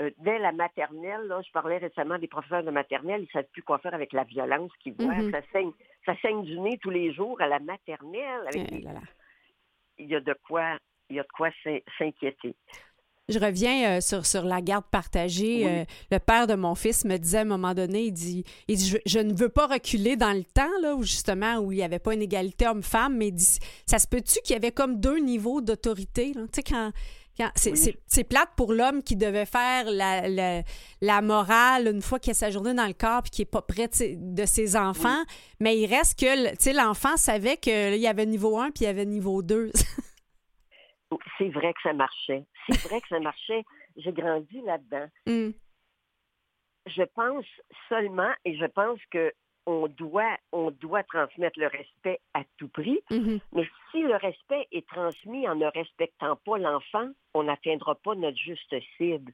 Euh, 0.00 0.10
dès 0.18 0.38
la 0.38 0.52
maternelle, 0.52 1.26
là, 1.26 1.42
je 1.46 1.52
parlais 1.52 1.76
récemment 1.76 2.18
des 2.18 2.26
professeurs 2.26 2.64
de 2.64 2.70
maternelle, 2.70 3.20
ils 3.20 3.24
ne 3.24 3.40
savent 3.40 3.50
plus 3.52 3.62
quoi 3.62 3.78
faire 3.78 3.92
avec 3.94 4.12
la 4.14 4.24
violence 4.24 4.70
qu'ils 4.82 4.94
voient. 4.94 5.14
Mhm. 5.14 5.30
Ça 5.30 5.40
saigne, 5.52 5.70
ça 6.06 6.14
saigne 6.22 6.42
du 6.44 6.58
nez 6.58 6.78
tous 6.80 6.90
les 6.90 7.12
jours 7.12 7.40
à 7.42 7.46
la 7.46 7.58
maternelle. 7.58 8.40
Avec 8.46 8.68
Eh 8.72 8.80
là. 8.80 9.00
Il 9.98 10.08
y 10.08 10.14
a 10.14 10.20
de 10.20 10.34
quoi, 10.48 10.78
il 11.10 11.16
y 11.16 11.20
a 11.20 11.22
de 11.22 11.28
quoi 11.36 11.50
s'in- 11.62 11.80
s'inquiéter. 11.98 12.56
Je 13.28 13.38
reviens 13.38 13.96
euh, 13.96 14.00
sur, 14.00 14.26
sur 14.26 14.44
la 14.44 14.60
garde 14.60 14.86
partagée. 14.90 15.64
Oui. 15.64 15.68
Euh, 15.68 15.84
le 16.10 16.18
père 16.18 16.46
de 16.46 16.54
mon 16.54 16.74
fils 16.74 17.04
me 17.04 17.18
disait 17.18 17.38
à 17.38 17.40
un 17.42 17.44
moment 17.44 17.72
donné, 17.72 18.04
il 18.04 18.12
dit, 18.12 18.44
il 18.68 18.76
dit 18.76 18.88
je, 18.88 18.98
je 19.06 19.18
ne 19.20 19.32
veux 19.34 19.48
pas 19.48 19.66
reculer 19.66 20.16
dans 20.16 20.32
le 20.32 20.42
temps, 20.42 20.72
là, 20.80 20.94
où 20.96 21.02
justement, 21.02 21.58
où 21.58 21.70
il 21.70 21.76
n'y 21.76 21.84
avait 21.84 22.00
pas 22.00 22.14
une 22.14 22.22
égalité 22.22 22.66
homme-femme, 22.66 23.16
mais 23.16 23.28
il 23.28 23.34
dit, 23.34 23.58
ça 23.86 23.98
se 23.98 24.08
peut-tu 24.08 24.40
qu'il 24.40 24.54
y 24.54 24.56
avait 24.56 24.72
comme 24.72 24.98
deux 24.98 25.18
niveaux 25.18 25.60
d'autorité? 25.60 26.32
là? 26.32 26.42
Tu 26.44 26.54
sais, 26.54 26.62
quand... 26.62 26.90
quand- 27.44 27.52
c'est, 27.56 27.72
Oui. 27.72 27.96
c'est- 28.06 28.24
plate 28.24 28.50
pour 28.56 28.72
l'homme 28.72 29.02
qui 29.02 29.16
devait 29.16 29.46
faire 29.46 29.84
la, 29.90 30.28
la, 30.28 30.62
la 31.00 31.22
morale 31.22 31.88
une 31.88 32.02
fois 32.02 32.18
qu'il 32.18 32.30
a 32.30 32.34
sa 32.34 32.50
journée 32.50 32.74
dans 32.74 32.86
le 32.86 32.92
corps 32.92 33.22
puis 33.22 33.30
qui 33.30 33.40
n'est 33.42 33.46
pas 33.46 33.62
près 33.62 33.88
de 33.88 34.44
ses, 34.46 34.76
enfants. 34.76 35.22
Mais 35.60 35.78
il 35.78 35.86
reste 35.86 36.18
que 36.18 36.76
l'enfant 36.76 37.16
savait 37.16 37.56
qu'il 37.56 37.96
y 37.96 38.06
avait 38.06 38.26
niveau 38.26 38.58
1 38.58 38.70
puis 38.70 38.84
il 38.84 38.86
y 38.86 38.90
avait 38.90 39.04
niveau 39.06 39.42
2. 39.42 39.70
C'est 41.38 41.50
vrai 41.50 41.72
que 41.74 41.80
ça 41.82 41.92
marchait. 41.92 42.44
C'est 42.70 42.88
vrai 42.88 43.00
que 43.00 43.08
ça 43.08 43.20
marchait. 43.20 43.62
J'ai 43.96 44.12
grandi 44.12 44.60
là-dedans. 44.62 45.06
Hum, 45.26 45.52
Je 46.86 47.02
pense 47.14 47.44
seulement, 47.88 48.32
et 48.44 48.56
je 48.56 48.64
pense 48.66 48.98
que 49.10 49.32
on 49.66 49.86
doit, 49.88 50.36
on 50.52 50.70
doit 50.70 51.02
transmettre 51.04 51.58
le 51.58 51.68
respect 51.68 52.20
à 52.34 52.42
tout 52.58 52.68
prix. 52.68 53.00
mhm. 53.10 53.38
Mais 53.52 53.68
si 53.90 54.02
le 54.02 54.16
respect 54.16 54.66
est 54.72 54.86
transmis 54.88 55.48
en 55.48 55.54
ne 55.54 55.66
respectant 55.66 56.36
pas 56.44 56.58
l'enfant, 56.58 57.08
on 57.34 57.44
n'atteindra 57.44 57.94
pas 57.96 58.14
notre 58.14 58.36
juste 58.38 58.74
cible. 58.96 59.32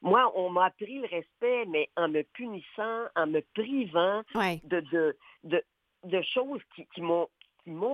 Moi, 0.00 0.32
on 0.36 0.50
m'a 0.50 0.66
appris 0.66 0.98
le 0.98 1.06
respect, 1.08 1.64
mais 1.68 1.88
en 1.96 2.08
me 2.08 2.22
punissant, 2.22 3.04
en 3.14 3.26
me 3.26 3.40
privant 3.54 4.22
Ouais. 4.34 4.60
de, 4.64 4.80
de, 4.80 5.16
de, 5.44 5.62
de 6.04 6.22
choses 6.22 6.60
qui, 6.74 6.86
qui 6.94 7.00
m'ont 7.02 7.28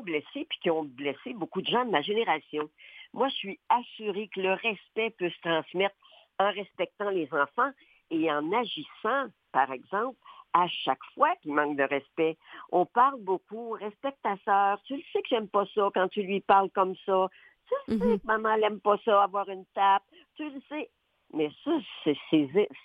blessé 0.03 0.46
puis 0.49 0.59
qui 0.62 0.70
ont 0.70 0.84
blessé 0.84 1.34
beaucoup 1.34 1.61
de 1.61 1.66
gens 1.66 1.84
de 1.84 1.90
ma 1.90 2.01
génération. 2.03 2.68
Moi, 3.12 3.28
je 3.28 3.34
suis 3.34 3.61
assurée 3.68 4.28
que 4.34 4.40
le 4.40 4.55
respect 4.55 5.11
peut 5.18 5.30
se 5.30 5.40
transmettre 5.40 5.96
en 6.38 6.51
respectant 6.51 7.11
les 7.11 7.28
enfants 7.32 7.70
et 8.11 8.30
en 8.30 8.53
agissant, 8.53 9.26
par 9.53 9.70
exemple, 9.72 10.16
à 10.62 10.66
chaque 10.68 11.04
fois 11.14 11.34
qu'il 11.42 11.52
manque 11.54 11.76
de 11.76 11.82
respect. 11.84 12.36
On 12.72 12.84
parle 12.86 13.20
beaucoup, 13.20 13.70
respecte 13.72 14.18
ta 14.22 14.36
sœur, 14.44 14.80
tu 14.84 14.96
le 14.96 15.02
sais 15.12 15.22
que 15.22 15.28
j'aime 15.28 15.48
pas 15.48 15.64
ça 15.74 15.88
quand 15.94 16.09
tu 16.09 16.22
lui 16.22 16.40
parles 16.40 16.70
comme 16.70 16.94
ça. 17.06 17.28
Tu 17.68 17.74
le 17.92 17.98
sais 17.98 18.04
Mhm. 18.04 18.18
que 18.20 18.26
maman 18.26 18.56
n'aime 18.59 18.80
pas 18.80 18.96
ça, 19.04 19.22
avoir 19.22 19.48
une 19.48 19.66
tape. 19.74 20.02
Tu 20.36 20.48
le 20.50 20.61
sais. 20.68 20.90
Mais 21.32 21.50
ça, 21.64 21.70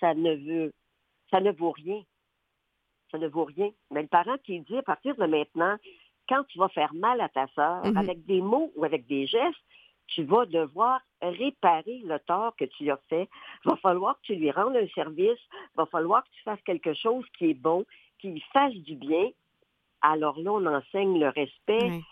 ça 0.00 0.14
ne 0.14 0.34
veut, 0.36 0.72
ça 1.30 1.40
ne 1.40 1.50
vaut 1.52 1.72
rien. 1.72 2.02
ça 3.10 3.18
ne 3.18 3.28
vaut 3.28 3.44
rien. 3.44 3.70
Mais 3.92 4.02
le 4.02 4.08
parent 4.08 4.36
qui 4.44 4.58
dit 4.60 4.76
à 4.76 4.82
partir 4.82 5.14
de 5.14 5.24
maintenant, 5.26 5.76
quand 6.28 6.42
tu 6.48 6.58
vas 6.58 6.68
faire 6.70 6.92
mal 6.94 7.20
à 7.20 7.28
ta 7.28 7.46
sœur, 7.54 7.84
Mhm. 7.84 7.96
avec 7.96 8.24
des 8.26 8.40
mots 8.40 8.72
ou 8.74 8.84
avec 8.84 9.06
des 9.06 9.24
gestes, 9.26 9.62
tu 10.08 10.24
vas 10.24 10.46
devoir 10.46 11.00
réparer 11.22 12.00
le 12.04 12.18
tort 12.20 12.54
que 12.56 12.64
tu 12.64 12.90
as 12.90 12.98
fait. 13.08 13.28
Va 13.64 13.76
falloir 13.76 14.16
que 14.16 14.26
tu 14.26 14.34
lui 14.36 14.50
rendes 14.50 14.76
un 14.76 14.86
service. 14.88 15.38
Va 15.76 15.86
falloir 15.86 16.22
que 16.24 16.28
tu 16.30 16.42
fasses 16.42 16.60
quelque 16.64 16.94
chose 16.94 17.24
qui 17.38 17.50
est 17.50 17.54
bon, 17.54 17.84
qui 18.18 18.30
lui 18.30 18.44
fasse 18.52 18.74
du 18.74 18.94
bien. 18.96 19.30
Alors 20.02 20.38
là, 20.38 20.52
on 20.52 20.66
enseigne 20.66 21.18
le 21.18 21.28
respect. 21.30 22.02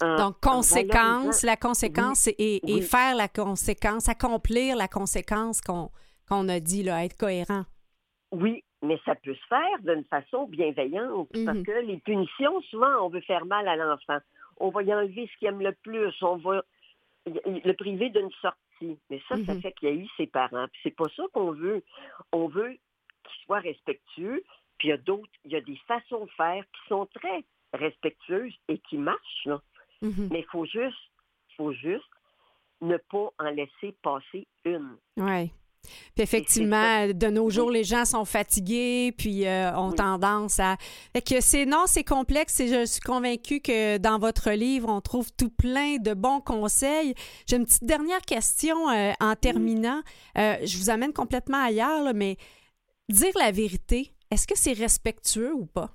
En- 0.00 0.16
Donc, 0.16 0.46
en 0.46 0.50
conséquence, 0.58 1.42
la 1.42 1.56
conséquence 1.56 2.28
et, 2.28 2.34
et 2.38 2.60
Oui. 2.74 2.82
faire 2.82 3.14
la 3.16 3.28
conséquence, 3.28 4.08
accomplir 4.08 4.76
la 4.76 4.88
conséquence 4.88 5.60
qu'on 5.60 6.48
a 6.48 6.60
dit, 6.60 6.82
là, 6.84 7.04
être 7.04 7.16
cohérent. 7.18 7.64
Oui, 8.30 8.62
mais 8.82 8.98
ça 9.04 9.14
peut 9.16 9.34
se 9.34 9.46
faire 9.48 9.78
d'une 9.80 10.04
façon 10.04 10.46
bienveillante 10.46 11.28
parce 11.44 11.58
Mhm. 11.58 11.64
que 11.64 11.72
les 11.86 11.96
punitions, 11.98 12.60
souvent, 12.70 12.94
on 13.04 13.08
veut 13.08 13.22
faire 13.22 13.44
mal 13.44 13.66
à 13.68 13.74
l'enfant. 13.76 14.18
On 14.58 14.70
va 14.70 14.82
y 14.82 14.94
enlever 14.94 15.28
ce 15.32 15.38
qu'il 15.38 15.48
aime 15.48 15.60
le 15.62 15.72
plus. 15.72 16.14
On 16.22 16.36
va 16.36 16.62
le 17.28 17.72
priver 17.74 18.10
d'une 18.10 18.30
sortie. 18.40 18.98
Mais 19.10 19.20
ça, 19.28 19.36
ça 19.44 19.54
Mhm. 19.54 19.62
fait 19.62 19.72
qu'il 19.72 19.88
y 19.88 19.92
a 19.92 19.94
eu 19.94 20.06
ses 20.16 20.26
parents. 20.26 20.66
Puis 20.72 20.80
c'est 20.84 20.96
pas 20.96 21.08
ça 21.16 21.24
qu'on 21.32 21.52
veut. 21.52 21.82
On 22.32 22.48
veut 22.48 22.70
qu'il 22.72 23.44
soit 23.44 23.60
respectueux. 23.60 24.42
Puis 24.78 24.88
il 24.88 24.90
y 24.90 24.94
a 24.94 24.96
d'autres, 24.98 25.28
il 25.44 25.52
y 25.52 25.56
a 25.56 25.60
des 25.60 25.76
façons 25.88 26.24
de 26.26 26.30
faire 26.32 26.64
qui 26.64 26.88
sont 26.88 27.06
très 27.06 27.44
respectueuses 27.72 28.54
et 28.68 28.78
qui 28.78 28.96
marchent. 28.96 29.44
là. 29.46 29.60
Mhm. 30.02 30.28
Mais 30.30 30.40
il 30.40 30.46
faut 30.46 30.64
juste, 30.64 30.96
faut 31.56 31.72
juste 31.72 32.04
ne 32.80 32.96
pas 32.96 33.30
en 33.38 33.50
laisser 33.50 33.92
passer 34.02 34.46
une. 34.64 34.96
Oui. 35.16 35.50
Puis 35.82 36.22
effectivement, 36.22 37.06
de 37.08 37.26
nos 37.28 37.48
jours, 37.50 37.70
les 37.70 37.84
gens 37.84 38.04
sont 38.04 38.24
fatigués, 38.24 39.12
puis 39.16 39.46
euh, 39.46 39.74
ont 39.76 39.90
Oui. 39.90 39.94
tendance 39.96 40.60
à. 40.60 40.76
Fait 41.14 41.22
que 41.22 41.40
c'est 41.40 41.64
non, 41.64 41.84
c'est 41.86 42.04
complexe 42.04 42.60
et 42.60 42.68
je 42.68 42.84
suis 42.84 43.00
convaincue 43.00 43.60
que 43.60 43.96
dans 43.98 44.18
votre 44.18 44.50
livre, 44.50 44.88
on 44.90 45.00
trouve 45.00 45.32
tout 45.32 45.50
plein 45.50 45.96
de 45.96 46.12
bons 46.14 46.40
conseils. 46.40 47.14
J'ai 47.46 47.56
une 47.56 47.64
petite 47.64 47.84
dernière 47.84 48.20
question 48.22 48.90
euh, 48.90 49.12
en 49.20 49.34
terminant. 49.34 50.02
Euh, 50.36 50.56
je 50.64 50.76
vous 50.78 50.90
amène 50.90 51.12
complètement 51.12 51.62
ailleurs, 51.62 52.02
là, 52.04 52.12
mais 52.12 52.36
dire 53.08 53.32
la 53.38 53.50
vérité, 53.50 54.12
est-ce 54.30 54.46
que 54.46 54.56
c'est 54.58 54.74
respectueux 54.74 55.54
ou 55.54 55.64
pas? 55.64 55.90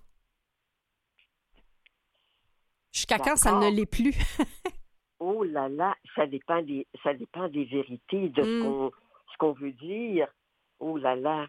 Jusqu'à 2.92 3.18
quand 3.20 3.36
ça 3.36 3.60
ne 3.60 3.70
l'est 3.70 3.86
plus? 3.86 4.14
Oh 5.26 5.42
là 5.46 5.70
là, 5.70 5.96
ça 6.18 6.28
dépend 6.28 6.62
des, 6.64 6.86
ça 7.02 7.14
dépend 7.14 7.48
des 7.48 7.64
vérités, 7.64 8.28
de 8.28 8.44
ce 8.44 8.60
Mm. 8.60 8.62
qu'on 8.62 8.92
ce 9.34 9.38
qu'on 9.38 9.52
veut 9.54 9.72
dire. 9.74 10.28
Oh 10.80 10.98
là 10.98 11.16
là, 11.16 11.48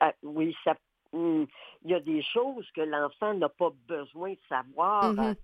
ah, 0.00 0.12
oui, 0.22 0.56
ça, 0.64 0.74
hum, 1.12 1.46
il 1.84 1.90
y 1.90 1.94
a 1.94 2.00
des 2.00 2.22
choses 2.22 2.68
que 2.74 2.80
l'enfant 2.82 3.34
n'a 3.34 3.48
pas 3.48 3.70
besoin 3.88 4.30
de 4.32 4.38
savoir. 4.48 5.12
Mhm. 5.12 5.20
Euh, 5.20 5.34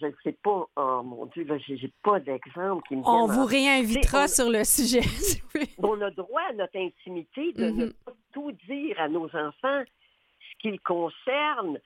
Je 0.00 0.06
ne 0.06 0.12
sais 0.22 0.36
pas. 0.44 0.64
Oh 0.76 1.02
mon 1.02 1.26
Dieu, 1.26 1.42
là, 1.44 1.58
j'ai 1.58 1.92
pas 2.04 2.20
d'exemple 2.20 2.86
qui 2.86 2.94
me 2.96 3.02
On 3.04 3.26
vous 3.26 3.40
en- 3.40 3.46
réinvitera 3.46 4.24
on- 4.24 4.28
sur 4.28 4.48
le 4.48 4.62
sujet. 4.62 5.00
On 5.78 6.00
a 6.00 6.10
droit 6.12 6.42
à 6.50 6.52
notre 6.52 6.76
intimité 6.78 7.52
de 7.52 7.64
ne 7.64 7.84
Mhm. 7.86 7.92
pas 8.04 8.12
tout 8.32 8.52
dire 8.68 9.00
à 9.00 9.08
nos 9.08 9.26
enfants, 9.34 9.82
ce 9.84 10.58
qui 10.60 10.70
le 10.70 10.78
concerne. 10.84 11.80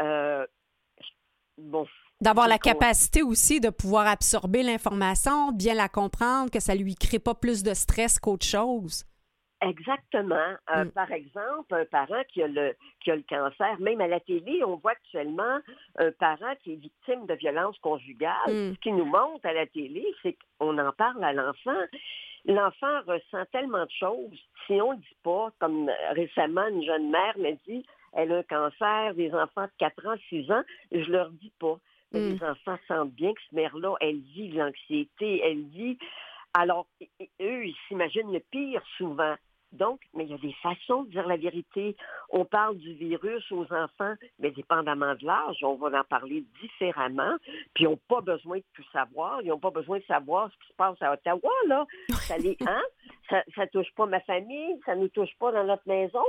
Euh, 0.00 0.46
bon, 1.58 1.86
D'avoir 2.20 2.48
la 2.48 2.58
capacité 2.58 3.22
aussi 3.22 3.60
de 3.60 3.70
pouvoir 3.70 4.06
absorber 4.06 4.62
l'information, 4.62 5.52
bien 5.52 5.74
la 5.74 5.88
comprendre, 5.88 6.50
que 6.50 6.60
ça 6.60 6.74
lui 6.74 6.94
crée 6.94 7.18
pas 7.18 7.34
plus 7.34 7.62
de 7.62 7.72
stress 7.72 8.18
qu'autre 8.18 8.46
chose. 8.46 9.04
Exactement. 9.62 10.56
Euh, 10.74 10.84
Mm. 10.84 10.90
Par 10.92 11.12
exemple, 11.12 11.74
un 11.74 11.84
parent 11.84 12.22
qui 12.32 12.42
a, 12.42 12.48
le, 12.48 12.74
qui 13.02 13.10
a 13.10 13.16
le 13.16 13.24
cancer, 13.28 13.78
même 13.80 14.00
à 14.00 14.08
la 14.08 14.20
télé, 14.20 14.64
on 14.64 14.76
voit 14.76 14.92
actuellement 14.92 15.58
un 15.98 16.10
parent 16.12 16.54
qui 16.62 16.72
est 16.72 16.76
victime 16.76 17.26
de 17.26 17.34
violence 17.34 17.78
conjugale. 17.78 18.34
Mm. 18.48 18.74
Ce 18.74 18.80
qui 18.80 18.92
nous 18.92 19.04
montre 19.04 19.44
à 19.44 19.52
la 19.52 19.66
télé, 19.66 20.04
c'est 20.22 20.36
qu'on 20.58 20.78
en 20.78 20.92
parle 20.92 21.22
à 21.22 21.32
l'enfant. 21.32 21.80
L'enfant 22.46 23.02
ressent 23.06 23.44
tellement 23.52 23.84
de 23.84 23.90
choses. 23.90 24.38
Si 24.66 24.80
on 24.80 24.92
ne 24.92 24.96
le 24.96 25.00
dit 25.00 25.16
pas, 25.22 25.52
comme 25.58 25.90
récemment, 26.12 26.66
une 26.68 26.82
jeune 26.84 27.10
mère 27.10 27.36
m'a 27.38 27.52
dit, 27.66 27.84
elle 28.14 28.32
a 28.32 28.38
un 28.38 28.42
cancer, 28.44 29.14
des 29.14 29.32
enfants 29.34 29.64
de 29.64 29.72
4 29.78 30.06
ans, 30.06 30.16
6 30.30 30.50
ans, 30.50 30.62
je 30.90 31.10
leur 31.10 31.30
dis 31.30 31.52
pas. 31.58 31.78
Mais 32.12 32.20
Mm. 32.20 32.32
les 32.34 32.42
enfants 32.44 32.78
sentent 32.88 33.12
bien 33.12 33.32
que 33.32 33.40
ce 33.50 33.54
mère-là, 33.54 33.94
elle 34.00 34.18
vit 34.20 34.50
l'anxiété, 34.50 35.40
elle 35.44 35.62
vit. 35.64 35.98
Alors, 36.54 36.86
eux, 37.40 37.66
ils 37.66 37.76
s'imaginent 37.86 38.32
le 38.32 38.40
pire 38.50 38.82
souvent. 38.96 39.34
Donc, 39.72 40.00
mais 40.14 40.24
il 40.24 40.30
y 40.32 40.34
a 40.34 40.38
des 40.38 40.52
façons 40.54 41.04
de 41.04 41.10
dire 41.10 41.28
la 41.28 41.36
vérité. 41.36 41.94
On 42.30 42.44
parle 42.44 42.76
du 42.76 42.92
virus 42.94 43.44
aux 43.52 43.72
enfants, 43.72 44.14
mais 44.40 44.50
dépendamment 44.50 45.14
de 45.14 45.24
l'âge, 45.24 45.58
on 45.62 45.76
va 45.76 46.00
en 46.00 46.02
parler 46.02 46.42
différemment. 46.60 47.36
Puis 47.74 47.84
ils 47.84 47.88
n'ont 47.88 48.00
pas 48.08 48.20
besoin 48.20 48.58
de 48.58 48.64
tout 48.74 48.82
savoir. 48.92 49.40
Ils 49.42 49.48
n'ont 49.48 49.60
pas 49.60 49.70
besoin 49.70 49.98
de 49.98 50.04
savoir 50.04 50.50
ce 50.50 50.56
qui 50.58 50.72
se 50.72 50.76
passe 50.76 51.00
à 51.00 51.12
Ottawa, 51.12 51.52
là. 51.68 51.86
Ça 52.08 52.36
les, 52.38 52.56
hein? 52.66 52.82
Ça, 53.28 53.44
ça 53.54 53.68
touche 53.68 53.92
pas 53.94 54.06
ma 54.06 54.18
famille, 54.22 54.80
ça 54.84 54.96
nous 54.96 55.06
touche 55.08 55.36
pas 55.38 55.52
dans 55.52 55.62
notre 55.64 55.86
maison. 55.86 56.24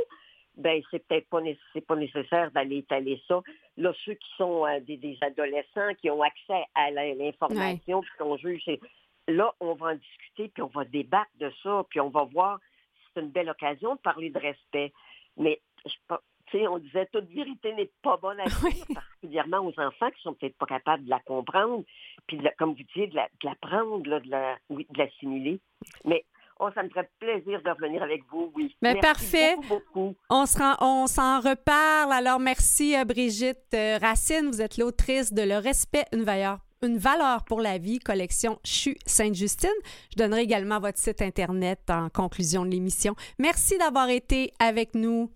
Ben, 0.62 0.82
c'est 0.92 1.06
peut-être 1.08 1.28
pas, 1.30 1.40
c'est 1.74 1.86
pas 1.86 1.96
nécessaire 1.96 2.52
d'aller 2.52 2.78
étaler 2.78 3.22
ça. 3.28 3.42
Là, 3.78 3.92
ceux 4.06 4.14
qui 4.14 4.30
sont 4.38 4.66
euh, 4.66 4.80
des, 4.80 4.98
des 4.98 5.18
adolescents 5.22 5.94
qui 6.00 6.10
ont 6.10 6.22
accès 6.22 6.64
à 6.76 6.92
l'information, 6.92 8.02
puis 8.02 8.12
qu'on 8.18 8.38
juge, 8.38 8.62
c'est- 8.66 8.80
là, 9.28 9.54
on 9.60 9.74
va 9.74 9.88
en 9.92 9.96
discuter, 9.96 10.50
puis 10.50 10.62
on 10.64 10.68
va 10.68 10.86
débattre 10.86 11.32
de 11.40 11.52
ça, 11.64 11.84
puis 11.90 12.00
on 12.00 12.10
va 12.10 12.24
voir 12.26 12.60
si 12.96 13.02
c'est 13.14 13.22
une 13.22 13.32
belle 13.32 13.50
occasion 13.50 13.96
de 13.96 14.00
parler 14.02 14.30
de 14.30 14.40
respect. 14.40 14.92
Mais, 15.38 15.60
je 15.86 15.94
pas- 16.08 16.22
tu 16.48 16.58
sais, 16.60 16.68
on 16.68 16.80
disait 16.80 17.06
toute 17.14 17.30
vérité 17.30 17.74
n'est 17.74 17.92
pas 18.02 18.18
bonne 18.18 18.40
à 18.40 18.46
dire, 18.46 18.86
particulièrement 18.94 19.60
aux 19.60 19.80
enfants 19.80 20.12
qui 20.12 20.22
sont 20.22 20.34
peut-être 20.34 20.58
pas 20.58 20.66
capables 20.66 21.06
de 21.06 21.10
la 21.10 21.20
comprendre, 21.22 21.84
puis 22.28 22.38
de 22.38 22.44
la- 22.44 22.52
comme 22.52 22.72
vous 22.74 22.84
disiez, 22.84 23.08
de 23.08 23.16
la, 23.16 23.28
de 23.42 23.48
la 23.48 23.56
prendre, 23.56 24.08
là, 24.10 24.20
de 24.20 24.30
la, 24.30 24.58
oui, 24.70 24.86
de 24.90 24.98
l'assimiler. 24.98 25.60
Mais 26.04 26.26
oh, 26.62 26.70
ça 26.74 26.84
me 26.84 26.90
ferait 26.90 27.10
plaisir 27.20 27.62
de 27.62 27.70
revenir 27.70 28.02
avec 28.04 28.22
vous, 28.32 28.52
oui. 28.56 28.74
Ben, 28.82 28.94
Merci 28.94 29.02
parfait. 29.02 29.56
Beaucoup, 29.58 29.68
beaucoup. 29.94 30.16
On 30.30 30.46
se 30.46 30.58
rend- 30.58 30.78
on 30.80 31.08
s'en 31.08 31.40
reparle. 31.42 32.14
Alors, 32.14 32.40
merci 32.40 32.96
euh, 32.96 33.04
Brigitte 33.04 33.74
euh, 33.74 33.98
Racine. 34.02 34.48
Vous 34.48 34.62
êtes 34.62 34.78
l'autrice 34.78 35.34
de 35.34 35.42
Le 35.42 35.58
respect, 35.58 36.06
une 36.14 36.24
valeur, 36.24 36.60
une 36.84 36.98
valeur 36.98 37.44
pour 37.46 37.60
la 37.62 37.78
vie, 37.78 38.00
collection 38.00 38.60
CHU 38.64 38.96
Sainte-Justine. 39.06 39.70
Je 40.12 40.18
donnerai 40.24 40.42
également 40.42 40.80
votre 40.80 40.98
site 40.98 41.22
Internet 41.22 41.80
en 41.90 42.10
conclusion 42.10 42.64
de 42.66 42.70
l'émission. 42.72 43.16
Merci 43.40 43.78
d'avoir 43.78 44.10
été 44.10 44.54
avec 44.60 44.96
nous. 44.96 45.30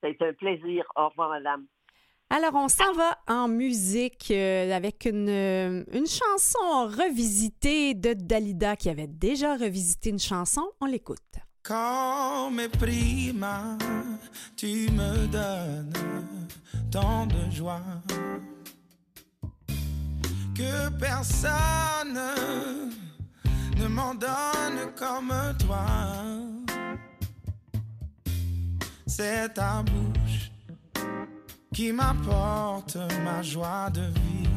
Ça 0.00 0.08
a 0.08 0.10
été 0.10 0.24
un 0.26 0.32
plaisir. 0.34 0.84
Au 0.96 1.08
revoir, 1.08 1.30
madame. 1.30 1.66
Alors, 2.36 2.56
on 2.56 2.66
s'en 2.66 2.92
va 2.94 3.16
en 3.28 3.46
musique 3.46 4.32
euh, 4.32 4.72
avec 4.74 5.04
une, 5.04 5.28
euh, 5.28 5.84
une 5.92 6.08
chanson 6.08 6.88
revisitée 6.88 7.94
de 7.94 8.12
Dalida 8.12 8.74
qui 8.74 8.90
avait 8.90 9.06
déjà 9.06 9.56
revisité 9.56 10.10
une 10.10 10.18
chanson. 10.18 10.62
On 10.80 10.86
l'écoute. 10.86 11.20
Come 11.62 12.60
prima, 12.76 13.78
tu 14.56 14.88
me 14.90 15.28
donnes 15.28 15.92
tant 16.90 17.26
de 17.26 17.52
joie 17.52 17.80
que 20.56 20.90
personne 20.98 22.18
ne 23.78 23.86
m'en 23.86 24.12
donne 24.12 24.92
comme 24.96 25.32
toi. 25.64 25.86
C'est 29.06 29.54
ta 29.54 29.84
bouche 29.84 30.50
qui 31.74 31.92
m'apporte 31.92 32.96
ma 33.24 33.42
joie 33.42 33.90
de 33.90 34.02
vivre. 34.02 34.54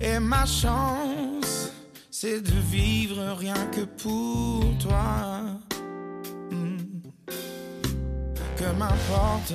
Et 0.00 0.18
ma 0.18 0.44
chance, 0.44 1.72
c'est 2.10 2.42
de 2.42 2.58
vivre 2.70 3.22
rien 3.38 3.66
que 3.72 3.84
pour 4.02 4.76
toi. 4.78 5.60
Hmm. 6.50 6.76
Que 8.58 8.70
m'importe 8.78 9.54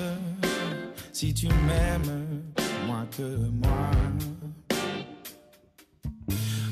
si 1.14 1.34
tu 1.34 1.48
m'aimes 1.48 2.42
moins 2.88 3.06
que 3.16 3.38
moi. 3.62 3.92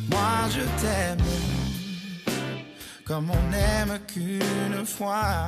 Moi 0.09 0.49
je 0.49 0.61
t'aime 0.81 1.27
comme 3.05 3.29
on 3.31 3.49
n'aime 3.49 3.99
qu'une 4.07 4.85
fois. 4.85 5.47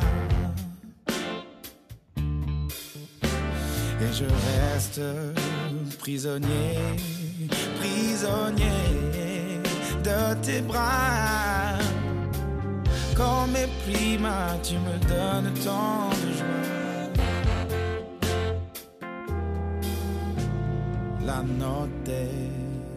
Et 4.02 4.14
je 4.14 4.24
reste 4.24 5.02
prisonnier, 6.00 6.78
prisonnier 7.80 9.62
de 10.04 10.42
tes 10.42 10.62
bras. 10.62 11.78
Comme 13.14 13.52
mes 13.52 13.68
primas, 13.86 14.58
tu 14.64 14.76
me 14.76 14.98
donnes 15.06 15.54
tant 15.66 16.10
de 16.22 16.32
joie. 16.38 16.80
La 21.26 21.42
notte 21.42 22.22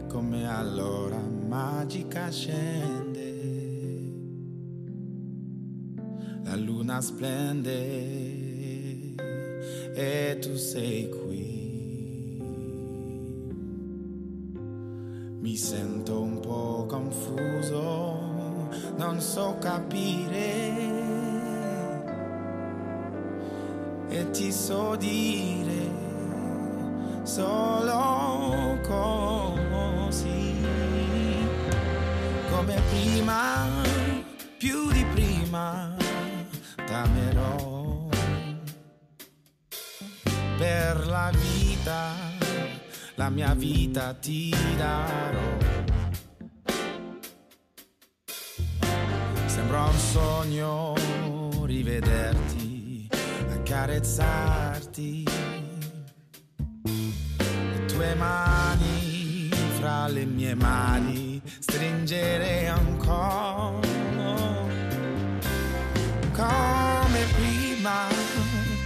come 0.09 0.47
allora 0.47 1.19
magica 1.49 2.31
scende. 2.31 3.33
La 6.45 6.55
luna 6.55 7.01
splende 7.01 8.42
e 9.95 10.39
tu 10.41 10.57
sei 10.57 11.09
qui. 11.09 11.61
Mi 15.41 15.57
sento 15.57 16.23
un 16.23 16.41
po' 16.41 16.87
confuso, 16.89 18.69
non 18.97 19.21
so 19.21 19.57
capire. 19.59 20.91
E 24.09 24.31
ti 24.31 24.53
so 24.53 24.97
dire 24.97 25.91
solo 27.23 28.79
così. 28.83 30.55
Come 32.51 32.81
prima, 32.91 33.67
più 34.59 34.91
di 34.93 35.05
prima 35.13 35.97
t'amerò 36.87 37.72
per 40.93 41.07
la 41.07 41.31
vita, 41.33 42.13
la 43.15 43.31
mia 43.31 43.55
vita 43.55 44.13
ti 44.13 44.55
darò. 44.77 45.57
Sembra 49.47 49.85
un 49.85 49.99
sogno 49.99 50.95
rivederti, 51.65 53.09
accarezzarti, 53.53 55.25
le 56.83 57.85
tue 57.87 58.15
mani 58.15 59.49
fra 59.79 60.09
le 60.09 60.27
mie 60.27 60.55
mani, 60.55 61.41
stringere 61.59 62.69
ancora 62.69 63.81
come 66.33 67.25
prima, 67.37 68.09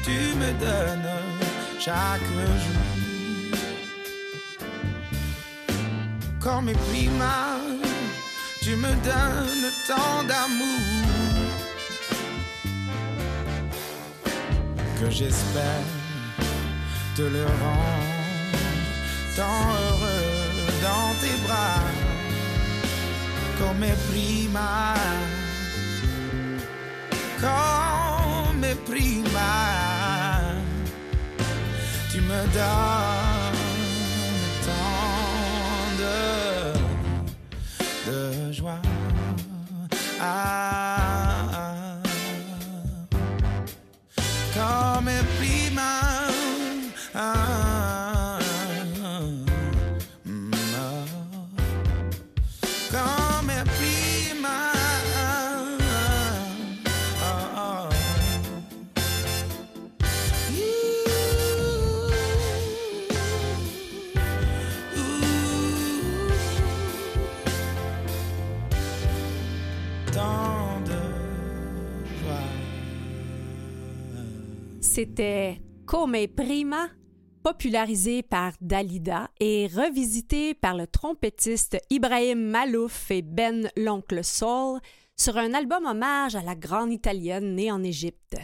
tu 0.03 0.37
me 0.39 0.57
donnes 0.59 1.06
chaque 1.87 2.29
jour. 2.65 2.85
Come 6.41 6.73
prima, 6.89 7.59
tu 8.61 8.75
me 8.77 8.93
donnes 9.09 9.71
tant 9.87 10.23
d'amour 10.29 10.83
que 14.99 15.11
j'espère 15.11 15.87
te 17.17 17.23
le 17.23 17.45
rendre 17.45 18.17
tant 19.37 19.63
heureux 19.83 20.47
dans 20.87 21.09
tes 21.21 21.37
bras. 21.47 21.83
Come 23.59 23.87
prima 24.11 24.95
come 27.41 28.75
prima. 28.87 29.76
Me 32.37 32.43
donnes 32.53 33.57
tant 34.67 35.89
de, 35.99 36.19
de 38.11 38.53
joie. 38.53 38.81
Ah, 40.21 40.96
C'était 74.97 75.61
Come 75.85 76.27
Prima, 76.27 76.89
popularisé 77.43 78.23
par 78.23 78.55
Dalida 78.63 79.29
et 79.41 79.67
revisité 79.67 80.55
par 80.55 80.75
le 80.75 80.87
trompettiste 80.87 81.77
Ibrahim 81.91 82.41
Malouf 82.41 83.11
et 83.11 83.21
Ben 83.21 83.71
l'Oncle 83.77 84.25
Soul 84.25 84.81
sur 85.15 85.37
un 85.37 85.53
album 85.53 85.85
hommage 85.85 86.35
à 86.35 86.41
la 86.41 86.55
grande 86.55 86.95
italienne 86.95 87.57
née 87.57 87.71
en 87.71 87.83
Égypte. 87.83 88.39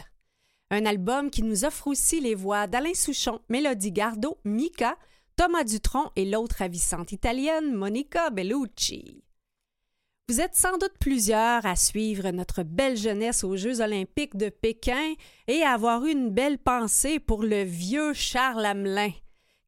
Un 0.69 0.85
album 0.85 1.31
qui 1.31 1.41
nous 1.41 1.65
offre 1.65 1.87
aussi 1.87 2.21
les 2.21 2.35
voix 2.35 2.67
d'Alain 2.67 2.93
Souchon, 2.93 3.39
Mélodie 3.49 3.91
Gardot, 3.91 4.37
Mika, 4.45 4.95
Thomas 5.35 5.63
Dutronc 5.63 6.11
et 6.15 6.29
l'autre 6.29 6.57
ravissante 6.59 7.13
italienne, 7.13 7.73
Monica 7.73 8.29
Bellucci. 8.29 9.23
Vous 10.29 10.39
êtes 10.39 10.55
sans 10.55 10.77
doute 10.77 10.93
plusieurs 11.01 11.65
à 11.65 11.75
suivre 11.75 12.31
notre 12.31 12.63
belle 12.63 12.95
jeunesse 12.95 13.43
aux 13.43 13.57
Jeux 13.57 13.81
olympiques 13.81 14.37
de 14.37 14.47
Pékin 14.47 15.15
et 15.47 15.63
à 15.63 15.71
avoir 15.71 16.05
eu 16.05 16.11
une 16.11 16.29
belle 16.29 16.59
pensée 16.59 17.19
pour 17.19 17.43
le 17.43 17.63
vieux 17.63 18.13
Charles 18.13 18.65
Hamelin, 18.65 19.11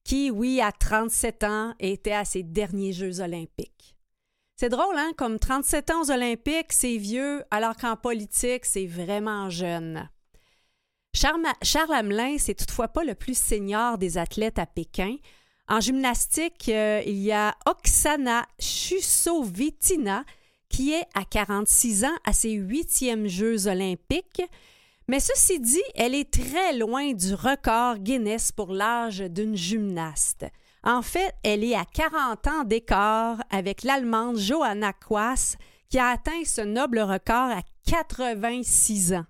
qui, 0.05 0.31
oui, 0.31 0.61
à 0.61 0.71
37 0.71 1.43
ans, 1.43 1.73
était 1.81 2.13
à 2.13 2.23
ses 2.23 2.41
derniers 2.43 2.93
Jeux 2.93 3.19
olympiques. 3.19 3.97
C'est 4.55 4.69
drôle, 4.69 4.95
hein? 4.97 5.11
Comme 5.17 5.39
37 5.39 5.91
ans 5.91 6.03
aux 6.03 6.11
Olympiques, 6.11 6.71
c'est 6.71 6.95
vieux, 6.95 7.43
alors 7.51 7.75
qu'en 7.75 7.97
politique, 7.97 8.63
c'est 8.63 8.87
vraiment 8.87 9.49
jeune. 9.49 10.09
Charles, 11.13 11.93
Hamelin, 11.93 12.37
c'est 12.37 12.55
toutefois 12.55 12.87
pas 12.87 13.03
le 13.03 13.15
plus 13.15 13.37
senior 13.37 13.97
des 13.97 14.17
athlètes 14.17 14.57
à 14.57 14.65
Pékin. 14.65 15.17
En 15.67 15.81
gymnastique, 15.81 16.69
euh, 16.69 17.01
il 17.05 17.17
y 17.17 17.33
a 17.33 17.55
Oksana 17.65 18.45
Chusovitina, 18.59 20.23
qui 20.69 20.93
est 20.93 21.05
à 21.13 21.23
46 21.25 22.05
ans 22.05 22.17
à 22.25 22.33
ses 22.33 22.51
huitièmes 22.51 23.27
Jeux 23.27 23.67
olympiques. 23.67 24.41
Mais 25.07 25.19
ceci 25.19 25.59
dit, 25.59 25.83
elle 25.95 26.15
est 26.15 26.31
très 26.31 26.75
loin 26.77 27.13
du 27.13 27.33
record 27.35 27.99
Guinness 27.99 28.51
pour 28.51 28.73
l'âge 28.73 29.19
d'une 29.19 29.55
gymnaste. 29.55 30.45
En 30.83 31.01
fait, 31.01 31.33
elle 31.43 31.63
est 31.63 31.75
à 31.75 31.85
40 31.85 32.47
ans 32.47 32.63
d'écart 32.63 33.37
avec 33.49 33.83
l'Allemande 33.83 34.37
Johanna 34.37 34.93
Quass, 34.93 35.57
qui 35.89 35.99
a 35.99 36.09
atteint 36.09 36.43
ce 36.43 36.61
noble 36.61 36.99
record 36.99 37.51
à 37.51 37.61
86 37.87 39.13
ans. 39.13 39.25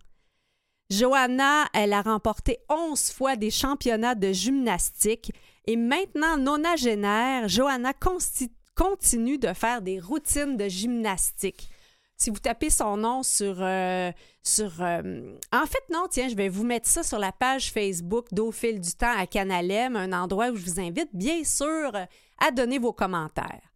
Johanna, 0.89 1.65
elle 1.73 1.93
a 1.93 2.01
remporté 2.01 2.59
11 2.69 3.11
fois 3.11 3.35
des 3.35 3.51
championnats 3.51 4.15
de 4.15 4.31
gymnastique 4.31 5.31
et 5.65 5.75
maintenant 5.77 6.37
nonagénaire, 6.37 7.47
Johanna 7.47 7.91
consti- 7.91 8.51
continue 8.75 9.37
de 9.37 9.53
faire 9.53 9.81
des 9.81 9.99
routines 9.99 10.57
de 10.57 10.67
gymnastique. 10.67 11.69
Si 12.17 12.29
vous 12.29 12.39
tapez 12.39 12.69
son 12.69 12.97
nom 12.97 13.23
sur... 13.23 13.61
euh, 13.61 14.11
euh, 14.59 15.37
En 15.51 15.65
fait, 15.65 15.83
non, 15.91 16.07
tiens, 16.09 16.29
je 16.29 16.35
vais 16.35 16.47
vous 16.47 16.63
mettre 16.63 16.87
ça 16.87 17.03
sur 17.03 17.19
la 17.19 17.31
page 17.33 17.71
Facebook 17.71 18.27
d'Au 18.31 18.51
du 18.51 18.93
temps 18.93 19.17
à 19.17 19.27
Canalem, 19.27 19.95
un 19.95 20.13
endroit 20.13 20.49
où 20.49 20.55
je 20.55 20.63
vous 20.63 20.79
invite 20.79 21.09
bien 21.13 21.43
sûr 21.43 21.91
à 21.93 22.51
donner 22.51 22.79
vos 22.79 22.93
commentaires. 22.93 23.73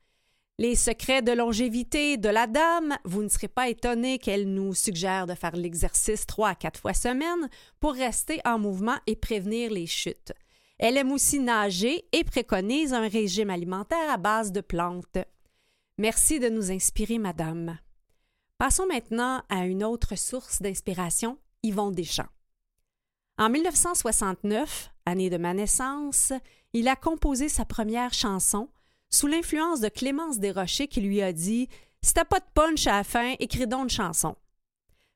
Les 0.57 0.75
secrets 0.75 1.21
de 1.21 1.31
longévité 1.31 2.17
de 2.17 2.27
la 2.27 2.45
dame, 2.45 2.97
vous 3.05 3.23
ne 3.23 3.29
serez 3.29 3.47
pas 3.47 3.69
étonné 3.69 4.19
qu'elle 4.19 4.53
nous 4.53 4.73
suggère 4.73 5.25
de 5.25 5.33
faire 5.33 5.55
l'exercice 5.55 6.25
trois 6.25 6.49
à 6.49 6.55
quatre 6.55 6.79
fois 6.79 6.93
semaine 6.93 7.49
pour 7.79 7.93
rester 7.93 8.41
en 8.43 8.59
mouvement 8.59 8.97
et 9.07 9.15
prévenir 9.15 9.71
les 9.71 9.87
chutes. 9.87 10.33
Elle 10.79 10.95
aime 10.95 11.11
aussi 11.11 11.39
nager 11.39 12.05
et 12.13 12.23
préconise 12.23 12.93
un 12.93 13.07
régime 13.07 13.49
alimentaire 13.49 14.09
à 14.09 14.15
base 14.17 14.53
de 14.53 14.61
plantes. 14.61 15.17
Merci 15.97 16.39
de 16.39 16.47
nous 16.47 16.71
inspirer, 16.71 17.17
madame. 17.17 17.77
Passons 18.57 18.87
maintenant 18.87 19.43
à 19.49 19.65
une 19.65 19.83
autre 19.83 20.17
source 20.17 20.61
d'inspiration, 20.61 21.37
Yvon 21.63 21.91
Deschamps. 21.91 22.29
En 23.37 23.49
1969, 23.49 24.91
année 25.05 25.29
de 25.29 25.37
ma 25.37 25.53
naissance, 25.53 26.31
il 26.71 26.87
a 26.87 26.95
composé 26.95 27.49
sa 27.49 27.65
première 27.65 28.13
chanson 28.13 28.69
sous 29.09 29.27
l'influence 29.27 29.81
de 29.81 29.89
Clémence 29.89 30.39
Desrochers 30.39 30.87
qui 30.87 31.01
lui 31.01 31.21
a 31.21 31.33
dit 31.33 31.67
Si 32.01 32.13
t'as 32.13 32.25
pas 32.25 32.39
de 32.39 32.45
punch 32.53 32.87
à 32.87 32.97
la 32.97 33.03
fin, 33.03 33.35
écris 33.39 33.67
donc 33.67 33.83
une 33.83 33.89
chanson. 33.89 34.37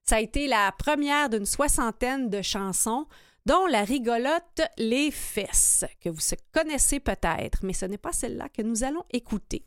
Ça 0.03 0.17
a 0.17 0.21
été 0.21 0.47
la 0.47 0.73
première 0.73 1.29
d'une 1.29 1.45
soixantaine 1.45 2.29
de 2.29 2.41
chansons, 2.41 3.07
dont 3.45 3.65
la 3.65 3.83
rigolote 3.83 4.61
Les 4.77 5.11
Fesses, 5.11 5.85
que 6.01 6.09
vous 6.09 6.21
connaissez 6.51 6.99
peut-être, 6.99 7.59
mais 7.63 7.73
ce 7.73 7.85
n'est 7.85 7.97
pas 7.97 8.13
celle-là 8.13 8.49
que 8.49 8.61
nous 8.61 8.83
allons 8.83 9.03
écouter. 9.11 9.65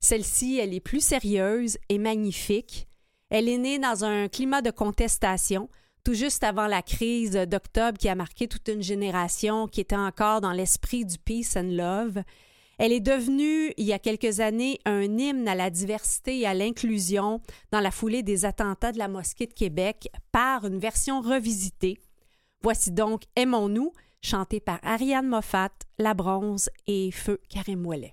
Celle-ci, 0.00 0.58
elle 0.58 0.74
est 0.74 0.80
plus 0.80 1.00
sérieuse 1.00 1.78
et 1.88 1.98
magnifique. 1.98 2.88
Elle 3.30 3.48
est 3.48 3.58
née 3.58 3.78
dans 3.78 4.04
un 4.04 4.28
climat 4.28 4.62
de 4.62 4.70
contestation, 4.70 5.68
tout 6.04 6.14
juste 6.14 6.44
avant 6.44 6.66
la 6.66 6.82
crise 6.82 7.32
d'octobre 7.32 7.98
qui 7.98 8.08
a 8.08 8.14
marqué 8.14 8.46
toute 8.46 8.68
une 8.68 8.82
génération 8.82 9.66
qui 9.66 9.80
était 9.80 9.96
encore 9.96 10.40
dans 10.40 10.52
l'esprit 10.52 11.04
du 11.04 11.18
peace 11.18 11.56
and 11.56 11.70
love. 11.72 12.22
Elle 12.78 12.92
est 12.92 13.00
devenue, 13.00 13.72
il 13.76 13.86
y 13.86 13.92
a 13.92 13.98
quelques 13.98 14.40
années, 14.40 14.78
un 14.84 15.02
hymne 15.02 15.48
à 15.48 15.54
la 15.54 15.70
diversité 15.70 16.40
et 16.40 16.46
à 16.46 16.54
l'inclusion 16.54 17.40
dans 17.72 17.80
la 17.80 17.90
foulée 17.90 18.22
des 18.22 18.44
attentats 18.44 18.92
de 18.92 18.98
la 18.98 19.08
mosquée 19.08 19.46
de 19.46 19.54
Québec 19.54 20.08
par 20.30 20.66
une 20.66 20.78
version 20.78 21.20
revisitée. 21.22 21.98
Voici 22.66 22.90
donc 22.90 23.26
Aimons-nous, 23.36 23.92
chanté 24.20 24.58
par 24.58 24.80
Ariane 24.82 25.28
Moffat, 25.28 25.70
La 26.00 26.14
Bronze 26.14 26.68
et 26.88 27.12
Feu 27.12 27.38
Karim 27.48 27.86
Ouellet. 27.86 28.12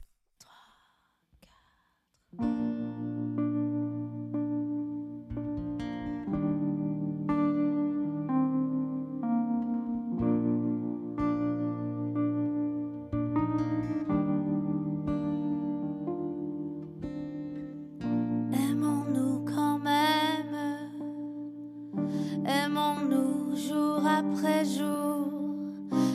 Après 24.32 24.65
jour, 24.65 25.28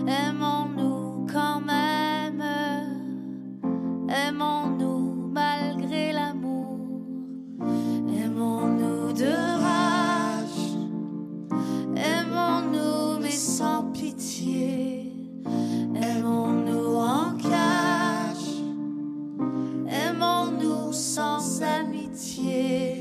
aimons-nous 0.07 1.27
quand 1.33 1.61
même, 1.61 2.43
aimons-nous 4.09 5.31
malgré 5.33 6.13
l'amour, 6.13 6.79
aimons-nous 8.23 9.13
de 9.13 9.35
rage, 9.65 10.77
aimons-nous 11.97 13.21
mais 13.21 13.31
sans 13.31 13.85
pitié, 13.93 15.13
aimons-nous 15.95 16.97
en 16.97 17.37
cache. 17.37 17.89
Aimons-nous 19.91 20.93
sans 20.93 21.63
amitié. 21.63 22.98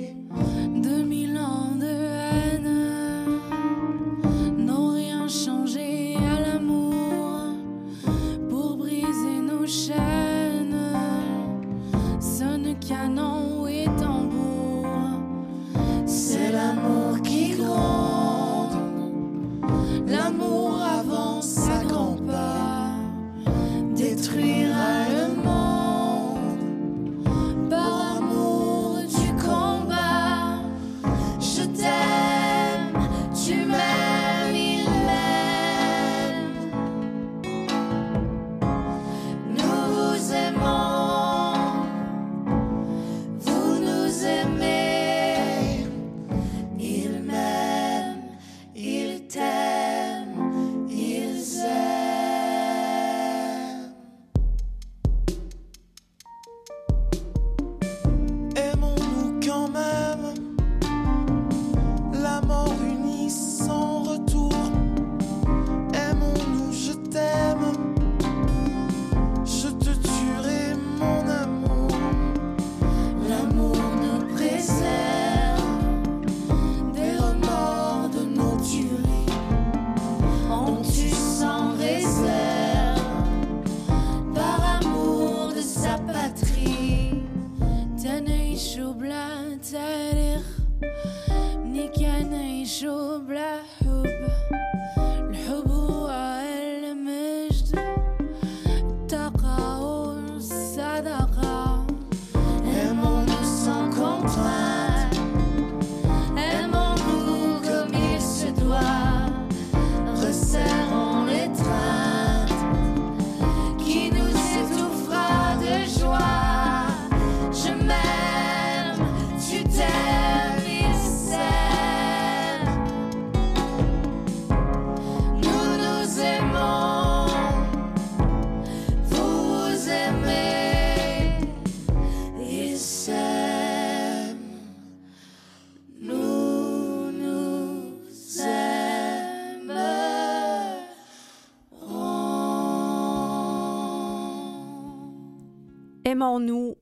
Aimons-nous 146.17 146.75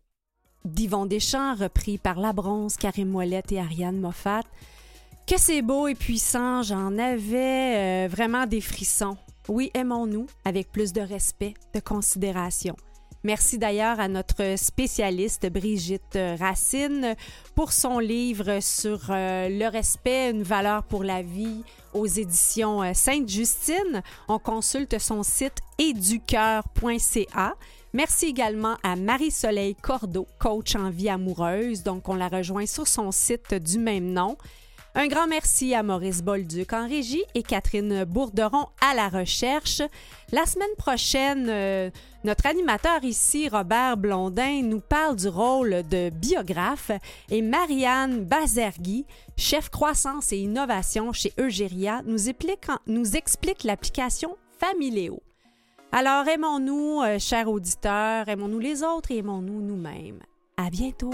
d'Yvon 0.64 1.06
Deschamps, 1.06 1.56
repris 1.56 1.98
par 1.98 2.22
La 2.22 2.32
Bronze, 2.32 2.78
Karim 2.78 3.14
Ouellette 3.14 3.52
et 3.52 3.60
Ariane 3.60 4.00
Moffat. 4.00 4.44
Que 5.28 5.38
c'est 5.38 5.62
beau 5.62 5.90
et 5.90 5.94
puissant, 5.94 6.64
j'en 6.64 6.98
avais 6.98 8.06
euh, 8.06 8.08
vraiment 8.10 8.46
des 8.46 8.62
frissons. 8.62 9.18
Oui, 9.50 9.72
aimons-nous 9.74 10.28
avec 10.46 10.72
plus 10.72 10.94
de 10.94 11.02
respect, 11.02 11.54
de 11.74 11.82
considération. 11.82 12.78
Merci 13.26 13.58
d'ailleurs 13.58 14.00
à 14.00 14.08
notre 14.08 14.58
spécialiste 14.58 15.52
Brigitte 15.52 16.18
Racine 16.40 17.16
pour 17.56 17.74
son 17.74 18.00
livre 18.00 18.62
sur 18.62 19.02
euh, 19.10 19.50
le 19.50 19.68
respect, 19.68 20.32
une 20.32 20.44
valeur 20.44 20.84
pour 20.84 21.04
la 21.04 21.24
vie 21.24 21.62
aux 21.94 22.08
éditions 22.08 22.84
euh, 22.84 22.94
Sainte-Justine. 22.94 24.02
On 24.30 24.40
consulte 24.40 24.98
son 24.98 25.24
site 25.24 25.58
éducœur.ca. 25.78 27.56
Merci 27.96 28.26
également 28.26 28.76
à 28.84 28.98
Marie-Soleil 28.98 29.74
Cordeau, 29.74 30.28
coach 30.38 30.76
en 30.76 30.90
vie 30.90 31.08
amoureuse. 31.08 31.82
Donc, 31.82 32.10
on 32.10 32.16
la 32.16 32.28
rejoint 32.28 32.66
sur 32.66 32.90
son 32.90 33.10
site 33.14 33.54
du 33.54 33.80
même 33.80 34.12
nom. 34.12 34.36
Un 34.96 35.08
grand 35.08 35.28
merci 35.28 35.74
à 35.74 35.82
Maurice 35.82 36.22
Bolduc 36.22 36.74
en 36.74 36.90
régie 36.90 37.24
et 37.36 37.42
Catherine 37.42 38.04
Bourderon 38.04 38.66
à 38.82 38.96
la 38.96 39.08
recherche. 39.08 39.82
La 40.34 40.46
semaine 40.46 40.76
prochaine, 40.78 41.48
euh, 41.48 41.90
notre 42.26 42.48
animateur 42.48 43.02
ici, 43.06 43.48
Robert 43.48 43.96
Blondin, 43.96 44.62
nous 44.62 44.82
parle 44.82 45.16
du 45.16 45.30
rôle 45.30 45.84
de 45.90 46.10
biographe 46.10 46.92
et 47.30 47.42
Marianne 47.42 48.26
Bazergui, 48.26 49.06
chef 49.38 49.70
croissance 49.70 50.34
et 50.34 50.40
innovation 50.40 51.14
chez 51.14 51.32
Eugéria, 51.40 52.02
nous 52.06 52.28
explique, 52.28 52.68
nous 52.88 53.16
explique 53.16 53.64
l'application 53.64 54.36
Familéo. 54.60 55.25
Alors, 55.98 56.28
aimons-nous, 56.28 57.04
euh, 57.04 57.20
chers 57.20 57.50
auditeurs, 57.50 58.28
aimons-nous 58.28 58.60
les 58.60 58.84
autres 58.84 59.12
et 59.12 59.20
aimons-nous 59.20 59.62
nous-mêmes. 59.62 60.20
À 60.58 60.70
bientôt! 60.70 61.14